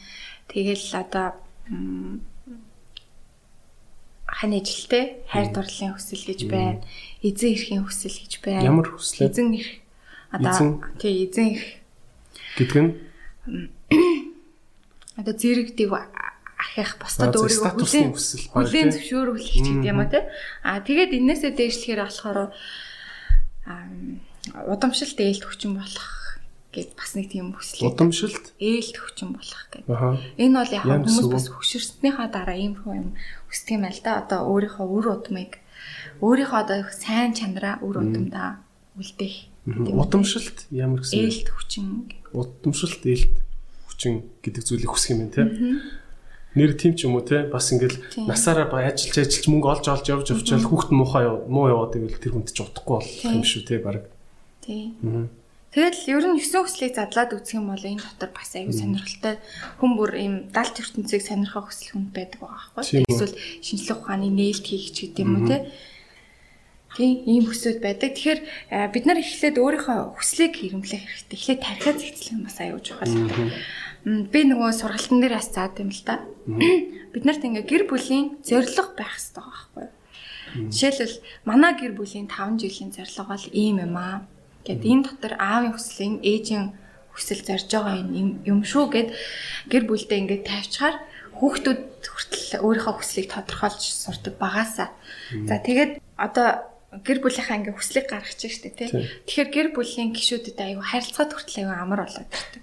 [0.46, 1.28] Тэгэл одоо
[4.26, 6.80] хань ажилтэй хайр дурлалын хүсэл гэж байна.
[7.22, 8.66] Эзэн эрхийн хүсэл гэж байна.
[8.66, 9.28] Ямар хүслээ?
[9.30, 9.72] Эзэн эрх.
[10.30, 11.66] Одоо тий эзэн эрх.
[12.56, 12.92] Гэдэг нь
[15.16, 15.92] Одоо зэрэг дэв
[16.62, 18.94] ахих бусдад Аа, өөрийгөө хүлээн хүлээн тий?
[19.02, 20.20] зөвшөөрөх ч гэдэг юм уу те.
[20.62, 22.38] Аа тэгээд энээсээ дээшлэхээр болохоор
[23.66, 23.86] аа
[24.70, 26.38] удамшилт ээлт хүчин болох
[26.72, 27.84] гэд бас нэг тийм хүсэл.
[27.92, 28.56] удамшилт.
[28.58, 29.90] ээлт хүчин болох гэдэг.
[29.92, 30.16] Аха.
[30.40, 33.08] Энэ бол яг хүмүүс бас хөшөрснийхаа дараа ийм хөө юм
[33.50, 34.24] хүсдэг юм л да.
[34.24, 35.60] Одоо өөрийнхөө үр удмыг
[36.24, 38.64] өөрийнхөө одоо сайн чанараа үр удамдаа
[38.96, 39.52] үлдээх.
[39.68, 41.86] Удамшилт ямар гэсэн ээлт хүчин
[42.32, 43.36] удамшилт ээлт
[43.86, 45.42] хүчин гэдэг зүйлийг хүсэх юм байна те.
[46.52, 50.06] Нэр тийм ч юм уу те бас ингээл насаараа ба ажиллаж ажиллаж мөнгө олж олж
[50.12, 53.80] явж явчаал хүүхд муухай муу яваад ивэл тэр хүнд ч удахгүй болох юм шүү те
[53.80, 54.04] баг.
[54.60, 54.92] тий.
[55.72, 59.40] Тэгэл ер нь 9 хүслийг задлаад үзэх юм бол энэ дотор бас аюу сонирхолтой
[59.80, 63.00] хүн бүр ийм далд ертөнцийг сонирхох хүсэл хүнд байдаг байгаа байхгүй.
[63.00, 63.08] үү.
[63.08, 63.34] Эсвэл
[63.64, 65.72] шинжлэх ухааны нээлт хийх ч гэдэг юм уу те.
[66.92, 68.12] Тийм ийм хүсүүд байдаг.
[68.12, 71.36] Тэгэхээр э, бид нар эхлээд өөрийнхөө хүслийг хэрэглэх хэрэгтэй.
[71.40, 73.08] Эхлээд тархиа зэгцлэх нь бас аюу чухал.
[73.08, 73.48] М,
[74.02, 76.26] Би нөгөө сургалтын дээр бас заад юм л да.
[77.12, 79.94] Бид нарт ингээ гэр бүлийн зориг байх хэрэгтэй байхгүй юу?
[80.74, 84.26] Жишээлбэл манай гэр бүлийн 5 жилийн зорилго бол ийм юм аа.
[84.66, 86.74] Гэт энэ дотор аавын хүслийн ээжийн
[87.14, 89.08] хүсэл зорж байгаа юм юм шүү гэд
[89.70, 90.96] гэр бүлдээ ингээд тавьчихаар
[91.38, 94.90] хүүхдүүд хүртэл өөрийнхөө хүслийг тодорхойлж сурдаг багаасаа.
[95.46, 98.88] За тэгээд одоо гэр бүлийнхаа ингээ хүслийг гаргаж штэ тий.
[99.24, 102.62] Тэгэхээр гэр бүлийн гишүүдэд аюу харилцаад хүртэл аюу амар болоод ирдэг.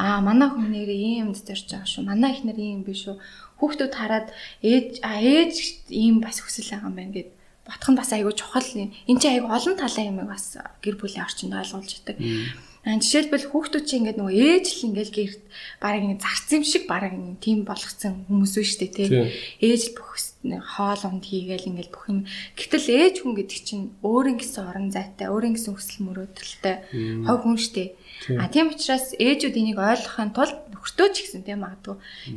[0.00, 2.08] Аа манай хүн нэр ийм юмд зорж байгаа шүү.
[2.08, 3.20] Манай их нэр ийм биш шүү.
[3.60, 4.32] Хүүхдүүд хараад
[4.64, 5.54] ээж а ээж
[5.92, 7.30] ийм бас хүсэл байгаа юм байна гэд
[7.68, 8.96] ботх нь бас айгүй чухал юм.
[9.04, 12.16] Энд чинь айгүй олон талын юмыг бас гэр бүлийн орчинд ойлгуулж идэг.
[12.16, 15.42] Аа жишээлбэл хүүхдүүд чинь ингээд нөгөө ээж л ингээд гэрт
[15.82, 17.12] бараг ингэ зарц юм шиг бараг
[17.42, 19.08] тийм болгоцсон хүмүүс үү штэ тий.
[19.58, 20.14] Ээж л бүх
[20.44, 22.20] хоол унд хийгээл ингээд бүх юм.
[22.54, 26.76] Гэтэл ээж хүн гэдэг чинь өөрийн гэсэн орон зайтай, өөрийн гэсэн хүсэл мөрөөдөлтэй
[27.26, 27.98] хов хүн штэ.
[28.38, 31.96] А тийм учраас ээжүүд энийг ойлгохын тулд нөхртөө ч гэсэн тийм магадгүй.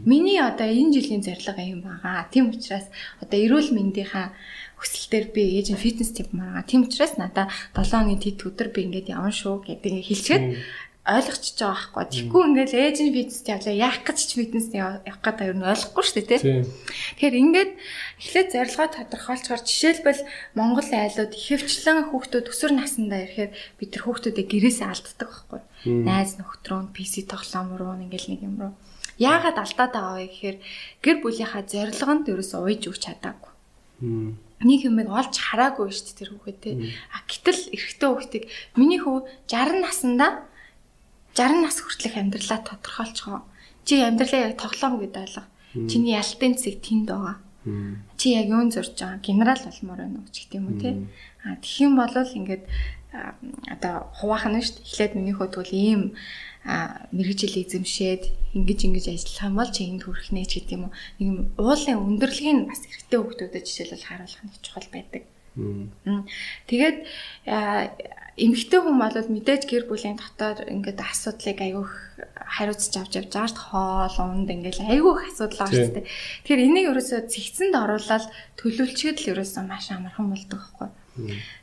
[0.09, 2.27] Миний одоо энэ жилийн зорилго юм байгаа.
[2.33, 2.89] Тийм учраас
[3.21, 4.33] одоо эрүүл мэндийнхаа
[4.79, 6.63] хүсэлтээр би ээж нь фитнес тип маргаа.
[6.63, 10.43] Тийм учраас надаа 7 хоногийн тэт өдөр би ингээд явна шүү гэдэг хэлчихэд
[11.09, 12.05] ойлгочихж байгаа байхгүй.
[12.09, 13.73] Тэгэхгүй ингээд ээж нь фитнес явлаа.
[13.73, 16.41] Яах гэж ч фитнес явах гэдэг ер нь ойлгохгүй шүү дээ, тийм.
[16.41, 16.65] Тийм.
[17.17, 17.71] Тэгэхээр ингээд
[18.21, 20.21] эхлээд зорилгоо тодорхойлцохоор жишээлбэл
[20.53, 23.51] Монгол айлууд ихэвчлэн хүүхдүүд өсвөр насндаа ирэхээр
[23.81, 25.61] бид нар хүүхдүүдээ гэрээсээ алддаг байхгүй.
[25.89, 28.73] Найз нөхдрөө PC тоглоом руу ингээл нэг юм руу.
[29.17, 30.57] Яагаад алдаад байгаа вэ гэхээр
[31.03, 33.51] гэр бүлийнхаа зорилгонд ерөөсөө уйж өгч чадаагүй
[34.59, 36.71] нэг юмыг олж хараагүй шүү дээ тэр хүүхэд те.
[37.15, 38.45] А гэтэл эрэгтэй хүүхдийг
[38.75, 40.27] миний хүү 60 наснда
[41.39, 43.47] 60 нас хүртэлх амьдралаа тодорхойлцгоо.
[43.87, 45.43] Чи амьдралаа яг тоглоом гэдээ ойлго.
[45.87, 47.39] Чиний ялтын цэг тэнд байгаа.
[48.19, 49.23] Чи яг юун зорж байгаа?
[49.23, 50.91] Генерал болмоор байна уу гэх юм уу те.
[51.47, 52.63] А тэгэх юм бол ингээд
[53.71, 54.83] одоо хуваахан нь шүү дээ.
[54.83, 56.01] Эхлээд миний хүү тэгвэл ийм
[57.15, 58.23] мэрэгжил эзэмшээд
[58.59, 60.93] ингэж ингэж ажиллах юм бол чи энд хүрэх нэ ч гэдэг юм уу.
[61.23, 65.23] Нэг юм уулын өндөрлөгийг бас эрэгтэй хүүхдүүдэд жишээлбэл харуулах нь чухал байдаг.
[65.23, 65.38] Мм.
[66.67, 66.97] Тэгээд
[68.39, 71.93] эмэгтэй хүн бол мэдээж гэр бүлийн дотоод ингээд асуудлыг аявуух
[72.39, 73.67] хариуцж авч явж байгаа дээ.
[73.67, 76.07] Хоол, унд ингээд аявуух асуудал шүү дээ.
[76.47, 78.25] Тэгэхээр энийг ерөөсөө цэгцэнд оруулаад
[78.55, 80.89] төлөвлөчгээд л ерөөсөө маш амархан болдог байхгүй.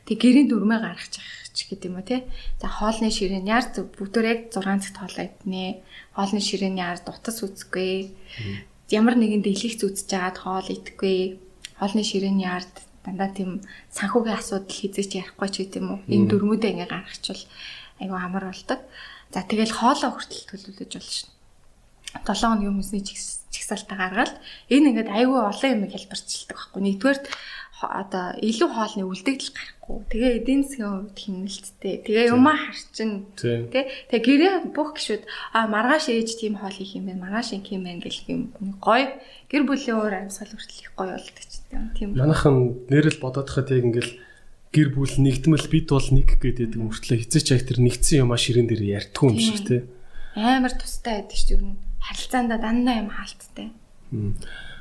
[0.05, 1.25] Тэг гэрийн дүрмээ гаргачих
[1.57, 2.29] ч гэдэг юм уу те.
[2.61, 5.81] За хоолны ширээн яар бүгдөө яг 6 цагт хоолоо иднэ.
[6.13, 8.13] Хоолны ширээний ард утас үзэхгүй.
[8.93, 11.41] Ямар нэгэн дэлгэх зүтж жаад хоол идэхгүй.
[11.81, 13.63] Хоолны ширээний ард дандаа тийм
[13.95, 15.99] санхүүгийн асуудал хизээч ярихгүй ч гэдэг юм уу.
[16.11, 17.43] Энэ дөрмүүдээ ингээ гаргачвал
[18.03, 18.79] айгүй амар болдог.
[19.31, 21.31] За тэгэл хоолоо хүртэл төлөвлөж болно шин.
[22.23, 23.03] 7 хоногийн хүмүүсний
[23.51, 24.35] чигсалтаа гаргаад
[24.71, 26.81] энэ ингээд айгүй олон юм хэлбэрчилдэг байхгүй.
[26.83, 27.19] Нэгдүгээр
[27.77, 29.97] одоо илүү хоолны үлдэгдэл гарахгүй.
[30.09, 31.95] Тэгээ эдийн засгийн хувьд хэмнэлттэй.
[32.07, 33.11] Тэгээ юмаа харчин.
[33.37, 33.69] Тэ
[34.09, 35.23] тэгээ гэрээ бүх гişүүд
[35.53, 37.23] а маргааш ээж тийм хоол хийх юм байна.
[37.29, 38.41] Маргааш ингэ юм байна гэх юм
[38.81, 39.13] гоё
[39.51, 42.15] гэр бүлийн өөр амьсгал хүртэл их гоё болдог ч тийм.
[42.15, 44.13] Манайхан нэрэл бодоод хахад яг ингээл
[44.71, 48.83] гэр бүл нэгдмэл бид бол нэг гэдэг мөртлөө хизээч яг тэр нэгдсэн юмаа ширээн дээр
[48.99, 49.77] ярьдгүй юм шиг те.
[50.35, 51.75] Амар тустай байдаг шүү дээ.
[52.03, 53.67] Харилцаандаа дандаа юм хаалттай.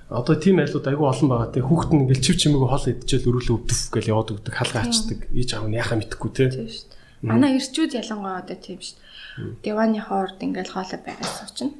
[0.06, 1.66] Одоо тийм айлууд айгүй олон байгаа те.
[1.66, 5.18] Хүүхэд нь ингээл чив чимээгөө хол идчихэл өрөөлөө өвдөв гэж яваад өгдөг халгаачдаг.
[5.34, 6.46] Ээж аав нь яхаа мэдхгүй те.
[6.46, 7.26] Тийм шүү дээ.
[7.26, 9.66] Манай ирчүүд ялангуяа одоо тийм шүү дээ.
[9.66, 11.74] Диваны хоорд ингээл хоолой байгаад суучна.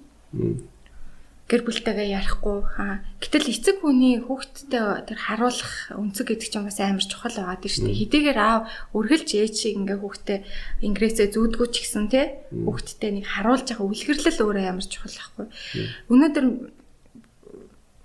[1.47, 3.07] Гэр бүлтэйгээ ярихгүй хаа.
[3.23, 7.87] Гэтэл эцэг хүний хүүхдтэй тэр харуулах өнцөг гэдэг чинь бас амар чухал байгаа тийм шүү
[7.87, 8.01] дээ.
[8.03, 10.39] Хэдийгээр аав үргэлж ээж шиг ингээ хүүхдээ
[10.83, 15.47] ингрээсээ зүүдгүү ч гэсэн те хүүхдтэй нэг харуулж байгаа үлгэрлэл өөрөө амар чухал байхгүй.
[16.11, 16.47] Өнөөдөр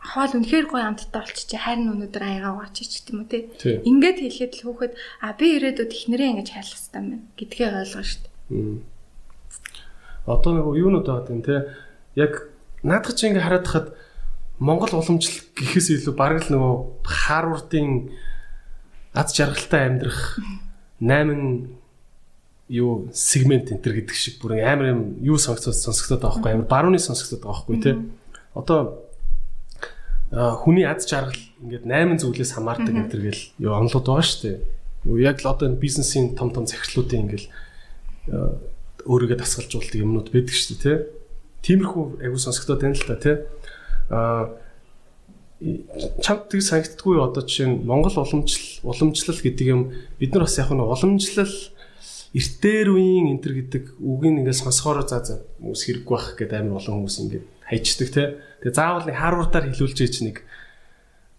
[0.02, 3.40] хоол үнэхээр гоё амттай болчих чи харин өнөөдөр аягаа угаачих ч гэдэм үү те.
[3.86, 8.06] Ингээд хэлэхэд л хүүхэд а би ирээдүйд ихнэрээ ингэж хайлах хэрэгтэй юм байна гэдгээ ойлгоо
[8.06, 8.30] шүү дээ.
[10.26, 11.56] Одоо нэг юунууд байгаа юм те.
[12.18, 12.34] Яг
[12.84, 13.88] наадах чи ингээ хараад хахад
[14.62, 18.14] Монгол уламжлал гэхээс илүү бараг л нөгөө Харвардын
[19.18, 20.38] аз жаргалтай амьдрах
[21.02, 21.82] 8
[22.72, 27.00] юу сегмент энтер гэдэг шиг бүр амар юм юу сонсогдоод сонсогдоод байгаа байхгүй амар барууны
[27.02, 27.92] сонсогдоод байгаа байхгүй те.
[28.56, 28.80] Одоо
[30.32, 34.58] хүний аз жаргал ингээд 8 зүйлээс хамаардаг энтер гэл юу онлоод байгаа шүү дээ.
[35.20, 37.50] Яг л одоо энэ бизнесийн том том захирлуудын ингээл
[39.04, 40.94] өөрийгөө дасгалжуулдаг юмнууд байдаг шүү дээ те.
[41.62, 43.34] Тиймэрхүү айгуу сонсогдоод байна л та те.
[44.10, 44.50] А
[46.26, 50.74] чамд тийг санагддаггүй одоо жишээ нь Монгол уламжлал уламжлал гэдэг юм бид нар бас яг
[50.74, 51.54] нь уламжлал
[52.34, 57.06] эртээр үеийн энтер гэдэг үгийг ингээд сонсохоор за за хүмүүс хэрэггүй байх гэдэг амар олон
[57.06, 58.24] хүмүүс ингээд хайчдаг те.
[58.66, 60.38] Тэгээ заавал нэг Харвардаар хэлүүлж ийж нэг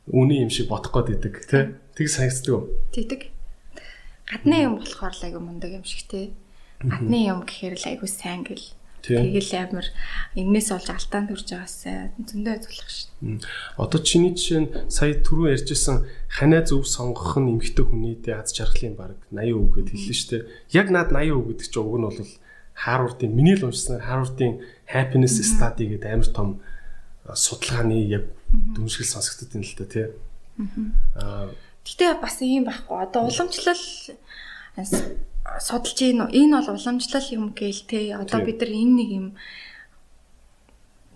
[0.06, 1.74] үний юм шиг бодох гээд идэг те.
[1.98, 2.70] Тийг санагддаг?
[2.94, 3.22] Тэгдэг.
[4.30, 6.30] Гадны юм болохоор л айгу мундаг юм шиг те.
[6.78, 8.70] Гадны юм гэхээр л айгу сайн гэл.
[9.02, 9.86] Тэгэл амар
[10.38, 11.82] энээс олж алтаан төрж байгаас
[12.22, 13.42] зөндөө зөвлөх шин.
[13.74, 18.54] Одоо чиний жишээ нь сая түрүү ярьжсэн ханаа зөв сонгох нь эмгтэй хүний дэ аз
[18.54, 20.42] жаргалын баг 80% гэд хэллээ шүү дээ.
[20.78, 22.32] Яг наад 80% гэдэг чинь уг нь бол
[22.78, 26.48] Харвардын миний л уншсан Харвардын happiness study гэдэг амар том
[27.26, 28.30] судалгааны яг
[28.78, 30.06] дүншгэл сонсогдод байна л да тий.
[31.18, 31.50] Аа
[31.82, 32.94] Гэтэ бас ийм байхгүй.
[32.94, 33.82] Одоо уламжлал
[35.60, 38.16] судалж ийн энэ бол уламжлал юм гээл те.
[38.16, 39.26] Одоо бид нар энэ нэг юм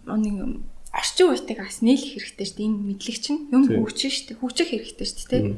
[0.06, 0.36] нэг
[0.96, 2.66] орчин үетэйг бас нийлэх хэрэгтэй шүү дээ.
[2.66, 4.40] Энэ мэдлэг чинь юм хөгжин шүү дээ.
[4.40, 5.56] Хөгжих хэрэгтэй шүү дээ, тэ.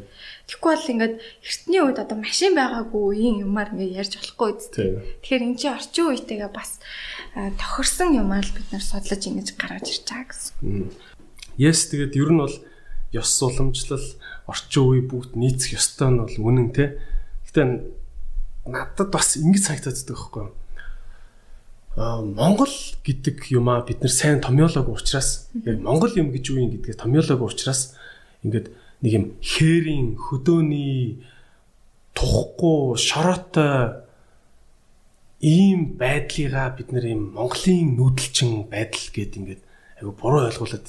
[0.51, 1.15] Тэгэхгүй бол ингээд
[1.47, 4.75] эртний үед одоо машин байгаагүй үеийн юмар ингээд ярьж болохгүй үст.
[4.75, 6.83] Тэгэхээр эн чинь орчин үетэйгээ бас
[7.39, 10.91] тохирсон юмар л бид нар судлаж ингэж гаргаж ирж байгаа гэсэн.
[11.55, 12.57] Yes тэгээд ер нь бол
[13.15, 14.07] ёс уламжлал
[14.51, 16.99] орчин үе бүгд нийцэх ёстой нь бол үнэн те.
[17.47, 17.63] Гэтэ
[18.69, 20.53] надад бас ингэж санагдаад байхгүй юу?
[21.99, 26.71] Аа Монгол гэдэг юмаа бид нар сайн томьёолоогүй учраас яг Монгол юм гэж юу юм
[26.77, 27.97] гэдгээ томьёолоогүй учраас
[28.47, 28.71] ингээд
[29.03, 31.23] нэг юм хээрийн хөдөөний
[32.15, 34.07] тухгүй шороотой
[35.43, 39.63] ийм байдлыгаа бид нар юм Монголын нүүдэлчин байдал гэд ингээд
[40.03, 40.87] айгу буруу ойлгуулад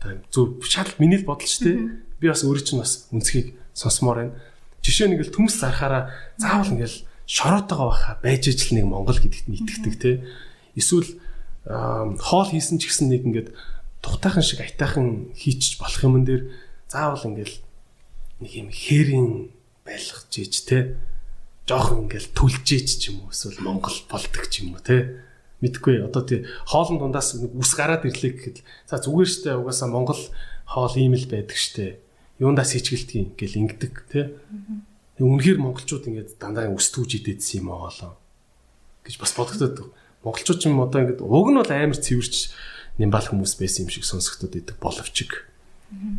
[0.00, 4.16] та зөв шал миний л бодол ч тийм би бас өөрөө чинь бас үнцгийг сонсомоор
[4.20, 4.36] байна.
[4.84, 9.58] Жишээ нь ингээл төмс зарахаараа заавал ингээл шороотойгоо байхаа байж ижил нэг Монгол гэдэгт нь
[9.58, 10.10] итгэдэг те.
[10.78, 11.18] Эсвэл
[11.66, 13.48] хоол хийсэн ч гэсэн нэг ингээд
[13.98, 16.54] тухтайхан шиг айтайхан хийчих болох юм дээр
[16.86, 17.58] заавал ингээл
[18.46, 19.50] нэг юм хээрийн
[19.82, 20.94] байлгаж ийж те.
[21.66, 25.26] Жоохон ингээл түлжээч ч юм уу эсвэл Монгол болдог ч юм уу те.
[25.58, 30.22] Мэдгүй одоо тий хоолн дундаас нэг ус гараад ирлээ гэхэд за зүгээр штэ угаасаа Монгол
[30.62, 31.98] хоол ийм л байдаг штэ.
[32.38, 34.30] Юундаас хичгэлтгий ингээл ингэдэг те
[35.20, 38.12] үнэхээр монголчууд ингээд дандаа ус түүж идээдсэн юм аа хоолоо
[39.04, 39.92] гэж бас бодогдод
[40.24, 42.52] монголчууд ч юм одоо ингээд уг нь бол амар цэвэрч
[43.00, 45.16] нямбал хүмүүс байсан юм шиг сонсогдод идэг боловч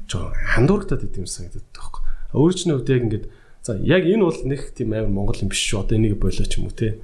[0.10, 2.02] жоо хандуурагдаад идэм санагдаад байхгүй
[2.34, 3.26] өөрчлөний хувьд яг ингээд
[3.68, 5.84] за яг энэ бол нэг тийм амар монгол юм биш шүү.
[5.84, 7.00] Одоо энийг болоо ч юм уу те.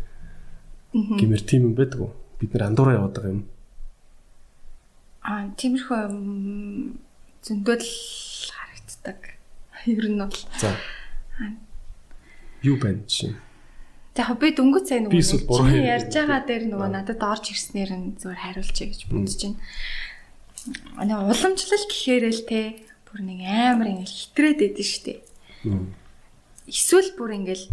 [0.94, 2.12] Гэмэр тийм юм байдаг уу?
[2.40, 3.44] Бид нар андуураа яваад байгаа юм.
[5.24, 6.02] Аа, тиймэрхүү
[7.44, 7.88] зөндөл
[8.52, 9.20] харагддаг.
[9.88, 10.40] Ер нь бол.
[10.60, 10.72] За
[12.64, 13.36] юу байна чинь
[14.18, 15.94] яг би дөнгөж сайн чиний хэлээ.
[15.98, 19.60] ярьж байгаа дээр нөгөө надад орж ирснээр нь зүгээр хариулчих гэж бодож байна.
[21.02, 22.62] Нэг уламжлал гэхээр л те
[23.10, 25.14] бүр нэг амар ингээл хитрээд идэв штэ.
[26.70, 27.66] Эсвэл бүр ингээл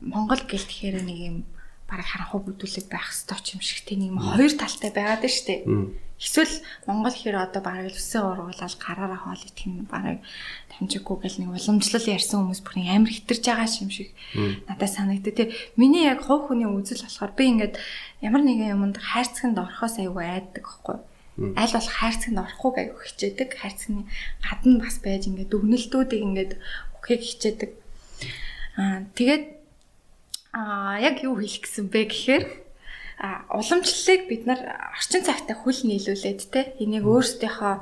[0.00, 1.36] Монгол гэл тэгэхээр нэг юм
[1.90, 5.54] бараг харанхуй бүдүүлэг байх ёстой юм шиг нэг юм хоёр талтай байгаад нь штэ.
[6.20, 6.52] Эсвэл
[6.84, 10.20] Монгол хэрэг одоо бараг үсээ ургуулаад гараараа хоол идэх нь бараг
[10.68, 14.12] дамжиггүй гэл нэг уламжлал ярьсан хүмүүс бүр нэг амар хитэрж байгаа юм шиг
[14.68, 15.32] надад санагдав.
[15.32, 17.74] Тэ миний яг хувь хүний үзэл болохоор би ингээд
[18.20, 20.96] ямар нэгэн юмд хайрцагт орохоос аюу айддаг байхгүй.
[21.56, 23.48] Аль болох хайрцагт орохгүй аюу хичээдэг.
[23.56, 24.04] Хайрцагны
[24.44, 26.52] гадна бас байж ингээд дүгнэлтүүдийг ингээд
[27.00, 27.70] өгөхийг хичээдэг.
[28.76, 29.59] Аа тэгээд
[30.52, 32.44] аа яг юу хэлэх гэсэн бэ гэхээр
[33.20, 34.60] а уламжлалыг бид нар
[34.96, 37.74] орчин цагтаа хөл нийлүүлээд те энийг өөрсдийнхөө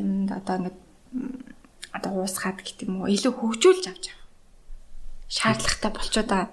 [0.00, 0.78] юмд одоо ингээд
[1.92, 4.22] одоо уусгаад гэх юм уу илүү хөгжүүлж авч байгаа
[5.28, 6.50] шаардлагатай болчиход байгаа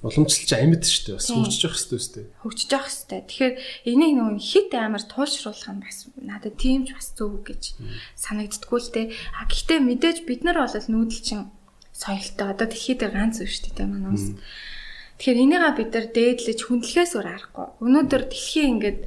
[0.00, 2.24] уламжлалч амьд шүү дээ бас хөгжиж явах хэрэгтэй үстэй.
[2.40, 3.20] Хөгжиж явах хэрэгтэй.
[3.28, 3.54] Тэгэхээр
[3.92, 7.76] энийг нөгөө хит амар туулшруулах нь бас надад тийм ч бас зөв гэж
[8.16, 9.06] санагддггүй л дээ.
[9.36, 11.52] А гэхдээ мэдээж бид нар бол нүүдэлчин
[11.92, 12.48] соёлтой.
[12.48, 14.26] Одоо дэлхийд ганц үе шүү дээ манай ус.
[15.22, 17.66] Тэгэхээр энийгээ бид нар дээдлэж хүндлэхээс өөр аргагүй.
[17.78, 19.00] Өнөөдөр дэлхийн ингээд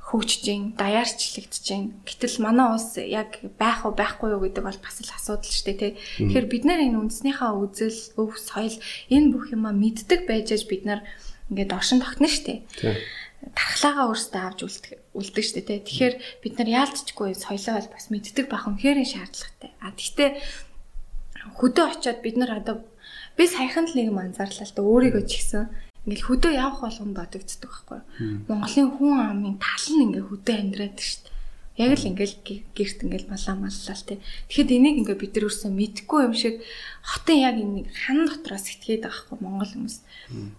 [0.00, 1.84] хөгжиж гин, даяарчлагдж гин.
[2.08, 5.76] Гэтэл манай улс яг байх уу байхгүй юу гэдэг бол бас л асуудал шүү дээ,
[5.76, 5.92] тий.
[6.24, 8.76] Тэгэхээр бид нар энэ үндэснийхээ үзэл, өв соёл
[9.12, 11.04] энэ бүх юма мэддэг байж аж бид нар
[11.52, 12.60] ингээд оршин тогтно шүү дээ.
[13.52, 15.80] Тархлаагаа өөрсдөө авч үлдэх үлддэг шүү дээ, тий.
[15.84, 19.76] Тэгэхээр бид нар яалтчгүй соёлоо бол бас мэддэг байх үнхээр шаардлагатай.
[19.84, 20.30] А тэгтээ
[21.60, 22.80] хөдөө очиод бид нар одоо
[23.36, 25.64] би саяхан л нэг юм анзаарлаа л да өөрийгөө ч гэсэн
[26.06, 28.00] ингээл хөдөө явах болгон бодогддог байхгүй.
[28.50, 31.32] Монголын хүн амын тал нь ингээ хөдөө амьдраад шүү дээ.
[31.78, 32.36] Яг л ингээл
[32.74, 34.18] гэрт ингээл малаа маллаа л тий.
[34.50, 36.54] Тэгэхэд энийг ингээ бид нар өрсөө мэдхгүй юм шиг
[37.06, 39.96] хотын яг энэ хан дотроос байгаа байхгүй Монгол хүмүүс.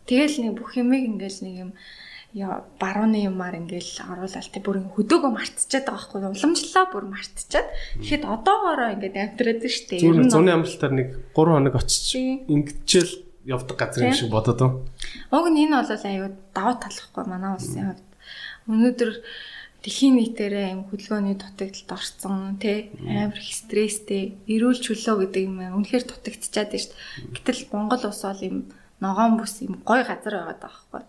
[0.07, 1.71] Тэгэл нэг бүх юмыг ингээл нэг юм
[2.33, 7.67] барууны юмар ингээл оруулаад тий бүр хөдөөгөө мартчихад байгаа байхгүй уламжлалаа бүр мартчихад
[8.01, 10.01] тэгэхэд одоогоороо ингээд амьдраад шүү дээ.
[10.01, 12.09] Зүгээр зуны амралтаар нэг 3 хоног очиж
[12.49, 13.13] ингэчээл
[13.45, 14.81] явдаг газар юм шиг бодоод байна.
[15.29, 18.09] Уг нь энэ бол аюу давуу талхгүй манай улсын хувьд.
[18.65, 19.11] Өнөөдөр
[19.83, 26.03] дэлхийн нийтээрээ юм хөдөлгөөний дутагдалд орсон тий амар их стресстэй эрүүл чөлөө гэдэг юм үнэхээр
[26.07, 27.33] дутагдчихад байна шүү дээ.
[27.35, 28.57] Гэтэл Монгол улс бол юм
[29.03, 31.03] ногоон бүс юм гой газар байгаа даахгүй.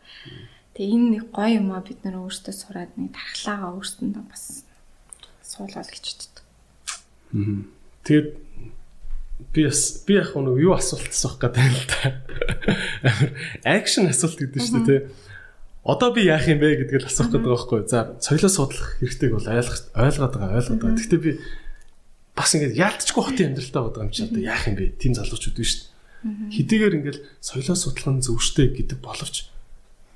[0.74, 4.66] Тэгээ энэ нэг гой юм а бид нар өөрсдөө сураад нэг тархлаагаа өөрсөндөө бас
[5.46, 6.44] суулгал гэж боддог.
[8.02, 8.28] Тэгээд
[9.54, 12.02] би би яг нэг юу асуулт асуух гэдэг юм л та.
[13.62, 15.00] Акшн асуулт гэдэг нь шүү дээ тий.
[15.86, 17.80] Одоо би яах юм бэ гэдгийг асуух гэдэг байхгүй.
[17.86, 20.98] За соёлоо судлах хэрэгтэйг бол ойлгох ойлгоод байгаа ойлгоод байгаа.
[20.98, 21.32] Гэхдээ би
[22.34, 24.98] бас ингээд яалтчгүй хотын амьдралтай байгаа юм чи одоо яах юм бэ?
[24.98, 26.50] Тим залуучууд биш шүү дээ.
[26.50, 29.53] Хэдийгээр ингээд соёлоо судлах нь зөвштэй гэдэг боловч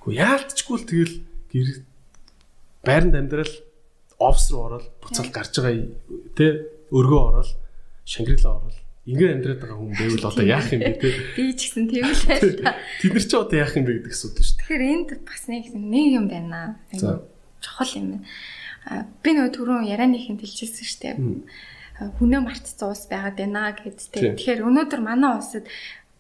[0.08, 1.16] үгүй яалтчгүй л тэгэл
[1.52, 1.68] гэр
[2.88, 3.54] байранд амьдрал
[4.16, 5.84] офс руу ороод буцаал гарч байгаа
[6.32, 6.50] тий
[6.88, 7.50] өргөө ороод
[8.08, 8.78] шингэрлээ ороод
[9.08, 11.08] Ингээд амьдраад байгаа хүн байвал одоо яах юм бэ те?
[11.32, 12.76] Би ч гэсэн тийм л байна.
[13.00, 14.60] Тэд нар ч одоо яах юм бэ гэдэг асуудал шүү дээ.
[14.68, 16.60] Тэгэхээр энд бас нэг нэг юм байна.
[16.92, 17.24] Айгу
[17.64, 19.08] чухал юм байна.
[19.24, 21.16] Би нөгөө түрүүн ярианыхын хэлчихсэн шүү дээ.
[22.20, 24.36] Хүнээ мартцсан ус байгаад байна гэдтэй.
[24.36, 25.64] Тэгэхээр өнөөдөр манай улсад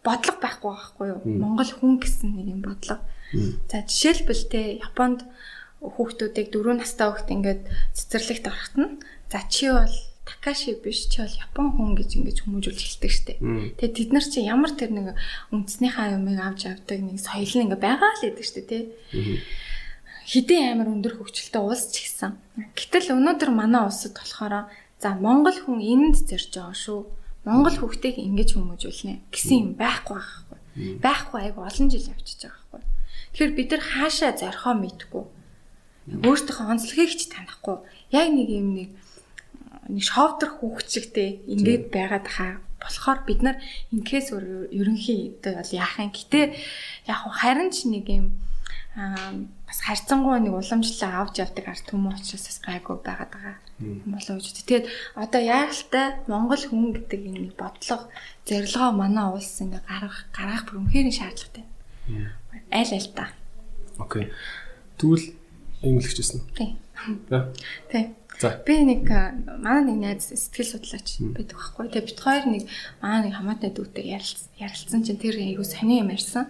[0.00, 1.20] бодлого байхгүй байхгүй юу?
[1.28, 3.04] Монгол хүн гэсэн нэг юм бодлого.
[3.68, 5.26] За жишээлбэл те Японд
[5.84, 7.62] хүүхдүүдийг 4 настай хүүхд ингээд
[7.94, 8.98] цэцэрлэгт орохт нь
[9.30, 9.94] за чи бол
[10.28, 13.40] Такаши биш ч бол Япон хүн гэж ингэж хүмүүжүүлж хэлдэг штеп.
[13.80, 15.06] Тэгээ тэд нар чи ямар тэр нэг
[15.56, 18.82] үндэснийхаа юмыг авч авдаг нэг соёл нь ингээ байгаа л гэдэг штеп тий.
[20.28, 22.36] Хідэн амар өндөр хөгжилтэй улс ч гэсэн.
[22.76, 24.68] Гэтэл өнөөдөр манай улсад болохоор
[25.00, 27.00] за Монгол хүн энд зэрж байгаа шүү.
[27.48, 31.00] Монгол хүүхдийг ингэж хүмүүжүүлнэ гэсэн юм байхгүй байхгүй.
[31.00, 32.97] Байхгүй айгу олон жил явчихж байгаа байхгүй.
[33.32, 35.24] Тэгэхээр бид нар хаашаа зорхоо мэдгүй.
[36.24, 37.76] Өөртөөхөө онцлогийг ч танихгүй.
[38.12, 38.90] Яг нэг юм нэг
[39.88, 43.56] нэг шовдор хүүхчигтэй ингээд байгаад хаа болохоор бид нар
[43.92, 46.44] инкээс ерөнхийдөө бол яах юм гэтээ
[47.08, 48.26] яг харин ч нэг юм
[48.96, 53.56] бас харьцангуй нэг уламжлалаа авч явдаг арт хүмүүс учраас бас гайгүй байгаад байгаа
[54.10, 54.46] болоо гэж.
[54.66, 58.10] Тэгээд одоо яаралтай Монгол хүн гэдэг энэ бодлого
[58.48, 61.64] зорилгоо манай улс ингээ гаргах гаргах бүр үнхээр шаардлагатай.
[62.72, 63.30] Аль аль та.
[63.98, 64.32] Окей.
[64.96, 65.34] Тэгвэл
[65.82, 66.40] эмгэлэгчсэн.
[66.56, 66.78] Тийм.
[67.90, 68.14] Тийм.
[68.38, 68.62] За.
[68.62, 69.02] Би нэг
[69.58, 71.90] манай нэг найз сэтгэл судлаач байдаг байхгүй.
[71.90, 72.62] Тэгээ бит хоёр нэг
[73.02, 76.46] манай нэг хамаатай дүүтэй ярилцсан чинь тэр айгу сони юм ярьсан.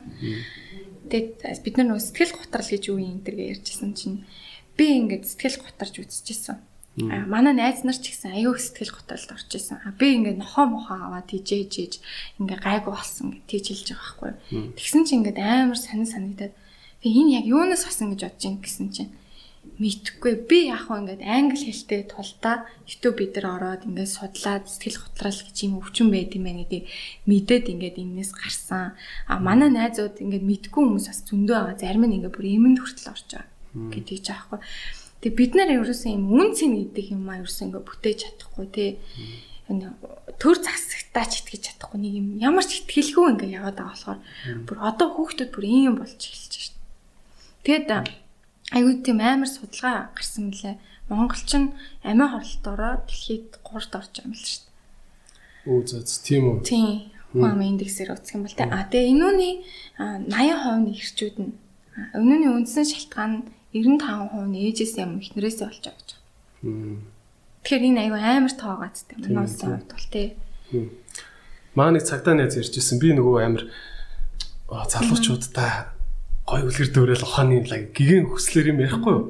[1.08, 4.28] Тэгээд бид нар нөгөө сэтгэл готрал гэж юу юм энэ ярьжсэн чинь
[4.76, 6.60] би ингээд сэтгэл готарж үзчихсэн.
[7.06, 9.78] Манай найз нар ч гэсэн аюу сэтгэл готролд орж исэн.
[10.00, 11.94] Би ингээд нохоо мохоо аваад тийжээж ийж
[12.42, 14.74] ингээд гайгүй болсон гэж тийжилж байгаа байхгүй.
[14.74, 16.54] Тэгсэн чинь ингээд амар сонир санагдаад
[17.02, 19.12] би энэ яг юунаас асан гэж бодож ин гэсэн чинь
[19.78, 25.40] мэдхгүй би яг хөө ингээд англи хэлтэй тулдаа YouTube нар ороод ингээд судлаад сэтгэл готрал
[25.44, 26.82] гэж юм өвчин байд юм байна гэдэг
[27.30, 28.98] мэдээд ингээд энэс гарсан.
[29.30, 31.78] А манай найзууд ингээд мэдгүй хүмүүс бас зөндөө байгаа.
[31.78, 33.58] Зарим нь ингээд бүр эмэнд хүртэл орж байгаа
[33.94, 34.58] гэдэг ч аахгүй.
[35.18, 38.90] Тэг бид нар ерөөсөн юм үн цэн гэдэг юм а ерөөсөн ингээд бүтээж чадахгүй тий.
[40.38, 44.20] Төр засагтаа ч итгэж чадахгүй нэг юм ямар ч итгэлгүй ингээд яваад байгаа болохоор
[44.62, 46.78] бүр одоо хүүхдүүд бүр ийм болж эхэлж байна.
[47.66, 47.90] Тэгэд
[48.78, 50.78] аюу тийм амар судалгаа гарсан мөлий.
[51.10, 51.74] Монголчин
[52.06, 54.68] амиа хорлолтоороо дэлхийд 3-т орж байгаа юм л дээ.
[55.66, 56.58] Оо зөө тийм үү.
[56.62, 57.10] Тийм.
[57.34, 58.70] Хүн индексээр үзэх юм бол тэ.
[58.70, 59.54] А тэгээ энүүний
[59.98, 61.52] 80% нь эрчүүд нь
[62.16, 66.10] өнөөний үндсэн шалтгаан нь 95% нь ээжээс юм эхнэрээсээ болж байгаа гэж.
[67.68, 69.14] Тэгэхээр энэ аюу амар тоогоод тэ.
[69.28, 70.24] Манай улсын хувьд бол тэ.
[71.76, 72.96] Маа нэг цагтаа найз ярьжсэн.
[72.96, 73.64] Би нөгөө амар
[74.68, 75.92] залуучуудаа
[76.48, 77.60] гой үлгэр дүүрэл ухааны
[77.92, 79.24] гигэн хөслөр юм ярихгүй юу?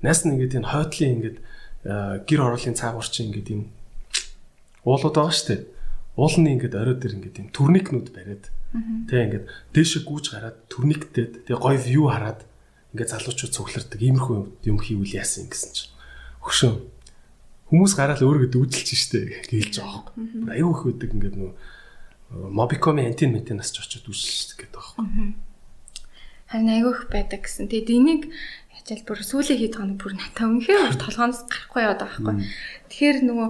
[0.00, 1.38] Найс нь ингээд энэ хойдлын ингээд
[2.24, 3.62] гэр ороолын цаагуурчин ингээд юм
[4.88, 5.62] уулууд байгаа шүү дээ.
[6.16, 8.44] Уулны ингээд орой дээр ингээд юм төрникнүүд бариад
[9.12, 9.44] тэг ингээд
[9.76, 12.48] дээшээ гүүж гараад төрниктээд тэг гой вью хараад
[12.94, 14.38] ингээд залуучууд цуглардаг иймэрхүү
[14.70, 15.90] юм хийвэл яасан гэсэн чинь
[16.46, 16.72] хөшөө
[17.74, 20.46] хүмүүс гараад өөргөө дүүдэлж штэ гэлж байгаа юм.
[20.46, 21.52] Аюу их үүдэг ингээд нөө
[22.30, 25.34] мобикоми антин ментен нас ч очиод үүсэлж гэдэг байгаа юм.
[26.46, 27.66] Харин аюу их байдаг гэсэн.
[27.66, 28.22] Тэгээд энийг
[28.78, 32.36] ячаал бүр сүүлийн хэд хоног бүр натаа үнэхээр толгооноос гарахгүй яваад байгаа байхгүй.
[32.94, 33.48] Тэгэхээр нөгөө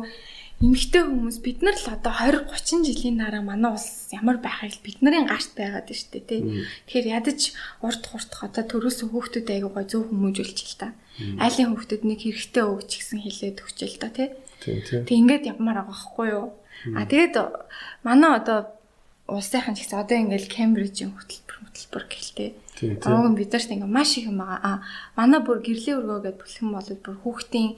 [0.63, 5.03] эмэгтэй хүмүүс бид нар л одоо 20 30 жилийн дараа манай улс ямар байхыг бид
[5.03, 6.41] нарын гарт байгаад байна шүү дээ тий.
[6.87, 7.41] Тэгэхээр ядаж
[7.83, 10.89] урт хурдх одоо төрөөсөн хүүхдүүд айгуу гой зөв хүмүүжүүлж л та.
[11.43, 14.29] Айлын хүүхдүүд нэг хэрэгтэй өгч гисэн хэлээд өгчээл та тий.
[14.63, 16.49] Тэг ингээд явмаар байгаа байхгүй юу?
[16.97, 17.37] А тэгээд
[18.07, 18.59] манай одоо
[19.29, 22.51] улсынхан ч гэсэн одоо ингээд Кембрижийн хөтөлбөр хөтөлбөр гэлтэй.
[23.05, 24.61] Аа бид нарт ингээд маш их юм байгаа.
[24.61, 24.73] А
[25.17, 27.71] манай бүр гэрлийн өргөө гэдээ бэлхэн болоод бүр хүүхдийн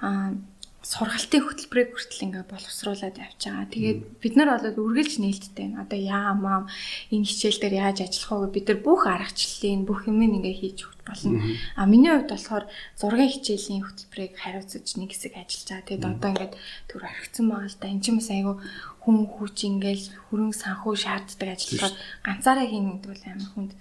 [0.00, 0.32] аа
[0.80, 3.68] сургалтын хөтөлбөрийг хүртэл ингээ боловсруулад явж байгаа.
[3.68, 5.84] Тэгээд бид нар бол үргэлж нээлттэй байна.
[5.84, 6.72] Одоо яа мам
[7.12, 8.56] энэ хичээл дээр яаж ажиллах вэ?
[8.56, 11.36] Бид нар бүх аргачлалын бүх юм ингээ хийж өгч болно.
[11.76, 12.64] А миний хувьд болохоор
[12.96, 15.84] зургийн хичээлийн хөтөлбөрийг хариуцаж нэг хэсэг ажиллаж байгаа.
[15.84, 16.54] Тэгээд одоо ингээд
[16.88, 17.92] төр орхицсан байгаа л да.
[17.92, 18.56] Энд ч юм бас айгүй
[19.04, 21.92] хүн хүч ингээл хөрөнгө санхүү шаарддаг ажиллагаа
[22.24, 23.72] ганцаараа хийнэ гэдэг бол амар хүнд.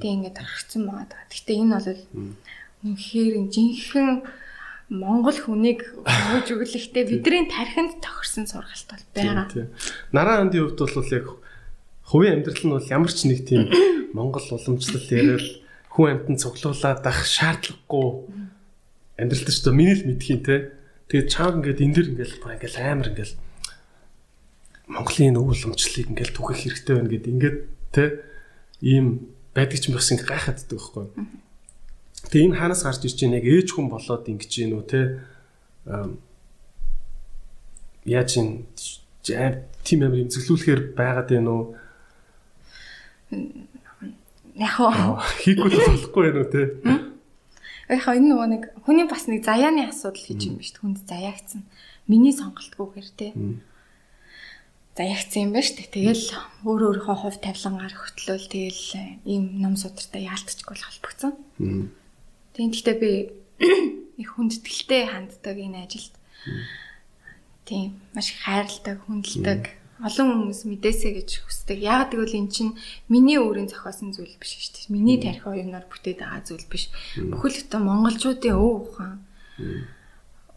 [0.00, 1.20] Тэгээд ингээд орхицсан байгаа.
[1.28, 1.88] Гэхдээ энэ бол
[2.88, 4.47] үнэхээр жинхэнэ
[4.88, 9.68] Монгол хүнийг өгж өглөхтэй бидний тархинд тохирсон сургалт бол байгаа.
[10.16, 11.26] Нараа андын хувьд бол яг
[12.08, 13.68] хувийн амьдрал нь бол ямар ч нэг тийм
[14.16, 15.44] Монгол уламжлал яриад
[15.92, 18.08] хүн амьтан цуглуулад ах шаардлагагүй
[19.20, 20.72] амьдралтай ч миний л мэдхийн те.
[21.12, 23.32] Тэгээд чаав ингээд энэ дэр ингээд баг ингээд амар ингээд
[24.88, 27.56] Монголын өв уламжлалыг ингээд түгэх хэрэгтэй байна гэд ингээд
[27.92, 28.04] те
[28.80, 31.04] ийм байдаг ч юм бас ингээд гайхаад байдаг байхгүй.
[32.26, 35.00] Тэгээ энэ хаанаас гарч ирж байна яг ээж хүн болоод ингэж гин үү те
[38.04, 38.66] яаж ин
[39.86, 41.64] тим амир имзэглүүлэхээр байгаад байна уу
[44.58, 44.74] яг
[45.38, 46.62] хийхгүй болохгүй байна уу те
[47.94, 51.62] яг энэ нөгөө нэг хүний бас нэг заяаны асуудал хийж юм биш хүнд заяагцсан
[52.10, 53.28] миний сонголтгүйгээр те
[54.98, 55.86] заягцсан юм байна шүү.
[55.94, 56.26] Тэгэл
[56.66, 58.82] өөр өөрийнхөө хувь тавилангаар хөтлөөл тэгэл
[59.30, 61.32] ийм ном судартай яалтчгүй холбогдсон.
[62.58, 63.10] Тийм гэхдээ би
[64.18, 66.10] их хүндэтгэлтэй ханддаг энэ ажилд.
[67.62, 69.62] Тийм маш хайрладаг, хүндэлдэг
[70.02, 71.78] олон хүмүүс мэдээсэй гэж хүсдэг.
[71.86, 72.74] Яг тэгвэл эн чинь
[73.06, 74.90] миний өөрийн зохиосон зүйл биш шүү дээ.
[74.90, 76.90] Миний тарих оюунаар бүтээд байгаа зүйл биш.
[77.14, 79.22] Бүхэл бүтэн монголчуудын өв ухаан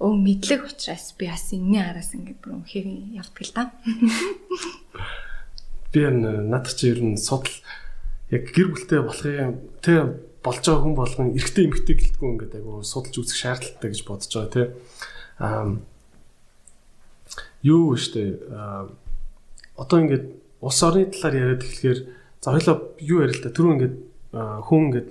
[0.02, 3.70] өв мэдлэг учраас би бас энэний араас ингээд бүр үнхээр явдаг л да.
[5.94, 7.54] Би надад чи ер нь судал
[8.34, 13.16] яг гэр бүлтэй болохын тэ болж байгаа хүн болгон эрэгтэй эмэгтэй гэлтгүй ингээд айгу судалж
[13.22, 14.68] үзэх шаардлагатай гэж бодож байгаа тий.
[15.38, 15.78] Аа
[17.62, 18.42] юу штэ
[19.78, 20.26] одоо ингээд
[20.62, 22.00] улс орны талаар яриад эхлэхээр
[22.42, 23.96] за хоёлоо юу ярил та түрүү ингээд
[24.34, 25.10] хүн ингээд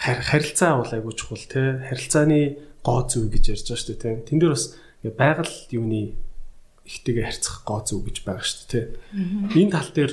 [0.00, 1.84] харилцаа бол айгу чухал тий.
[1.84, 2.40] Харилцааны
[2.80, 4.14] гоо зүй гэж ярьж байгаа штэ тий.
[4.24, 4.72] Тэн дээр бас
[5.04, 6.16] байгаль юуны
[6.88, 8.84] ихтэйгээ харьцах гоо зүй гэж байгаа штэ тий.
[9.52, 10.12] Энэ тал дээр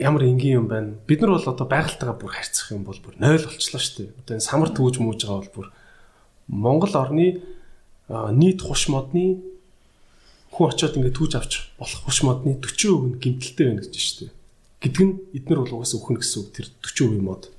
[0.00, 0.96] ямар энгийн юм байна.
[1.06, 4.16] Бид нар бол одоо байгальтайгаа бүр харьцах юм бол бүр 0 болчлоо шүү дээ.
[4.24, 5.66] Одоо энэ самар төвөж мүүж байгаа бол бүр
[6.48, 7.44] Монгол орны
[8.08, 9.44] нийт хуш модны
[10.56, 14.32] хүн очиод ингээд түүж авч болох хуш модны 40% нь гимтэлтэй байна гэж шүү дээ.
[14.80, 17.52] Гэдэг нь эднэр бол угаасаа өхөн гэсэн үг тэр 40% мод.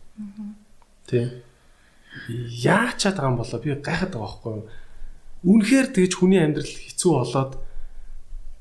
[1.06, 1.46] Тэ.
[2.66, 4.66] Яачаад байгаа юм болоо би гайхаад байгаа байхгүй юу?
[5.46, 7.54] Үнэхээр тэгж хүний амьдрал хэцүү болоод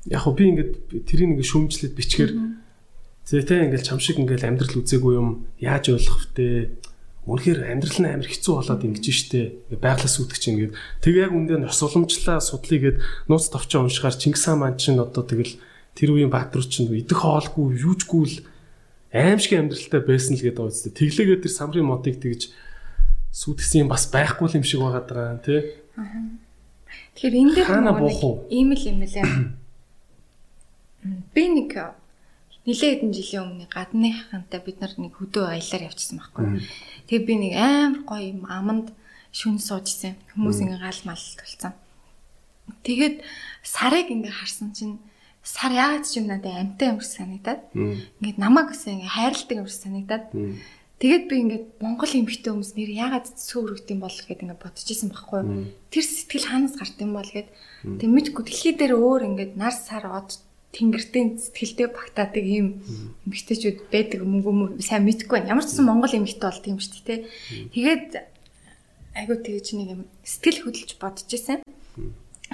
[0.05, 0.71] яг хөө би ингээд
[1.09, 2.60] тэрийг ингээд шүмжлээд бичгээр Тэгээ
[3.25, 5.47] тэ ингээл чам шиг ингээл амьдрал үзээгүй юм.
[5.61, 6.77] Яаж ойлгох втэ
[7.29, 9.41] үнэхээр амьдрал нь амар хэцүү болоод ингэж штэ.
[9.77, 10.73] Байглас үүдэх чинь ингээд
[11.05, 12.97] тэг яг үндэ нас уламжлаа судлыгээд
[13.29, 15.61] нууц товчоо уншихаар Чингис хаан маань чинь одоо тэгэл
[15.93, 18.37] тэр үеийн баатар чинь идэх хоолгүй юужгүй л
[19.13, 22.49] аимшиг амьдралтай байсан л гэдэг үстэй тэглээгээ тэр самрын модыг тэгж
[23.35, 25.77] сүйтгэсэн юм бас байхгүй юм шиг байгаа даа тий
[27.15, 27.99] Тэгэхээр энэ дээр нэг
[28.49, 29.27] ийм л юм лээ.
[31.33, 31.71] Би нэг
[32.65, 36.61] нилээ хэдэн жилийн өмнө гадны хантай бид нар нэг хөдөө аялаар явчихсан байхгүй.
[37.09, 38.93] Тэгээ би нэг амар гоё юм аманд
[39.33, 40.13] шүн суужсэн.
[40.37, 41.73] Хүмүүс ингээ гал мал толцсон.
[42.85, 43.25] Тэгээд
[43.65, 45.01] сарыг ингээ харсан чинь
[45.41, 49.65] сар яагаад ч юм надад амтай юм шиг санагдаад ингээд намайг гэсэн ингээ хайрладаг юм
[49.65, 50.25] шиг санагдаад
[51.01, 55.41] тэгээд би ингээд Монгол эмэгтэй хүмүүс нэр яагаад цөөрөгд юм бол гэд ингээд бодчихсон байхгүй.
[55.89, 57.49] Тэр сэтгэл хаанаас гард юм бол гэд
[57.97, 60.37] тэг мэдгүй дэлхий дээр өөр ингээд нар сар од
[60.71, 62.67] тэнгэртийн сэтгэлдээ багтаадаг ийм
[63.27, 65.51] эмэгтэйчүүд байдаг мөнгө сайн мэдгүй байна.
[65.51, 67.19] Ямар ч гэсэн Монгол эмэгтэй бол тийм шүү дээ.
[67.75, 68.09] Тэгээд
[69.19, 71.59] айгуу тэгэж нэг юм сэтгэл хөдлөж бодож исэн.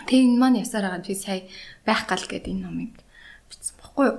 [0.10, 1.46] Тэг энэ маань ясаар байгаа би сая
[1.86, 2.94] байх гал гэд энэ номыг
[3.50, 4.06] бичсэн баггүй.
[4.10, 4.18] юу?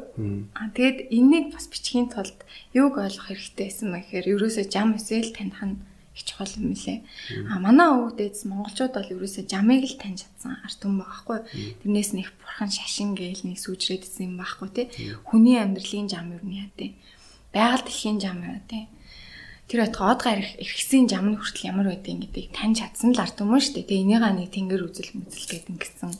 [0.54, 2.38] Аа тэгээд энэнийг бас бичгийн тулд
[2.70, 5.82] юуг ойлгох хэрэгтэй байсан бэ гэхээр ерөөсөө жам эсэл таних нь
[6.18, 7.06] их чухал юм лээ.
[7.46, 11.38] Аа манай өвөг дээдс монголчууд бол ерөөсөө жамыг л таньж чадсан арт хүн байхгүй.
[11.86, 14.82] Тэрнээс нэг бурхан шашин гээл нэг сүүжрээдсэн юм байхгүй те.
[15.30, 16.98] Хүний амьдралын жам юу нь яа те.
[17.54, 18.90] Байгаль дэлхийн жам яа те
[19.68, 23.36] тэр байтга од гарах эрхсийн жам нь хүртэл ямар байдгийг гэдгийг таньж чадсан л арт
[23.36, 23.88] хүмүүс шүү дээ.
[23.92, 26.10] Тэгээ энийгээ нэг тэнгэр үзэл мүзэл гэдэг ингэсэн.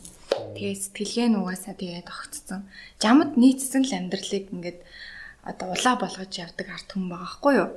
[0.53, 2.61] Тэгээ сэтгэлгээ нь угаасаа тэгээд огцсон.
[3.01, 4.79] Жамд нийцсэн л амьдралыг ингээд
[5.49, 7.69] одоо улаа болгож явдаг арт хүн байгаа хгүй юу.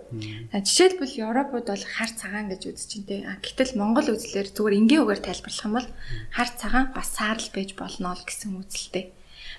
[0.53, 3.25] Жишээлбэл Европод бол хар цагаан гэж үзэж чинь те.
[3.41, 5.89] Гэтэл Монгол үзлэр зүгээр энгийн үгээр тайлбарлах юм бол
[6.37, 9.05] хар цагаан бас саарл байж болно л гэсэн үзэлтэй.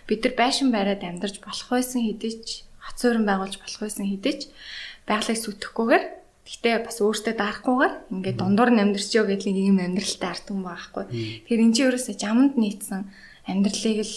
[0.05, 4.41] Бид нар байшин байраад амьдарч болох байсан хэдий ч хацуурын байгуулж болох байсан хэдий ч
[5.09, 6.05] байгалыг сүтгэхгүйгээр
[6.43, 11.07] Гэтэ бас өөртөө дарахгүйгээр ингээд дундуур нь амьдрчയോ гэдэг нэг юм амьдралтай арт юм байхгүй.
[11.07, 13.07] Тэгэхээр эн чинь ерөөсөө жаманд нийцсэн
[13.47, 14.15] амьдралыг л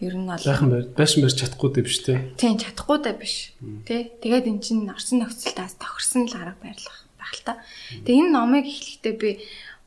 [0.00, 2.18] ер нь бол байхан байр байшин барьж чадахгүй дээ биш үү?
[2.40, 3.36] Тийм чадахгүй дээ биш.
[3.86, 4.12] Тэ.
[4.22, 7.52] Тэгээд эн чинь орчин нөхцөлтөөс тохирсон л арга барилах байх л та.
[8.04, 9.30] Тэгээ энэ номыг эхлэхдээ би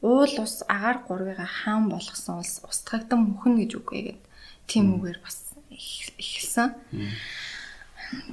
[0.02, 4.20] уул ус агаар гурвыгаа хаан болгосон улс устгагдан мөхөн гэж үгүй гэдэг
[4.66, 6.74] тийм үгээр бас эхэлсэн.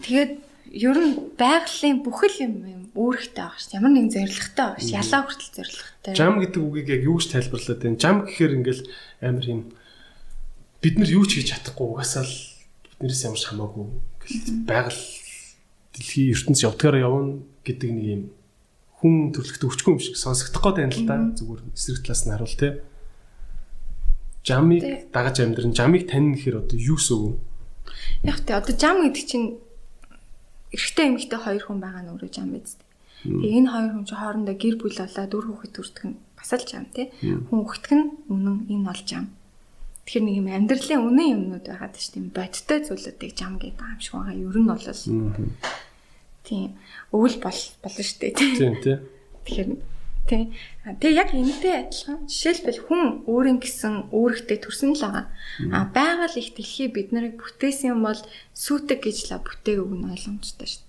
[0.02, 0.32] Тэгээд
[0.72, 3.72] ер нь байгалийн бүхэл юм юм өөрхтэй байгаа ш.
[3.72, 4.92] Ямар нэгэн зоригтой байгаа ш.
[4.92, 6.12] Ялаа хүртэл зоригтой.
[6.16, 8.02] Жам гэдэг үгийг яг юу гэж тайлбарлаад байна?
[8.02, 8.82] Жам гэхээр ингээл
[9.24, 9.60] амар юм
[10.88, 12.36] бид нар юу ч хийж чадахгүй угаасаа л
[12.96, 13.86] биднээс ямар ч хамаагүй
[14.64, 15.02] байгаль
[15.92, 18.22] дэлхийн ертөнц явдгаараа явна гэдэг нэг юм
[18.98, 21.16] хүн төрлөختө өвчгүй юм шиг сонсогдох гээд байна л да.
[21.38, 22.68] Зүгээр эсрэг талаас нь харуул те.
[24.42, 24.82] Жамыг
[25.14, 27.38] дагаж амьдрын жамыг тань гэхээр одоо юу сөв?
[28.26, 29.60] Яг тэ одоо жам гэдэг чинь
[30.74, 32.88] эрэгтэй эмэгтэй хоёр хүн байгаа нь өөрөө жам биз дээ.
[33.38, 36.66] Тэгээ энэ хоёр хүн чинь хоорондоо гэр бүл болоод үр хүүхэд төрдөг нь бас л
[36.66, 37.06] жам тий.
[37.22, 39.24] Хүн өгтг нь үнэн энэ бол жам.
[40.08, 42.32] Тэгэхээр нэг юм амьдралын үнэн юмнууд байгаад шүү дээ.
[42.32, 44.40] Бодтой зүйлүүдийг жам гэдэг юм шиг байгаа.
[44.40, 44.80] Ер нь бол
[46.48, 46.80] тийм
[47.12, 48.32] өвөл бол болно шүү дээ.
[48.32, 48.96] Тийм тий.
[49.44, 49.68] Тэгэхээр
[50.24, 50.42] тий.
[50.96, 55.28] Тэгээ яг энэтэй адилхан жишээлбэл хүн өөрийн гэсэн өөрөгтэй төрсөн л байгаа.
[55.76, 58.20] А байгаль их дэлхий бид нарыг бүтээсэн юм бол
[58.56, 60.84] сүйтэг гэж л бүтээг өгнө ойлгомжтой шүү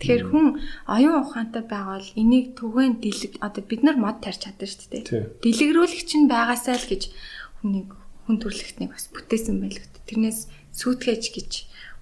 [0.00, 0.46] Тэгэхээр хүн
[0.88, 5.04] оюун ухаантай байгаад энийг түгээн дэлэг одоо бид нар мод тарьж чадсан шүү дээ.
[5.44, 7.12] Дэлгэрүүлэгч нь байгаасаа л гэж
[7.60, 9.88] хүнийг хүн төрлөختнийг бас бүтээсэн байлгүй.
[10.08, 11.50] Тэрнээс сүйтгэж гэж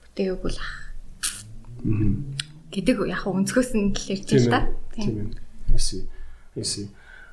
[0.06, 0.94] бүтээг өгвөл ах.
[2.72, 4.60] гэдэг яг өнцгөөс нь л ярьж байна та.
[4.96, 5.34] Тийм.
[5.74, 6.06] Эсэ.
[6.56, 6.88] Эсэ.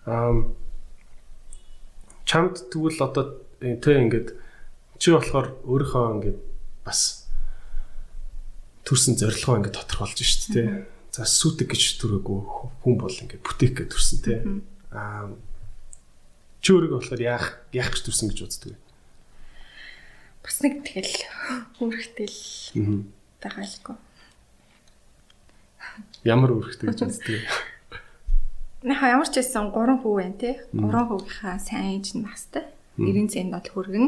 [0.06, 0.52] Аа
[2.28, 4.36] чамд тэгвэл одоо тэ ингээд
[5.00, 6.40] чи болохоор өөрийнхөө ингээд
[6.84, 7.26] бас
[8.86, 10.86] төрсэн зорилгоо ингээд тодорхойлж шít тэ.
[11.10, 12.40] За сүтэг гэж төрөөгүй
[12.86, 14.36] хүн бол ингээд бүтээх гэж төрсэн тэ.
[14.94, 15.34] Аа
[16.60, 18.78] чи өөрийгөө болохоор яах яах гэж төрсэн гэж үздэг вэ?
[20.44, 21.16] Бас нэг тэгэл
[21.80, 22.38] өөрхтэл
[23.40, 23.98] байгаа л гоо.
[26.28, 27.44] Ямар өөрхтэй гэж үздэг вэ?
[28.88, 30.52] Наа ямар ч байсан 3 хүү байна те.
[30.72, 32.68] 3 хүүгийнхаа сайн ээж нь настай.
[33.00, 34.08] 90 цент бол хүргэн.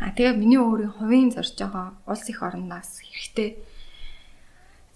[0.00, 3.60] А тэгээ миний өөрийн хувийн зорж байгаа улс их орноос хэрэгтэй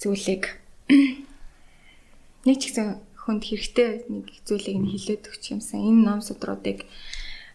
[0.01, 0.57] зүйлийг
[2.49, 5.85] нэг ч гэсэн хүнд хэрэгтэй нэг зүйлийг нь хилээд өгч юмсан.
[5.85, 6.89] Энэ ном судруудыг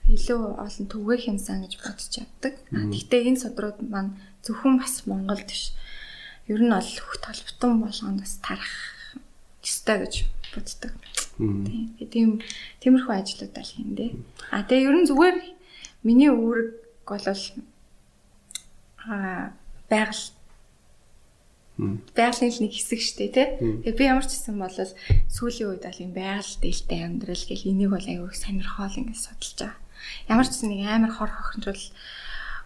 [0.06, 2.54] илүү олон түгээх юмсан гэж бодож чаддаг.
[2.70, 4.14] Гэхдээ энэ судрууд маань
[4.46, 5.74] зөвхөн бас Монголд биш.
[6.46, 8.74] Ер нь бол хөх толботон болгонд бас тарах
[9.66, 10.14] ёстой гэж
[10.54, 10.94] боддог.
[12.14, 12.44] Тийм
[12.78, 14.12] тиймэрхүү ажлууд аль юм дээ.
[14.54, 15.38] А тэгээ ер нь зүгээр
[16.06, 16.70] миний үүрэг
[17.10, 17.26] бол
[19.10, 19.56] а
[19.90, 20.24] байгаль
[21.78, 23.48] байгалийн л нэг хэсэг штэ тий.
[23.82, 27.90] Тэгээ би ямар ч гэсэн бол сүүлийн үед бол юм байгаль дээлтэй амьдрал гэл энийг
[27.90, 29.82] бол аягүй сонирхол ингэ судалж байгаа.
[30.30, 31.86] Ямар ч гэсэн нэг амар хор хохирол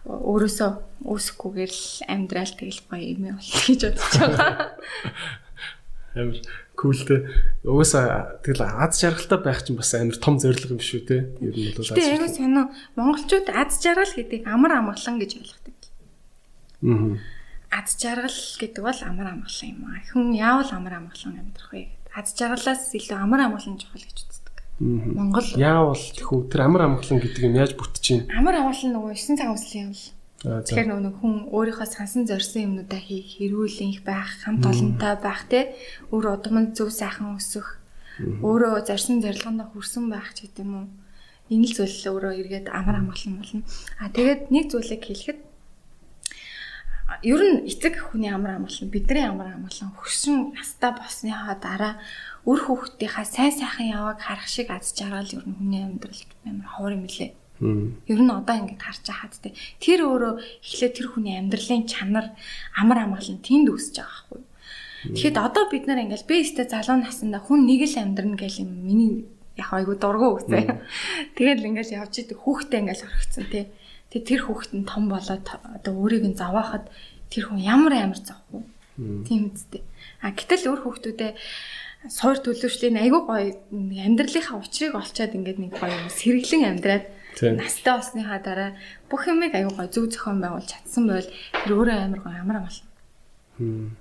[0.07, 0.71] өөрөөсөө
[1.07, 4.51] үүсэхгүйгээр л амьдрал тэгэл гоё юм бол гэж бодож байгаа.
[6.17, 6.39] Амар
[6.75, 7.19] култэй.
[7.63, 11.29] Угаасаа тэгэл аз жаргалтай байх чинь бас амар том зорилго юм шүү те.
[11.39, 11.93] Ер нь бол аз.
[11.93, 12.63] Тэгээ аягүй сонио
[12.97, 15.77] монголчууд аз жаргал гэдэг амар амгалан гэж ойлгодог.
[16.87, 17.36] Аа.
[17.71, 20.01] Аз жаргал гэдэг бол амар амгалан юм аа.
[20.11, 21.91] Хүн яавал амар амгалан амьдрах вэ?
[22.15, 24.55] Аз жаргалаас илүү амар амгалан чухал гэж үздэг.
[24.79, 28.31] Монгол яавал тэхүү тэр амар амгалан гэдэг юм яаж бүтчихээн?
[28.31, 30.03] Амар амгалан нөгөө 9 цаг үслийн юм л
[30.37, 35.73] Тэгэхээр нөгөө хүн өөрийнхөө сансан зорьсон юмнуудаа хийх, эрүүлэх байх, хамт олонтой байх те
[36.13, 37.81] өөр удамд зөв сайхан өсөх,
[38.45, 40.93] өөрөө зорьсон зорилгонд хүрсэн байх ч гэдэг юм.
[41.49, 43.65] Энэ л зүйл өөрөө эргээд амар амгалан болно.
[43.97, 45.39] А тэгээд нэг зүйлийг хэлэхэд
[47.23, 51.93] ер нь эцэг хүний амар амгалан, бидний амар амгалан хөшин настаа болсныхаа дараа
[52.45, 56.93] үр хүүхдийнхаа сайн сайхан яваг харах шиг аз жаргал ер нь хүний амьдралд амар ховор
[56.93, 59.49] юм лээ Ер нь одоо ингэж харж байхад те
[59.81, 62.37] тэр өөрөө эхлээд тэр хүний амьдралын чанар
[62.77, 64.41] амар амгалан тэнд үсэж байгаа байхгүй.
[65.17, 68.71] Тэгэхэд одоо бид нар ингээл би өстө залуу насанда хүн нэг л амьдрна гэл юм
[68.85, 69.25] миний
[69.57, 70.69] яг айгу дургу үсэ.
[71.33, 73.73] Тэгэл ингээл явж идэг хүүхдээ ингээл орхицсан те.
[74.17, 76.89] Тэг тэр хүүхэд нь том болоод одоо өөрийг нь заваахад
[77.29, 78.65] тэр хүн ямар амар завхгүй.
[79.29, 79.85] Тийм үстэй.
[80.25, 81.31] А гэтэл өөр хүүхдүүдээ
[82.09, 87.05] суур төлөвшлийн айгу гоё амьдралынхаа учрыг олцоод ингээд нэг гоё сэргэлэн амьдраад
[87.61, 88.71] настай болсныхаа дараа
[89.05, 93.93] бүх юмыг аюу гой зөв зохион байгуулж чадсан байвал тэр өөрөө амар гой амар амгална.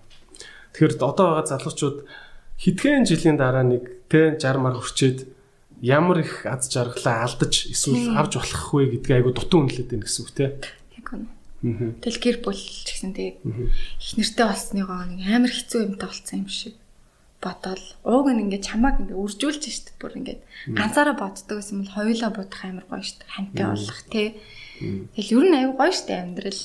[0.72, 1.98] Тэгэхээр одоо байгаа залуучууд
[2.56, 5.35] хэдхэн жилийн дараа нэг тэ 60 мар хүрчээд
[5.82, 10.22] ямар их аз жаргалаа алдаж эсвэл авч болох вэ гэдгийг айгу дутуу үнэлээд байна гэсэн
[10.24, 10.46] үг те.
[10.96, 11.28] Яг үнэ.
[12.00, 16.74] Тэл гэр бүл гэсэн тэгээ их нэртэй болсныгоо нэг амар хэцүү юмтай болцсон юм шиг
[17.40, 19.92] бодоол ууг нь ингээд чамааг ингээд үржүүлж штт.
[20.00, 20.40] Бүр ингээд
[20.72, 23.24] ганцаараа боддог гэсэн бол хоёулаа бодох амар гоё штт.
[23.28, 24.28] Хантай болох тий.
[25.16, 26.60] Тэгэл ер нь аюу гоё штт амьдрал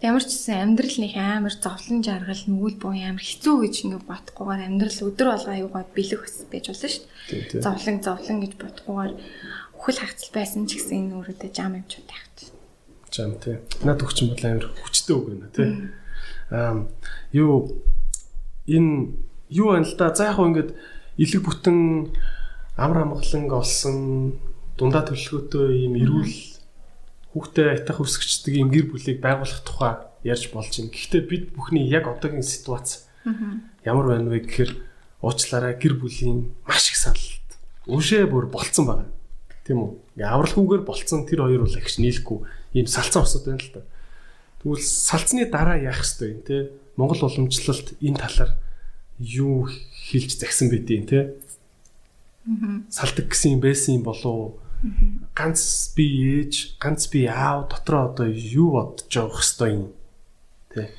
[0.00, 4.66] ямар ч гэсэн амьдрал нэг амар зовлон жаргал нүгэл боо амар хэцүү гэж ингээд бодохгүйгээр
[4.68, 7.04] амьдрал өдөр болго аюу гоё бэлэг бас байж болно штт
[7.60, 9.14] зовлон зовлон гэж бодохгүйгээр
[9.76, 12.56] үхэл хагцал байсан ч гэсэн энэ өөрөөдөө жам юмчууд яах чинь
[13.10, 13.58] жам тий.
[13.82, 15.70] Над өгч юм бол амар хүчтэй үг байна тий.
[16.50, 16.86] Аа
[17.34, 17.82] юу
[18.66, 19.18] энэ
[19.50, 20.14] юу байна л да.
[20.14, 20.70] За яг ингээд
[21.18, 21.78] илэг бүтэн
[22.78, 24.38] амар амгаланг олсон
[24.78, 26.34] дундаа төлөвлөгөөтэй ийм эрүүл
[27.32, 29.94] хүүхдээ айтах өсгчдэг ийм гэр бүлийг байгуулах тухай
[30.26, 30.90] ярьж болж байна.
[30.90, 33.06] Гэхдээ бид бүхний яг одоогийн ситуац
[33.84, 34.72] ямар байна вэ гэхээр
[35.22, 37.48] уучлаарай гэр бүлийн маш их саналт
[37.86, 39.06] өшөө бүр болцсон байна.
[39.64, 39.90] Тийм үү?
[40.20, 42.38] Авралгүйгээр болцсон тэр хоёр бол агш нийлэхгүй
[42.74, 43.82] ийм салцсан усуд байна л да.
[44.60, 46.70] Тэгвэл салцны дараа яах ёстой юм те?
[46.96, 48.52] Монгол уламжлалт энэ талаар
[49.18, 51.18] юу хэлж загсан байдیں۔ те.
[52.48, 52.84] Аа.
[52.88, 54.60] Салдаг гэсэн юм байсан юм болов
[55.36, 56.06] ганц би
[56.40, 59.84] ээж, ганц би аав дотроо одоо юу бодож явах хэвээр юм.
[60.72, 60.90] Тэ.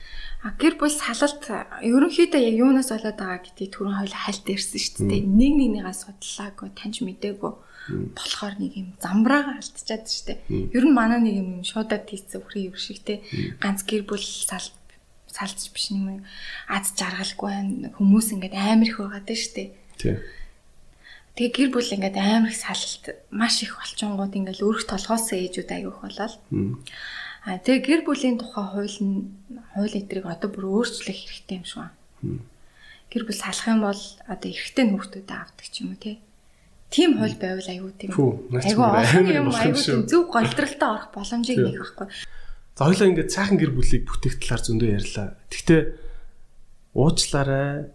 [0.41, 1.45] А гэр бүл салалт
[1.85, 5.21] ерөнхийдөө яг юунаас болоод байгаа гэдгийг түрүүн хоёул хальт ирсэн шүү дээ.
[5.21, 7.53] Нэг нэгнийгаа судлаагүй, таньж мэдээгүй
[8.17, 10.39] болохоор нэг юм замбраага алдчихад шүү дээ.
[10.73, 13.21] Ер нь манай нэг юм шуудад тийцсэн өхрийн юм шиг те.
[13.61, 14.73] Ганц гэр бүл салт
[15.31, 16.21] салдч биш нэг
[16.67, 19.71] аз жаргалгүй хүмүүс ингээд амар их байгаа даа штэ.
[19.97, 20.19] Тий.
[21.31, 26.03] Тэгээ гэр бүл ингээд амар их салалт маш их болчонгууд ингээд өөрөх толгоос ээжүүд аявих
[26.03, 26.35] болол.
[27.47, 29.31] Аа тэгээ гэр бүлийн тухай хууль нь
[29.71, 32.43] хууль эдрийг одоо бүр өөрчлөх хэрэгтэй юм шиг байна.
[33.07, 36.19] Гэр бүл салах юм бол одоо эрэгтэй нөхдөдөө авдаг ч юм уу тий.
[36.91, 38.11] Тим хууль байвал аюу тийм.
[38.11, 42.07] Аюу олон юм аюу тийм зөв голдралтай орох боломжийг нэг байхгүй.
[42.75, 45.27] За хоёлаа ингээд цаахан гэр бүлийг бүтээх талаар зөндөө ярьлаа.
[45.47, 45.81] Гэхдээ
[46.91, 47.87] уучлаарай.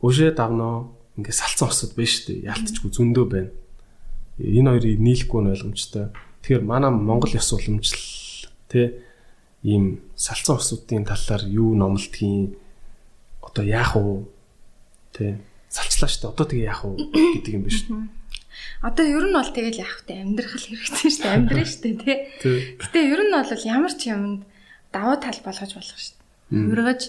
[0.00, 2.44] Өшөө давнаа ингээд салцсан осод биш үү?
[2.44, 3.50] Яалтчгүй зөндөө байна.
[4.36, 6.12] Энэ хоёрыг нийлэхгүй нь ойлгомжтой.
[6.44, 9.00] Тэгэхээр манай Монгол ёс уламжлал тэ
[9.64, 12.60] ийм салцсан осуудын талаар юу номлодгийг
[13.40, 14.28] одоо яах вэ?
[15.16, 15.24] Тэ
[15.72, 18.04] салчлаа штэ одоо тэгээ яах вэ гэдэг юм биш үү?
[18.84, 20.20] Одоо ер нь бол тэгэл яах вэ?
[20.20, 21.32] Амьдрах хэрэгтэй шүү дээ.
[21.32, 22.18] Амьдрын шүү дээ, тий.
[22.76, 24.44] Гэтэ ер нь бол ямар ч юмд
[24.92, 26.14] давуу тал болгож болох шүү
[26.52, 26.70] дээ.
[26.76, 27.00] Ургаж.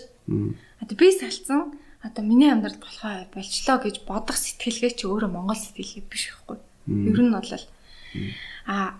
[0.79, 1.75] Одоо би салцсан
[2.07, 6.57] одоо миний амьдралд болохоо болчлоо гэж бодох сэтгэлгээ чи өөрөө монгол сэтгэлгээ биш байхгүй.
[6.87, 7.51] Ер нь бол
[8.67, 8.95] а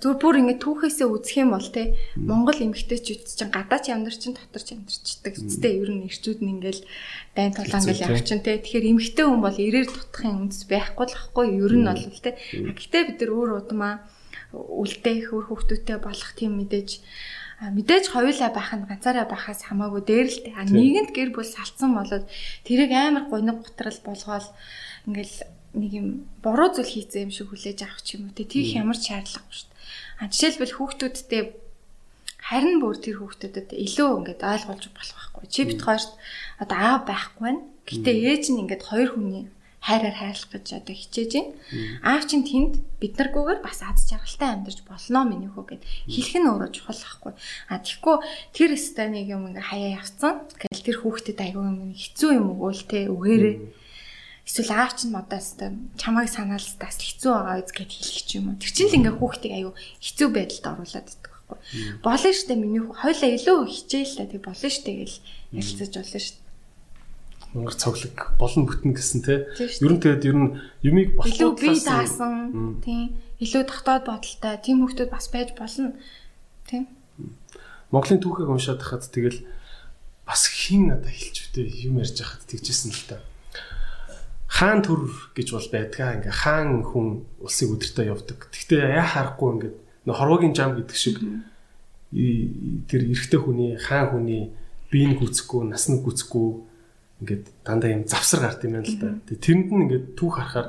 [0.00, 4.62] зүгээр бүр ингэ түүхээсээ үзэх юм бол те Монгол эмэгтэйчүүд чинь гадаач амьдар чинь дотор
[4.62, 5.32] ч амьдарчдаг.
[5.36, 6.82] Үсттэй ер нь ирчүүд нь ингээл
[7.36, 8.56] дайн тулаан гэл явах чинь те.
[8.56, 12.38] Тэгэхээр эмэгтэй хүн бол ирээр тутахын үндэс байхгүй л ахгүй ер нь бол те.
[12.56, 13.94] Гэхдээ бид нар өөр удмаа
[14.52, 16.90] үлдээ хөр хүүхдүүтэй болох тийм мэдээж
[17.70, 20.50] мэдээж хоёулаа байх нь ганцаараа байхаас хамаагүй дээр л те.
[20.50, 22.26] Нийгэмд гэр бүл салцсан болоод
[22.66, 24.48] тэрийг амар гоног готрал болгоол
[25.06, 25.36] ингээл
[25.78, 26.08] нэг юм
[26.42, 28.34] буруу зүйл хийцэн юм шиг хүлээж авах ч юм уу.
[28.34, 29.72] Тийх ямар ч шаардлагагүй шүү
[30.22, 31.42] А жишээлбэл хүүхдүүдтэй
[32.46, 35.44] харин бүр тэр хүүхдүүдэд илүү ингээд ойлгуулж болох байхгүй.
[35.50, 36.14] Чи бит хоёрт
[36.62, 37.62] одоо аав байхгүй байна.
[37.90, 39.50] Гэтэ ээж нь ингээд хоёр хүний
[39.82, 41.52] хайраар хайрлах гэж одоо хичээж байна.
[42.06, 46.46] Аав чинь тэнд бид наргүйгээр бас аз жаргалтай амьдарч болно миний хөө гэд хэлэх нь
[46.46, 47.32] өөрөө чухал байхгүй.
[47.66, 48.16] А тэгэхгүй
[48.54, 50.46] тэр станыг юм ингээ хаяа явцсан.
[50.54, 53.56] Тэгэл тэр хүүхдэд айгүй юм хэцүү юм өгөөл те үгээрээ
[54.46, 55.58] эсвэл аав чинь модоос
[55.98, 58.60] чамайг санаал тас хэцүү байгаа үз гэд хэлэх ч юм уу.
[58.62, 61.58] Тэр чинь л ингээ хүүхдийг аюу хэцүү байдалд оруулаад идэх байхгүй.
[62.02, 65.16] Болно штэ миний хойлоо илүү хичээл та тэг болно штэ гэл
[65.54, 66.41] ярилцаж болно штэ.
[67.52, 69.44] Монгол цоглог болон бүтэн гэсэн те.
[69.60, 72.80] Ер нь тэгээд ер нь юмыг болоо бий даасан.
[72.80, 74.56] Тийм илүү дотоод бодолтой.
[74.64, 75.92] Тийм хүмүүс бас байж болно.
[76.64, 76.88] Тийм.
[77.92, 79.44] Монголын түүхийг уншаад хахад тэгэл
[80.24, 83.20] бас хин надад хэлж үтэй юм ярьж хахад тэгжсэн л та.
[84.48, 86.16] Хаан төр гэж бол байдгаа.
[86.24, 88.48] Ингээ хаан хүн улсыг өдөртөө явдаг.
[88.48, 89.76] Гэхдээ яа харахгүй ингээд
[90.08, 91.20] нөх хорвогийн жам гэдэг шиг
[92.88, 94.56] тэр эрэгтэй хүний хаан хүний
[94.88, 96.71] биеийг гүцэхгүй, нас нь гүцэхгүй
[97.22, 99.14] ингээд дандаа юм завсар гард юм байна л да.
[99.30, 100.68] Тэгээ тэрэнд нь ингээд түүх харахаар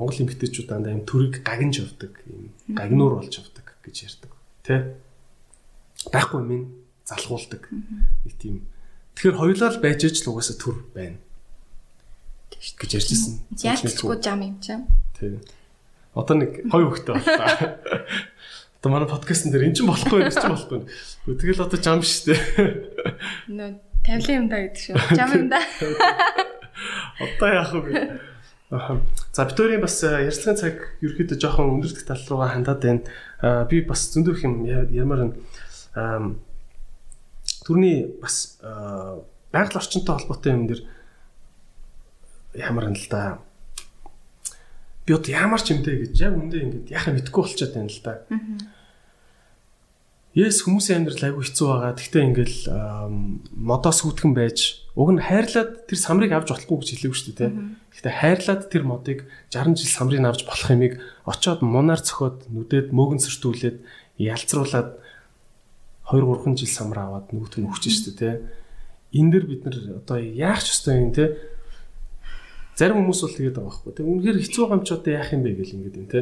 [0.00, 4.32] Монгол эмэгтэйчүүд дандаа юм төрийг гагнж явдаг, юм гагнуур болж явдаг гэж ярьдаг.
[4.64, 4.96] Тэ?
[6.08, 6.72] Байхгүй юм
[7.04, 7.68] залхуулдаг.
[7.68, 8.64] Нэг тийм.
[9.20, 11.20] Тэгэхээр хоёулаа л байж иж л угаасаа төр байна.
[12.56, 13.34] гэж ярьжсэн.
[13.60, 14.88] Яалтчгүй жам юм чинь.
[15.20, 15.36] Тий.
[16.16, 17.76] Одоо нэг хоёр хөхтэй боллоо.
[18.80, 20.80] Одоо манай подкастн дээр эн чинь болохгүй юм чинь болохгүй.
[21.36, 22.34] Тэгэл одоо жам штэ.
[23.52, 24.96] Нөө тавилын юм да гэдэг шүү.
[25.16, 25.62] Жам юм да.
[27.22, 28.20] Одоо яах вэ?
[29.32, 33.66] За Викторийн бас ярилцлагын цаг ерөөхдөө жоохон өндөртөх тал руугаа хандаад байна.
[33.68, 35.34] Би бас зөндөх юм ямар нь
[37.62, 38.58] түрний бас
[39.52, 40.80] байгаль орчинтой холбоотой юм дэр
[42.56, 43.38] ямар юм л да.
[45.06, 48.24] Би одоо ямар ч юмтэй гэж яг үндэ ингэж яхаа мэдгүй болчиход байна л да.
[50.32, 51.92] Yes хүмүүсийн амьдрал айгүй хэцүү байгаа.
[51.92, 52.58] Гэхдээ ингээл
[53.52, 57.52] модоос хүүтгэн байж уг нь хайрлаад тэр самрыг авч болохгүй гэж хэлээгүй шүү дээ.
[57.92, 59.18] Гэхдээ хайрлаад тэр модыг
[59.52, 60.94] 60 жил самрыг авч болох юмыг
[61.28, 63.76] очоод мунаар цохоод нүдэд мөөгөн сэртүүлээд
[64.24, 64.88] ялцруулаад
[66.08, 68.40] 2 3 жил самар аваад нөгөөт нь өгч шүү дээ.
[69.12, 71.36] Энэ дэр бид нар одоо яах ч ёстой юм те
[72.72, 73.92] Зарим хүмүүс бол тэгээд байгаа байхгүй.
[74.00, 76.20] Тэг үнэхээр хэцүү чи одоо яах юм бэ гэл ингээд юм те.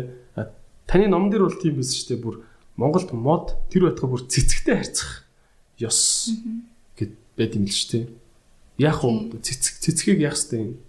[0.91, 2.25] Таны ном дээр бол тийм биш шүү дээ.
[2.27, 2.37] Бүр
[2.81, 5.29] Монголд мод тэр байтга бүр цэцэгтэй харьцах
[5.85, 6.33] ёс
[6.97, 8.05] гэд байд юм л шүү дээ.
[8.81, 9.37] Яах вэ?
[9.37, 10.81] Цэцэг цэцгийг яах юм?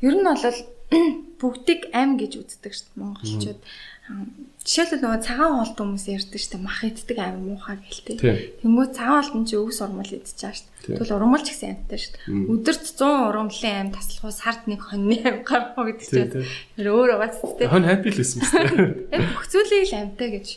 [0.00, 0.40] Ер нь бол
[1.40, 3.60] бүгдийг ам гэж үздэг шүү дээ монголчууд.
[4.04, 8.16] Жишээлбэл нөгөө цагаан хоолт хүмүүс ярьдаг шүү дээ мах иддэг аим муухай гэлтэй.
[8.60, 10.96] Тэнгүү цагаан хоолт нь чи өвс урмал идчихэж шүү дээ.
[11.00, 12.48] Тэгвэл урмалч гэсэн амьтаа шүү дээ.
[12.52, 16.48] Өдөрт 100 урмлын аим таслах уу сард нэг хоньны аим гарах гэдэг чинь.
[16.76, 17.68] Тэр өөр угаас тээ.
[17.72, 18.64] Хонь хаппи л байсан шүү
[19.08, 19.20] дээ.
[19.24, 20.48] Бүх зүйлийг л амьтаа гэж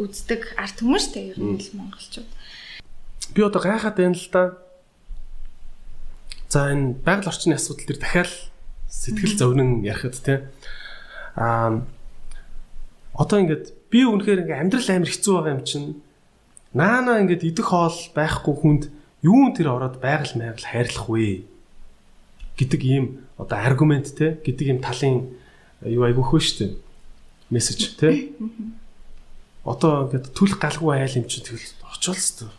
[0.00, 2.30] үздэг арт хүмүүс шүү дээ ер нь л монголчууд.
[3.36, 4.56] Би одоо гайхаад байна л да.
[6.48, 8.32] За энэ байгаль орчны асуудал төр дахиад
[8.88, 10.48] сэтгэл зовнин ярихад тийм
[11.36, 11.82] Аа
[13.14, 15.88] одоо ингээд би үнэхээр ингээд амьдрал амар хэцүү байгаа юм чинь
[16.74, 18.82] наана ингээд идэх хоол байхгүй хүнд
[19.22, 21.46] юун тэр ороод байгаль майгал хайрлах вэ
[22.58, 25.30] гэдэг ийм одоо аргумент те гэдэг ийм талын
[25.86, 26.66] юу айгүйх вэ штэ
[27.54, 28.34] мессеж те.
[29.62, 32.50] Одоо ингээд түлх галгүй айл юм чинь тэгэл очоолс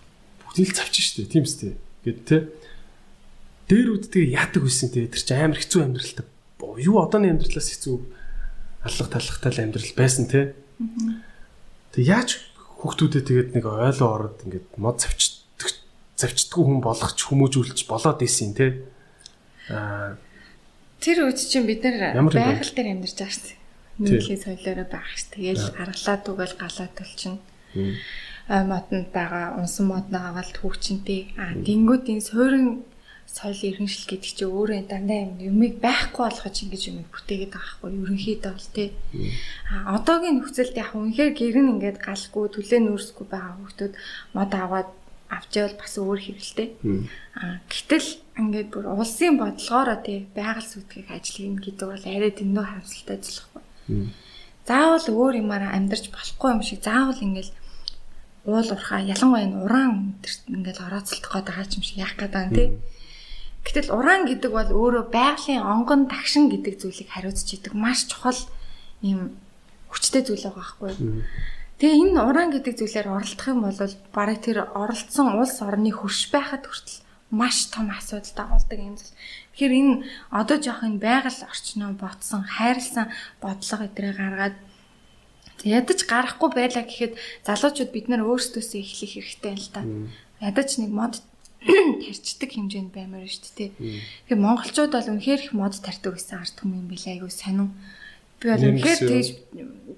[0.47, 1.75] бүгдийг л завчих штэ тийм үстэй
[2.07, 2.37] гэд те.
[3.67, 6.25] Дээр үдтэй яадаг байсан те тэр чинь амар хэцүү амьдралтай.
[6.79, 7.95] Юу одооны амьдралаас хэцүү
[8.85, 10.53] аллах талхтай л амьдрал байсан те.
[11.91, 12.29] Тэг яаж
[12.85, 15.73] хүүхдүүдэд тэгээд нэг ойлоо ороод ингээд мод завчдаг
[16.21, 18.85] завчдаггүй хүн болгоч хүмүүжүүлж болоод исэн те.
[19.73, 20.21] Аа
[21.01, 23.57] тэр үед чинь бид нар байгаль дээр амьдарч дээ.
[23.97, 25.33] Нийглийн соёлоороо байх ш.
[25.33, 27.41] Тэгэл аргалаа түгэл галаа төлчин.
[28.45, 31.33] Мотонд байгаа унсан модноо аваад түүчинтэй.
[31.41, 32.85] Аа тэнгууд энэ суурин
[33.35, 37.91] соёл иргэншил гэдэг чинь өөрөө дандаа юм юмыг байхгүй болгож ингэж юм бүтээгээд байгаа хгүй
[37.99, 38.89] ерөнхийдөө бол тий.
[39.67, 43.75] А одоогийн нөхцөлд яг үнэхээр гэр нь ингээд галгүй төлөө нүүрсгүй байгаа хүмүүс
[44.31, 44.89] мод аваад
[45.27, 46.67] авчаал бас өөр хэрэгэлтэй.
[47.35, 48.09] А гэтэл
[48.39, 53.63] ингээд бүр улсын бодлогоороо тий байгаль сүтгийг ажиглах гэдэг бол арай дэндүү харамсалтай зүйлхгүй.
[54.63, 57.51] Заавал өөр юмараа амьдарч болохгүй юм шиг заавал ингээд
[58.45, 59.91] уул урхаа ялангуяа энэ уран
[60.47, 62.69] ингээд орооцолдох гээд байгаа юм шиг яах гээд байгаа юм тий.
[63.65, 68.37] Гэтэл уран гэдэг бол өөрөө байгалийн онгон тагшин гэдэг зүйлийг хариуцж идэг маш чухал
[69.01, 69.33] юм
[69.89, 70.93] хүчтэй зүйл байгаа байхгүй.
[71.81, 73.79] Тэгээ энэ уран гэдэг зүйлээр оролдох юм бол
[74.13, 77.03] бараг тэр оролцсон улс орны хөрш байхад хүртэл
[77.35, 79.17] маш том асуудал дагуулдаг юм зүйл.
[79.57, 79.95] Тэгэхээр энэ
[80.29, 83.11] одоо жоох энэ байгаль орчноо ботсон, хайрлсан
[83.41, 84.55] бодлого эдрээ гаргаад
[85.65, 89.81] ядаж гарахгүй байлаа гэхэд залуучууд бид нар өөрсдөөсөө эхлэх хэрэгтэй л да.
[90.39, 91.19] Ядаж нэг мод
[91.65, 93.69] тарчдаг хэмжээнд баймаар шүү дээ.
[94.29, 97.69] Тэгэхээр монголчууд бол үнэхээр их мод тарьдаг гэсэн арт хүмүүс юм билээ айгүй сонин.
[98.37, 99.27] Би бол үнэхээр тэгж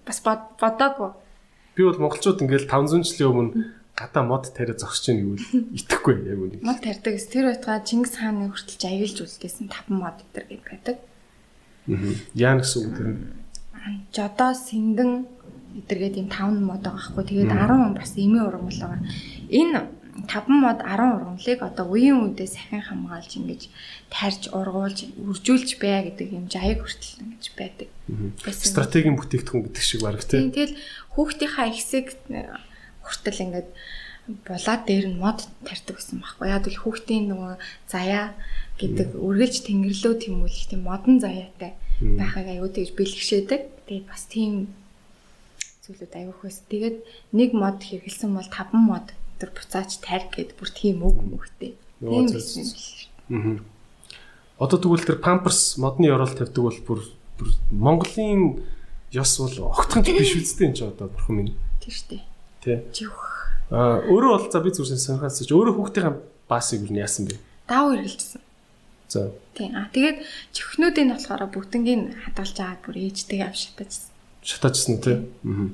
[0.07, 1.11] бас бодоагүй.
[1.75, 3.51] Би бол монголчууд ингээл 500 жилийн өмнө
[3.97, 6.61] гадаа мод тариа зогсож ийн гэвэл итгэхгүй яг үнийг.
[6.61, 10.97] Мод тарьдаг гэс тэр байтугай Чингис хааны хүртэл аялж үлдээсэн таван мод тэр гээд байдаг.
[11.89, 12.13] Аа.
[12.37, 13.09] Яа гэсэн үг тэр?
[14.13, 15.11] Жодоо сэнгэн
[15.81, 17.25] эдэргээд юм таван мод байгаа хгүй.
[17.25, 19.01] Тэгээд 10 бас эмээ ургамал байгаа.
[19.49, 19.79] Энэ
[20.25, 23.61] 5 мод 10 ургамлыг одоо үеийн үедээ сахин хамгаалж ингэж
[24.09, 27.87] тарж ургуулж үржүүлж бай гэдэг юм жаяг хүртэл ингэж байдаг.
[28.49, 30.49] Стратегийн бүтээгдэхүүн гэдэг шиг баг тийм.
[30.49, 30.73] Тэгэл
[31.13, 32.17] хүүхдийнхаа ихсэг
[33.05, 33.67] хүртэл ингэж
[34.27, 36.47] булаад дээр нь мод тарьдаг гэсэн байхгүй.
[36.51, 37.53] Яг л хүүхдийн нөгөө
[37.87, 38.35] заяа
[38.75, 43.61] гэдэг үргэлж тэнгэрлөө тэмүүлэх тийм модон заяатай байхыг аюу тэгж бэлгшээдэг.
[43.87, 44.75] Тэгээд бас тийм
[45.87, 46.65] зүйлүүд аюух байсан.
[46.67, 46.97] Тэгээд
[47.31, 49.07] нэг мод хэрэгэлсэн бол 5 мод
[49.39, 51.73] тэр буцаач тарь гэд бүр тийм үг мөхтэй.
[52.01, 52.73] Тийм байсан юм Аа.
[52.73, 53.63] биш.
[54.57, 56.99] Одоо тэгвэл тэр памперс модны орол тавьдаг бол бүр
[57.37, 58.65] бүр Монголын
[59.13, 61.53] ёс бол огтхон ч биш үстэй энэ ч одоо бурхан минь.
[61.81, 62.17] Тэр штэ.
[62.65, 62.81] Тэ.
[62.93, 63.13] Жих.
[63.69, 66.17] Аа өөрөө бол за би зүрсэн сонирхоос ч өөрөө хүүхдийн
[66.49, 67.37] баасыг юу яасан бэ?
[67.69, 68.41] Даав хэрэгжилсэн.
[69.07, 69.29] За.
[69.53, 69.71] Тийм.
[69.77, 70.17] Аа тэгээд
[70.57, 73.91] чихнүүдийн болохоор бүгднгийн хадгалж аваад бүр ээжтэйгээ авч шатаж.
[74.41, 75.17] Шатаажсэн тий.
[75.45, 75.69] Аа.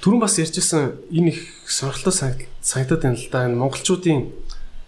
[0.00, 3.44] Түрүүн бас ярьжсэн энэ их сонирхолтой санаг- санагдаад байна л да.
[3.44, 4.20] Энэ монголчуудын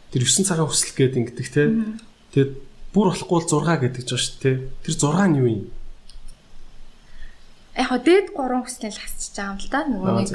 [0.08, 1.68] тэр 9 цагаан хүсэл гэдэг ингэдэг тий.
[2.32, 2.52] Тэгээд
[2.96, 4.56] бүр болохгүй бол 6 гэдэг ч байна шүү дээ.
[4.84, 5.62] Тэр 6 нь юу юм?
[7.76, 9.80] Яг хоо дээд 3 хүслэл хасчих юм л да.
[9.88, 10.32] Нөгөө нэг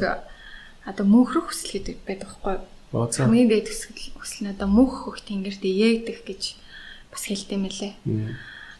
[0.85, 3.09] одоо мөнхрөх хүсэл гэдэг байдаг байхгүй юу?
[3.11, 6.41] Хамгийн дээд хүсэл хүсэл нь одоо мөнх хөх тэнгэрт ээгдэх гэж
[7.11, 7.93] бас хэлдэг мэлээ.
[8.05, 8.37] Мм.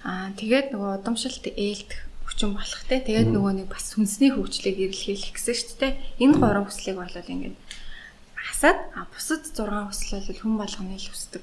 [0.08, 2.00] Аа тэгээд нөгөө удамшилт ээлдэх
[2.38, 3.02] хүчин болох те.
[3.02, 5.94] Тэгээд нөгөө нэг бас сүнсний хөгжлийг эрэлхийлэх гэсэн шүү дээ.
[6.22, 7.58] Энэ гурван хүслийг бол ингээд
[8.38, 11.42] хасаад а бусад 6 хүсэл бол хүн болгоны л хүсдэг.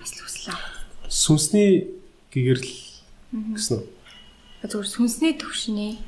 [0.00, 0.64] Бас л хүсэл аа.
[1.12, 1.92] Сүнсний
[2.32, 2.72] гэгэрл
[3.52, 3.84] гэсэн үү?
[4.64, 6.00] Зүгээр сүнсний төвшний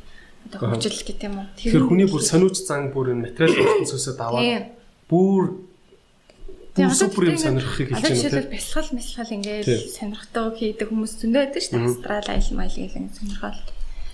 [0.48, 1.48] одоо хөгжил гэх юм уу.
[1.60, 3.52] Тэгэхээр хүний бүр сониуч зан бүр энэ материал
[3.84, 4.62] ертөнцөөсөө даваад Тийм.
[5.12, 5.44] бүр
[6.72, 8.48] Тийм, одоо супер юм тийм сонирхохыг хэлж байна үү?
[8.48, 9.36] бясалгал Тийм.
[9.36, 11.90] ингээд сонирхтойг хийдэг хүмүүс зөндөө байдаг шүү дээ.
[11.92, 13.60] Астрал айл майл гэх юм сонирхол.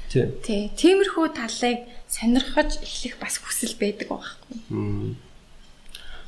[0.09, 0.73] Тий.
[0.73, 4.57] Тиймэрхүү талыг сонирхож эхлэх бас хүсэл байдаг байхгүй.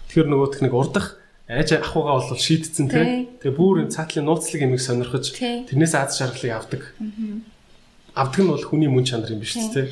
[0.08, 1.16] Тэгэхээр нөгөөх нэг урдах
[1.48, 3.28] айж ахуйгаа бол шийдсэн Тий.
[3.40, 6.82] Тэгээ бүр энэ цаатлын нууцлаг юмыг сонирхож тэрнээс аз жаргалыг авдаг.
[8.12, 9.86] Авдаг нь бол хүний мөн чанар юм биш үү тий.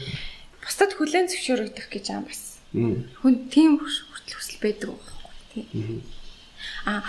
[0.60, 2.60] Бусдад хүлэн зөвшөөрөгдөх гэж аа бас.
[2.76, 5.64] Хүн тийм хүртэл хүсэл байдаг байхгүй.
[5.64, 6.02] Тий.
[6.84, 7.02] Аа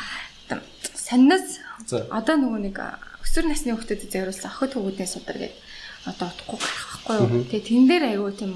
[1.90, 2.06] За.
[2.14, 2.78] одоо нөгөө нэг
[3.26, 5.58] өсвөр насны хүүхдэд зориулсан охид хөвгүүдийн судар гэдэг
[6.10, 7.46] одоо утгагүй гарах байхгүй юу.
[7.48, 8.54] Тэгээ тэн дээр айгүй тийм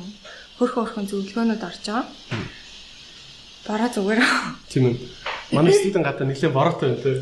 [0.58, 2.06] хөрхөн хөрхөн зөвлөгөөнүүд орж байгаа.
[3.64, 4.22] Бороо зүгээр.
[4.74, 4.96] Тийм үү.
[5.54, 7.18] Манай студент гадаа нэлээд бороотой байна тий.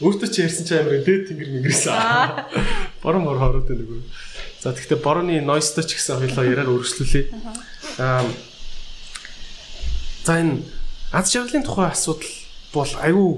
[0.00, 1.92] Өөртөө ч ярьсан чи амар дээд тэнгэр мэнгэрсэн.
[3.02, 4.00] Борон бор хороод байна нөгөө.
[4.62, 7.24] За тэгэхээр борооны noise-той ч гэсэн хоёлоо яриаар өргөжлүүлээ.
[7.98, 8.24] Аа
[10.24, 10.62] За энэ
[11.10, 12.30] аз жаргалын тухай асуудал
[12.70, 13.30] бол айгүй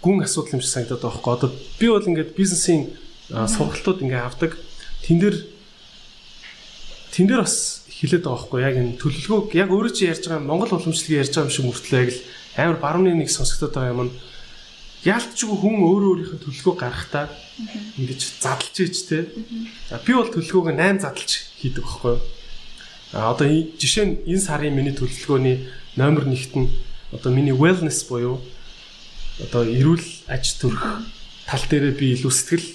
[0.00, 1.36] гүн асуудал юм шиг санагдаад байгаа байхгүй.
[1.36, 2.96] Одоо би бол ингээд бизнесийн
[3.28, 4.56] сургалтууд ингээд авдаг.
[5.04, 5.36] Тэн дээр
[7.12, 8.60] тэн дээр бас хилээд байгаа байхгүй.
[8.64, 12.00] Яг энэ төлөвлөгөөг яг өөрөө чи ярьж байгаа Монгол уламжлалыг ярьж байгаа юм шиг мөртлөө
[12.00, 12.20] яг л
[12.56, 14.12] амар барууны нэг сонсогдоод байгаа юм нь
[15.04, 17.24] яалтчгүй хүн өөрөө өөрийнхөө төлөвлөгөө гаргахтаа
[17.96, 19.18] ингэж задлж ийж те.
[19.88, 22.16] За би бол төлөвлөгөөг 8 задлж хийдэг байхгүй.
[23.16, 25.56] А одоо жишээ нь энэ сарын миний төлөвлөгөөний
[25.96, 26.68] номер 1-т нь
[27.16, 28.44] одоо миний wellness буюу
[29.40, 30.84] одоо эрүүл аж төрх
[31.48, 32.66] тал дээрээ би илүү сэтгэл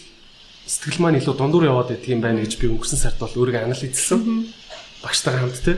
[0.65, 4.49] сэтгэл маань илүү дундуур яваад байдаг юм байна гэж би өнгөрсөн сард бол өөрийгөө анализлсан.
[5.05, 5.77] Багштайгаа хамт те.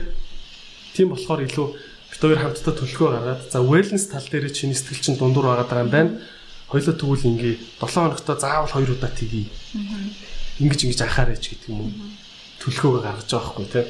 [0.96, 1.66] Тийм болохоор илүү
[2.08, 5.92] бид хоёр хамтдаа төлөвлөгөө гаргаад за wellness тал дээрээ чиний сэтгэл чинь дундуур байгаа юм
[5.92, 6.16] байна.
[6.72, 7.54] Хоёлоо тэгвэл ингээ
[7.84, 9.52] 7 хоногтоо заавал 2 удаа тгий.
[10.56, 11.92] Ингиж ингэж анхаарайч гэдэг юм уу.
[12.64, 13.80] Төлөвлөгөөгөө гаргаж байгаа байхгүй те.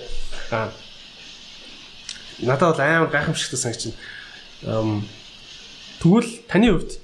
[0.51, 0.75] Аа
[2.43, 3.95] надад бол амар гайхамшигтай.
[4.67, 5.07] Ам
[6.03, 6.99] тэгвэл таны хувьд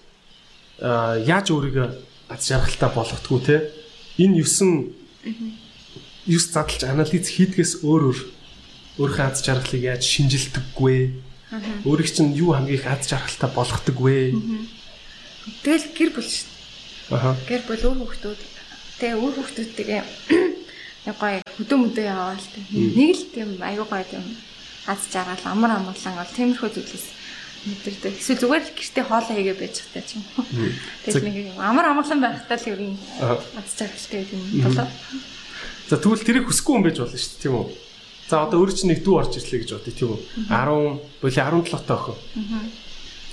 [0.83, 1.87] яаж өөрийгөө
[2.35, 3.57] аз жаргалтай болгохдгоо те
[4.19, 4.95] энэ 9
[6.27, 8.19] 9 задлж анализ хийдгээс өөр өөр
[8.99, 10.99] өөрийнхөө аз жаргалыг яаж шинжилдэггүй?
[11.85, 14.35] Өөрийг чинь юу хамгийн их аз жаргалтай болгодог вэ
[15.61, 16.49] Тэгэл гэр бүл шүү
[17.13, 17.37] аха.
[17.45, 18.41] Гэр бүл өөр хүүхдүүд
[18.97, 20.03] тэгээ өөр хүүхдүүдтэйгээ
[21.05, 22.65] нэг гоё хөдөө мөдөө яваал тэг.
[22.73, 24.25] Нэг л тийм аюу гоё тийм
[24.89, 26.33] аз жаргал амар амгалан бол.
[26.33, 27.07] Тиймэрхүү зүйлээс
[27.65, 28.15] мэдэрдэг.
[28.21, 30.25] Эсвэл зүгээр л гэртээ хоолоо хийгээ байж чадтай ч юм.
[31.05, 32.99] Тэгэл нэг амар амгалан байхдаа л ер нь
[33.57, 34.89] аз жаргалтай юм болоо.
[35.89, 37.67] За тэгвэл тэрийг хүсэхгүй юм байж болно шүү дээ тийм үү?
[38.29, 40.21] За одоо өөр чинь нэг дүү орж ирлээ гэж бодъё тийм үү?
[40.49, 42.17] 10 боли 17 таа охин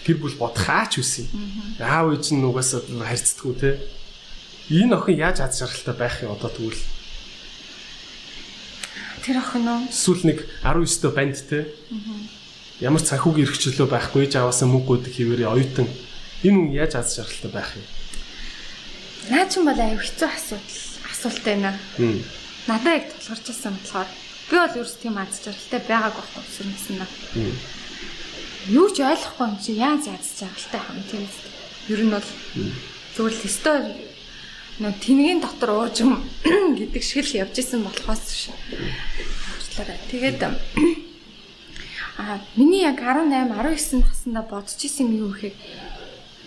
[0.03, 1.30] гэр бүл бодох аач үсэн
[1.80, 3.70] аав ээж нь угаасаа харьцдаггүй те
[4.68, 6.82] энэ охин яаж аз жаргалтай байх юм одоо тэгвэл?
[9.22, 9.86] Тэр охин уу?
[9.88, 11.60] эсвэл нэг 19 дөө банд те
[12.82, 15.88] ямар цанхуугийн эрхчлөө байхгүй ээж аваасаа мөнгө өгдөг хിവэрээ оюутан
[16.44, 17.86] энэ хүн яаж аз жаргалтай байх юм
[19.30, 20.82] Наа чин бол аюу хэцүү асуудал
[21.14, 21.78] асуулт байна.
[22.66, 24.10] Надаа яг тулгарч ирсэн болохоор
[24.49, 27.06] би бол ерөөс тийм аз жаргалтай байгааг байхгүй өсөрнөс нь.
[28.74, 31.45] Юу ч ойлгохгүй юм чи яаж аз жаргалтай хам тийм үст.
[31.94, 32.28] Ер нь бол
[33.14, 33.78] зүгээр л өстой
[34.82, 36.18] нөө тэнгийн дотор уужим
[36.82, 38.49] гэдэг шиг л явж исэн болохоос ш.
[38.58, 40.02] Уучлаарай.
[40.10, 40.41] Тэгээд
[42.22, 45.56] Аа миний яг 18 19 наснда бодож исэн юм юу гэхээр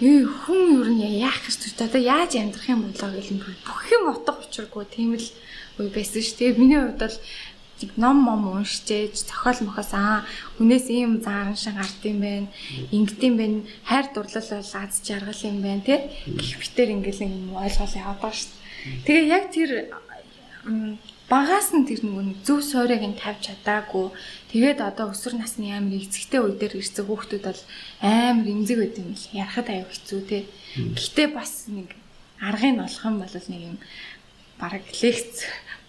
[0.03, 3.31] Ээ хүн юу нь яах гэж одоо яаж амьдрах юм болоо гэл
[3.63, 5.29] бүх юм утга учиргүй тийм л
[5.79, 6.35] үе байсан шүү.
[6.39, 7.19] Тэгээ миний хувьд бол
[8.03, 10.27] ном мом уншчээж зохиол мохоос аа
[10.59, 12.49] хүнээс ийм зааран шиг ард юм байна.
[12.91, 13.59] Ингэдэм байна.
[13.87, 16.01] Хайр дурлал бол аз жаргал юм байна тий.
[16.27, 18.51] Гэх битэр ингээл юм ойлгол яваад шүү.
[19.07, 19.71] Тэгээ яг тэр
[21.35, 24.15] багаас нь тэр нөгөө зөв суурийг нь тавьж чадаагүй.
[24.55, 27.63] Тэгээд одоо өсвөр насны амар эцэгтэй үе дээр ирсэн хүүхдүүд бол
[27.99, 30.39] амар эмзэг байт юм л ярахад аюу хэцүү те.
[30.95, 31.91] Гэхдээ бас нэг
[32.39, 33.77] аргыг олох юм бол нэг юм
[34.63, 35.37] бараг лекц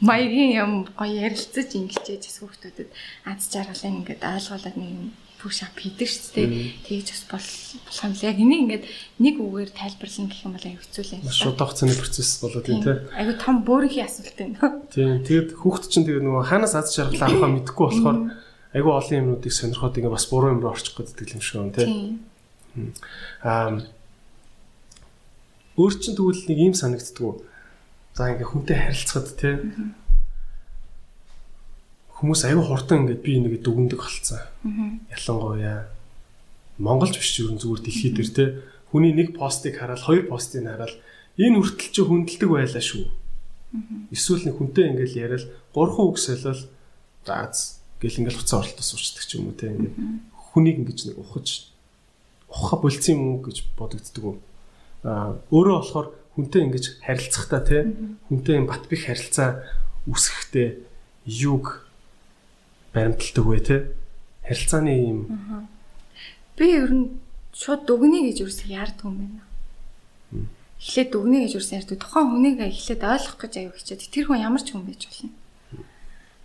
[0.01, 2.89] маягийн юм гоё ярилцаж ингэчээж бас хүүхдүүдэд
[3.29, 5.13] аз жаргалын ингээд ойлгуулад нэг юм
[5.45, 6.49] push up хийдэг шүү дээ.
[6.89, 7.45] Тэгж бас бол
[7.85, 8.85] болох юм л яг энийг ингээд
[9.21, 11.21] нэг үгээр тайлбарлана гэх юм бол аюу хэцүү л юм.
[11.21, 12.97] Маш удаах цааны процесс болоод тийм тий.
[13.13, 14.57] Аюу том бөөрийнхээ асуулт байна.
[14.95, 15.21] Тийм.
[15.21, 18.17] Тэгэд хүүхд чинь тэгээ нөгөө ханаас аз жаргал авахаа мэдэхгүй болохоор
[18.73, 22.17] аюу олон юмнуудыг сонирхоод ингээ бас буруу юм руу орчих гэдэг юм шиг байна тий.
[23.45, 23.85] Аа
[25.77, 27.31] өөр чинь тэгвэл нэг юм санагддгүү.
[28.17, 29.53] За ингээ хүнтэй харилцахад тий
[32.15, 34.39] хүмүүс аюу хурдан ингээд би нэгэ дүгндэг болцсон.
[35.11, 35.91] Ялангуяа
[36.79, 38.45] Монголч биш юу зүгээр дэлхий дээр те.
[38.91, 40.95] Хүний нэг постыг хараад хоёр постыг хараад
[41.35, 43.05] энэ хүртэл чи хүндэлдэг байлаа шүү.
[44.15, 45.43] Эсвэл нэг хүнтэй ингээд яриад
[45.75, 46.63] гурван үг солиол
[47.27, 49.75] зааз гэл ингээд хуцаа оролтос уучдаг ч юм уу те.
[49.75, 49.95] Ингээд
[50.31, 51.71] хүнийг ингэж нэг ухаж
[52.47, 54.35] ухаа болцсон юм уу гэж бодогддөг үү.
[55.03, 56.07] Аа өөрөө болохоор
[56.39, 57.91] хүнтэй ингэж харилцахдаа те.
[58.31, 59.59] Хүнтэй бат бих харилцаа
[60.07, 60.79] үсгэхдээ
[61.43, 61.84] юг
[62.95, 63.77] баримталдаг вэ те?
[64.47, 65.19] Харилцааны юм.
[66.55, 67.19] Би ер нь
[67.51, 69.43] шууд дүгнэ гэж юусэн яард юм байна?
[70.79, 74.63] Эхлээд дүгнэ гэж юусэн ярьдаг тухайн хүнийг эхлээд ойлгох гэж аяг хичээд тэр хүн ямар
[74.63, 75.35] ч хүн байж болно.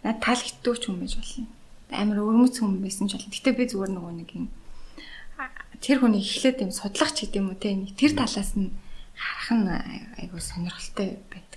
[0.02, 1.46] Над таалагддаг ч хүн байж болно.
[1.94, 3.30] Амар өрмөц хүн байсан ч болно.
[3.30, 4.46] Гэтээ би зүгээр нөгөө нэг юм
[5.78, 7.78] тэр хүнийг эхлээд юм судлах ч гэдэм үү те?
[7.94, 8.74] Тэр талаас нь
[9.14, 9.70] харах нь
[10.18, 11.49] айгуу сонирхолтой байна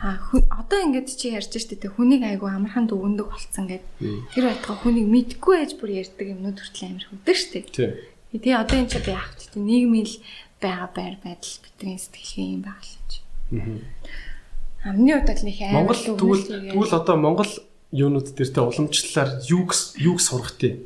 [0.00, 3.84] А одоо ингээд чи ярьж штэ тэ хүнийг айгу амархан дүгндэг болцсон гэд
[4.32, 7.60] тэр байтгаа хүнийг мэдгүй ээж бүр ярьдаг юмнууд хүртэл амар хүдэж штэ.
[7.68, 8.52] Тий.
[8.56, 9.60] одоо энэ ч би яах вэ?
[9.60, 10.16] Нийгмийн л
[10.60, 13.18] байгаа байр байдал бидний сэтгэлгээ юм байгаа л.
[13.54, 14.92] Аа.
[14.92, 17.52] Амны удаа л нэг амар Монгол тэгвэл тэгвэл одоо Монгол
[17.92, 19.70] юунууд дээр тэ уламжлалаар юг
[20.00, 20.84] юг сурах тий.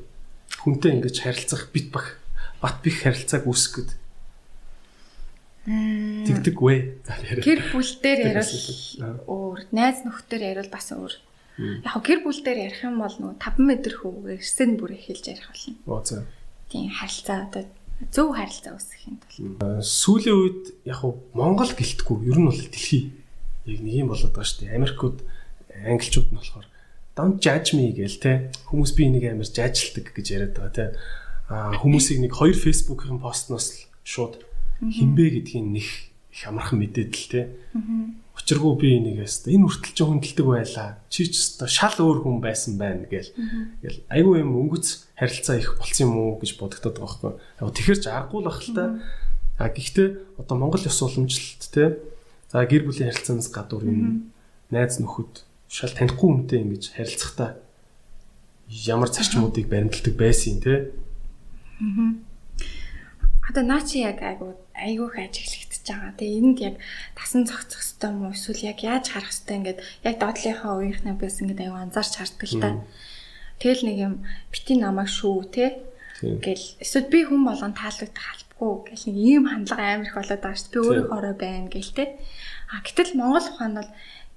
[0.63, 2.19] Хүнтэй ингэж харилцах бит бах
[2.63, 3.98] бат бих харилцааг үүсгэх
[5.69, 7.05] Тэгдэг вэ?
[7.45, 8.53] Гэр бүл дээр ярил
[9.29, 11.15] өөр, найз нөхдөр ярил бас өөр.
[11.85, 15.45] Яг гэр бүл дээр ярих юм бол нөгөө 5 м хөвгөө эрсэн бүр эхэлж ярих
[15.45, 15.77] болно.
[15.85, 16.25] Оо за.
[16.73, 17.69] Тийм харилцаа одоо
[18.09, 19.85] зөв харилцаа үүсгэхийн тулд.
[19.85, 21.05] Сүүлийн үед яг
[21.37, 23.13] Монгол гэлтгүй ер нь бол дэлхий
[23.69, 24.79] яг нэг юм болоод байгаа шүү дээ.
[24.79, 25.19] Америкууд
[25.85, 26.67] англичууд нь болохоор
[27.19, 28.33] don't judge me гээл те
[28.71, 30.87] хүмүүс би энийг амар жажилдаг гэж яриад байгаа те.
[31.51, 34.48] А хүмүүсийг нэг хоёр фейсбુકийн постноос шууд
[34.83, 35.89] хинбэ гэдгийг нэг
[36.31, 37.41] их амархан мэдээд л те.
[38.39, 41.03] Учиргүй би энийгээс энэ хүртэл ч хүндэлдэг байлаа.
[41.11, 43.35] Чи ч өстой шал өөр хүн байсан байна гээл.
[43.83, 47.33] Тэгэл айгүй юм өнгөц харилцаа их болсон юм уу гэж бодогдоод байгаа байхгүй.
[47.59, 48.85] Яг тэгэхэр ч аргагүй л бах л та.
[49.59, 51.99] А гэхдээ одоо Монгол ёс уламжлалт те.
[52.47, 54.31] За гэр бүлийн харилцаанаас гадуур юм
[54.71, 57.59] найз нөхөд шал танихгүй хүнтэй ингэж харилцахдаа
[58.87, 60.95] ямар зарчмуудыг баримталдаг байсан те.
[61.83, 62.23] Аа
[63.49, 64.21] Одоо наа чи яг
[64.79, 66.13] айгу айгуух ажиглагдчихж байгаа.
[66.15, 66.77] Тэгээ энд яг
[67.19, 71.37] тасан зогцох хэвээр юм уу эсвэл яг яаж харах хэвээр ингээд яг доотлынхаа үеийнхнээ бас
[71.43, 72.71] ингээд айгу анзаарч хардаг л та.
[73.59, 74.15] Тэгэл нэг юм
[74.55, 75.67] бити намайг шүү те.
[76.23, 80.59] Гэл эсвэл би хүн болгон таалагдах халбгүй гэл нэг ийм хандлага амар их болоод байгаа
[80.59, 80.73] шүү.
[80.75, 82.05] Би өөрийнхоороо байна гэл те.
[82.71, 83.91] А гэтэл Монгол ухаан бол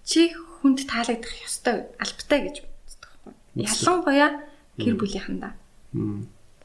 [0.05, 3.33] чи хүнд таалагдах ёстой албатай гэж боддог байхгүй.
[3.65, 4.29] Ялангуяа
[4.77, 5.53] гэр бүлийнхэндаа.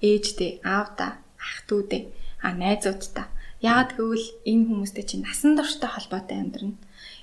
[0.01, 2.03] Ээжтэй, аавда, ах トゥ удээ
[2.43, 3.27] а найзуудтай.
[3.65, 6.77] Яагаад гэвэл энэ хүмүүстэй чинь насан турштай холбоотой амьдрна.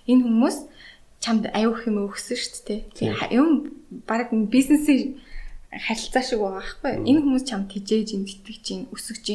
[0.09, 0.57] Энэ хүмүүс
[1.23, 2.79] чамд аюух юм өгсөн шүү дээ.
[3.31, 3.77] Юм
[4.09, 5.21] баг бизнесийн
[5.69, 6.91] харилцаа шиг байгаа байхгүй.
[7.09, 8.25] Энэ хүмүүс чамд тижээж ин
[8.93, 9.25] өсөж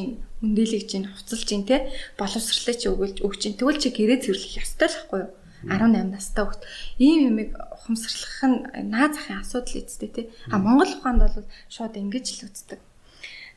[0.42, 5.20] өндөлөж ин те боловсрлаа чи өгүүлж өгч ин тэгвэл чи гэрээ цэвэрлэх ёстой л байхгүй
[5.26, 5.30] юу?
[5.66, 6.62] 18 настай хөлт
[7.02, 10.22] ийм юмыг ухамсарлах нь наа захын асуудал эцтэй те.
[10.46, 12.78] А Монгол ухаанд бол шууд ингэж л үздэг.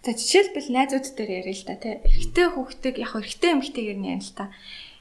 [0.01, 2.01] За жишээлбэл найзууд дээр яриа л та тий.
[2.01, 4.49] Эрэгтэй хүүхдийг яг эрэгтэй эмэгтэйгээр нь ярил л та.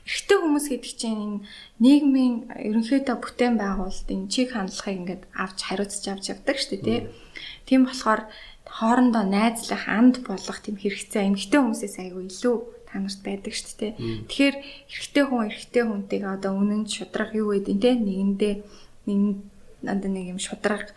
[0.05, 1.39] Эрэгтэй хүмүүс гэдэг чинь энэ
[1.81, 7.01] нийгмийн ерөнхийдөө бүтээн байгуулалтын чиг хандлагыг ингээд авч хариуцж авч явдаг шүү дээ тий.
[7.65, 8.29] Тийм болохоор
[8.69, 13.93] хоорондоо найзлах, анд болох тийм хэрэгцээ эмэгтэй хүмүүсээс айгүй илүү та нарт байдаг шүү дээ.
[14.29, 18.55] Тэгэхээр эрэгтэй хүн эрэгтэй хүнтэйг одоо үнэн шудраг юу гэдэг те нэгэндээ
[19.09, 19.21] нэг
[19.89, 20.93] одоо нэг юм шудраг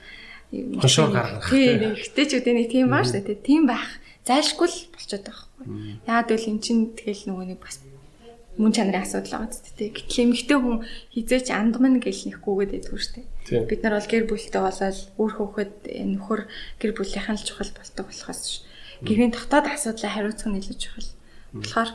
[0.54, 1.50] Хошоо гаргах.
[1.50, 3.42] Тийм эргэжтэйчүүдийн нэг тийм баа шүү дээ.
[3.42, 3.86] Тийм байх
[4.28, 5.66] зайлшгүй л болчиход байгаа байхгүй.
[6.06, 7.78] Яагаад гэвэл эн чинь тэгэл нөгөө нэг бас
[8.58, 9.92] мөн чанарын асуудал байгаа ч тийм.
[9.98, 10.78] Гэтэл эмэгтэй хүн
[11.10, 13.66] хизээч андман гэл нэхгүйгээд байдгүй шүү дээ.
[13.66, 16.42] Бид нар бол гэр бүлтэй болоод үр хөвгөд нөхөр
[16.78, 18.44] гэр бүлийнхэн л чухал болдог болохоос
[19.02, 21.10] гэрийн дотоод асуудлаа хариуцах нь илүү чухал.
[21.58, 21.92] Тэгэхээр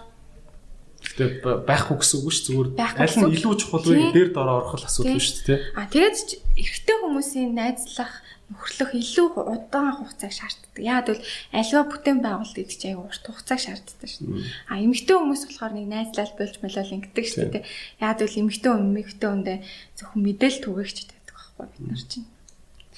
[0.98, 5.22] Гэтэ байхгүй гэсэн үг шүү зүгээр аль нь илүү чухал вэ дээр дор орох асуудал
[5.22, 5.78] шүү дээ.
[5.78, 6.18] А тэгээд
[6.58, 8.18] эрэгтэй хүмүүсийн найзлах
[8.48, 10.76] нөхөрлөх илүү удаан хугацааг шаарддаг.
[10.80, 11.22] Яагаад бол
[11.52, 14.44] альва бүтээн байгуулалт гэдэг чинь аяга урт хугацааг шаарддаг шүү дээ.
[14.72, 17.68] А эмэгтэй хүмүүс болохоор нэг найзлал болж молол ингэдэг шүү дээ.
[18.00, 19.58] Яагаад бол эмэгтэй хүн эмэгтэй хүндээ
[20.00, 22.26] зөвхөн мэдээлэл түгээгч байдаг байхгүй бид нар чинь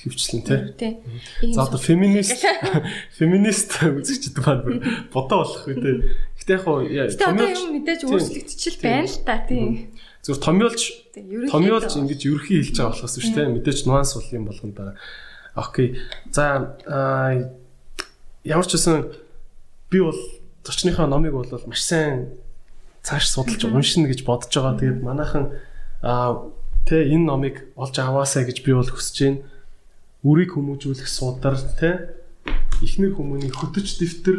[0.01, 0.43] хөвчлэн
[0.78, 0.97] тий.
[1.52, 2.40] За одоо феминист
[3.18, 5.97] феминист үзэгчд маань бодоо болох үү тий.
[6.40, 9.90] Гэтэ яг хуу томьёолч юм мэдээж өөрчлөгдчихэл байна л та тий.
[10.24, 10.81] Зүгээр томьёолч
[11.52, 13.55] томьёолч ингэж ерөхий хэлж байгаа болохоос шүү дээ.
[13.60, 14.97] Мэдээж нуанс бол юм болгоно байгаа.
[15.55, 15.98] Окей.
[16.31, 16.77] За
[18.44, 19.10] ямар ч үсэн
[19.90, 20.16] би бол
[20.64, 22.35] зочныхаа номыг бол маш сайн
[23.02, 24.78] цааш судалж уншина гэж бодож байгаа.
[24.78, 25.44] Тэгээд манайхан
[26.86, 29.40] тэ энэ номыг олж аваасаа гэж би бол хүсэж байна
[30.24, 32.12] үрийг хүмүүжүүлэх судар те
[32.85, 34.39] ихнэр хүмүүний хөтөч дэвтэр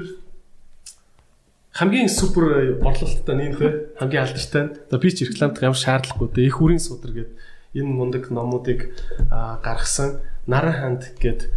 [1.74, 4.78] хамгийн супер борлуулалттай нэг те хамгийн алдартай.
[4.90, 7.34] За би ч рекламдах ямар шаардлагагүй те их үрийн судар гэдэг
[7.82, 8.94] энэ мундаг номуудыг
[9.30, 11.50] гаргасан наран ханд гэдэг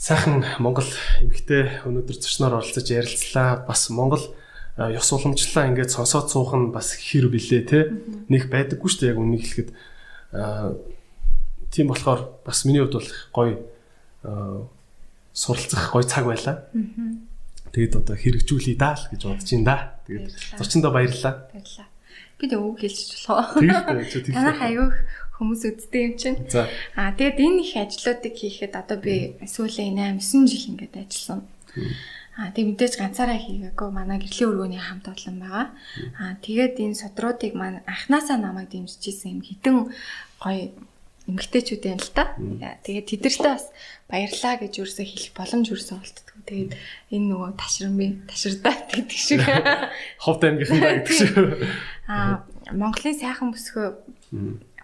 [0.00, 0.88] сайхан Монгол
[1.20, 3.68] эмэгтэй өнөөдөр зочноор оролцож ярилцлаа.
[3.68, 4.32] Бас Монгол
[4.80, 7.78] ёс уламжлалаа ингээд сонсоод суух нь бас хэр билээ те
[8.32, 9.70] нэг байдаггүй шүү дээ яг үнийг хэлэхэд
[11.70, 13.54] Тийм болохоор бас миний хувьд бол гоё
[15.32, 16.66] суралцах гоё цаг байлаа.
[17.70, 19.94] Тэгэд одоо хэрэгжүүлъе даа л гэж бодож ин да.
[20.06, 21.46] Тэгээд зочиндоо баярлалаа.
[21.54, 21.86] Баярлалаа.
[22.38, 22.98] Би тэг үг хэлж
[23.28, 23.62] болох уу?
[24.34, 24.94] Танах аяух
[25.40, 26.38] хүмүүс үздэг юм чинь.
[27.00, 31.40] Аа тэгээд энэ их ажлуудыг хийхэд одоо би сүүлийн 8 9 жил ингээд ажилласан.
[32.36, 35.66] Аа тэг мэдээж ганцаараа хийгээгүй манай гэрлийн өргөний хамт олон байгаа.
[36.20, 39.88] Аа тэгээд энэ содруудыг маань анханасаа намайг дэмжижсэн юм хитэн
[40.44, 40.76] гоё
[41.28, 42.34] эмгтээчүүд юм л та.
[42.84, 43.66] Тэгээд тэдэртээ бас
[44.08, 46.36] баярлаа гэж юусоо хэлэх боломж юусоо олддог.
[46.44, 46.72] Тэгээд
[47.14, 49.40] энэ нөгөө ташрамби таширдаа гэдэг шиг.
[50.18, 51.34] Ховд аймгийнхан да гэдэг шиг.
[52.08, 53.88] Аа Монголын сайхан бүсгөө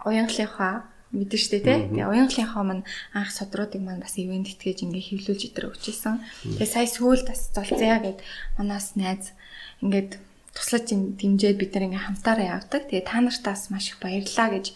[0.07, 1.79] уянгалынхаа мэдэн штэ тий.
[1.91, 2.85] Тэгээ уянгалынхаа маань
[3.15, 6.23] анх содруудыг маань бас ивент итгэж ингээ хөвлүүлж итэр өгчээсэн.
[6.59, 8.19] Тэгээ сая сүүл бас золцъя гэд
[8.59, 9.35] манаас найз
[9.83, 10.19] ингээд
[10.57, 12.91] туслаж дэмжээд бид нар ингээ хамтаараа явдаг.
[12.91, 14.67] Тэгээ та нартаас маш их баярлалаа гэж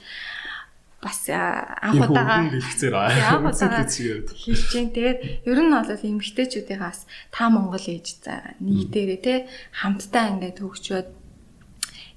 [1.00, 4.92] бас анх удаага хэлцээр анх удаага хэлж जैन.
[4.92, 7.00] Тэгээд ер нь бол эмгтээчүүдийнхаас
[7.32, 9.34] та Монгол ээж за нийтээрээ те
[9.72, 11.08] хамтдаа ингээд хөгжөөд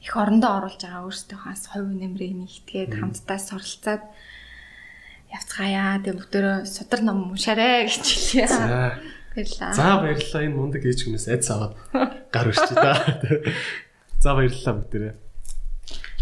[0.04, 4.04] их орондоо оруулж байгаа өөрсдийнхээс хувь нэмрээ нэгтгээд хамтдаа суралцаад
[5.32, 6.04] явцгаая.
[6.04, 8.48] Тэгээд бүгдөө судар ном уншаарэ гэж хэлье.
[9.32, 9.72] Баярлалаа.
[9.72, 10.44] За баярлалаа.
[10.44, 11.74] Энэ мундаг ээж хүнээс айц аваад
[12.36, 12.92] гар өрчөө та.
[14.20, 15.14] За баярлалаа бүгдээрээ.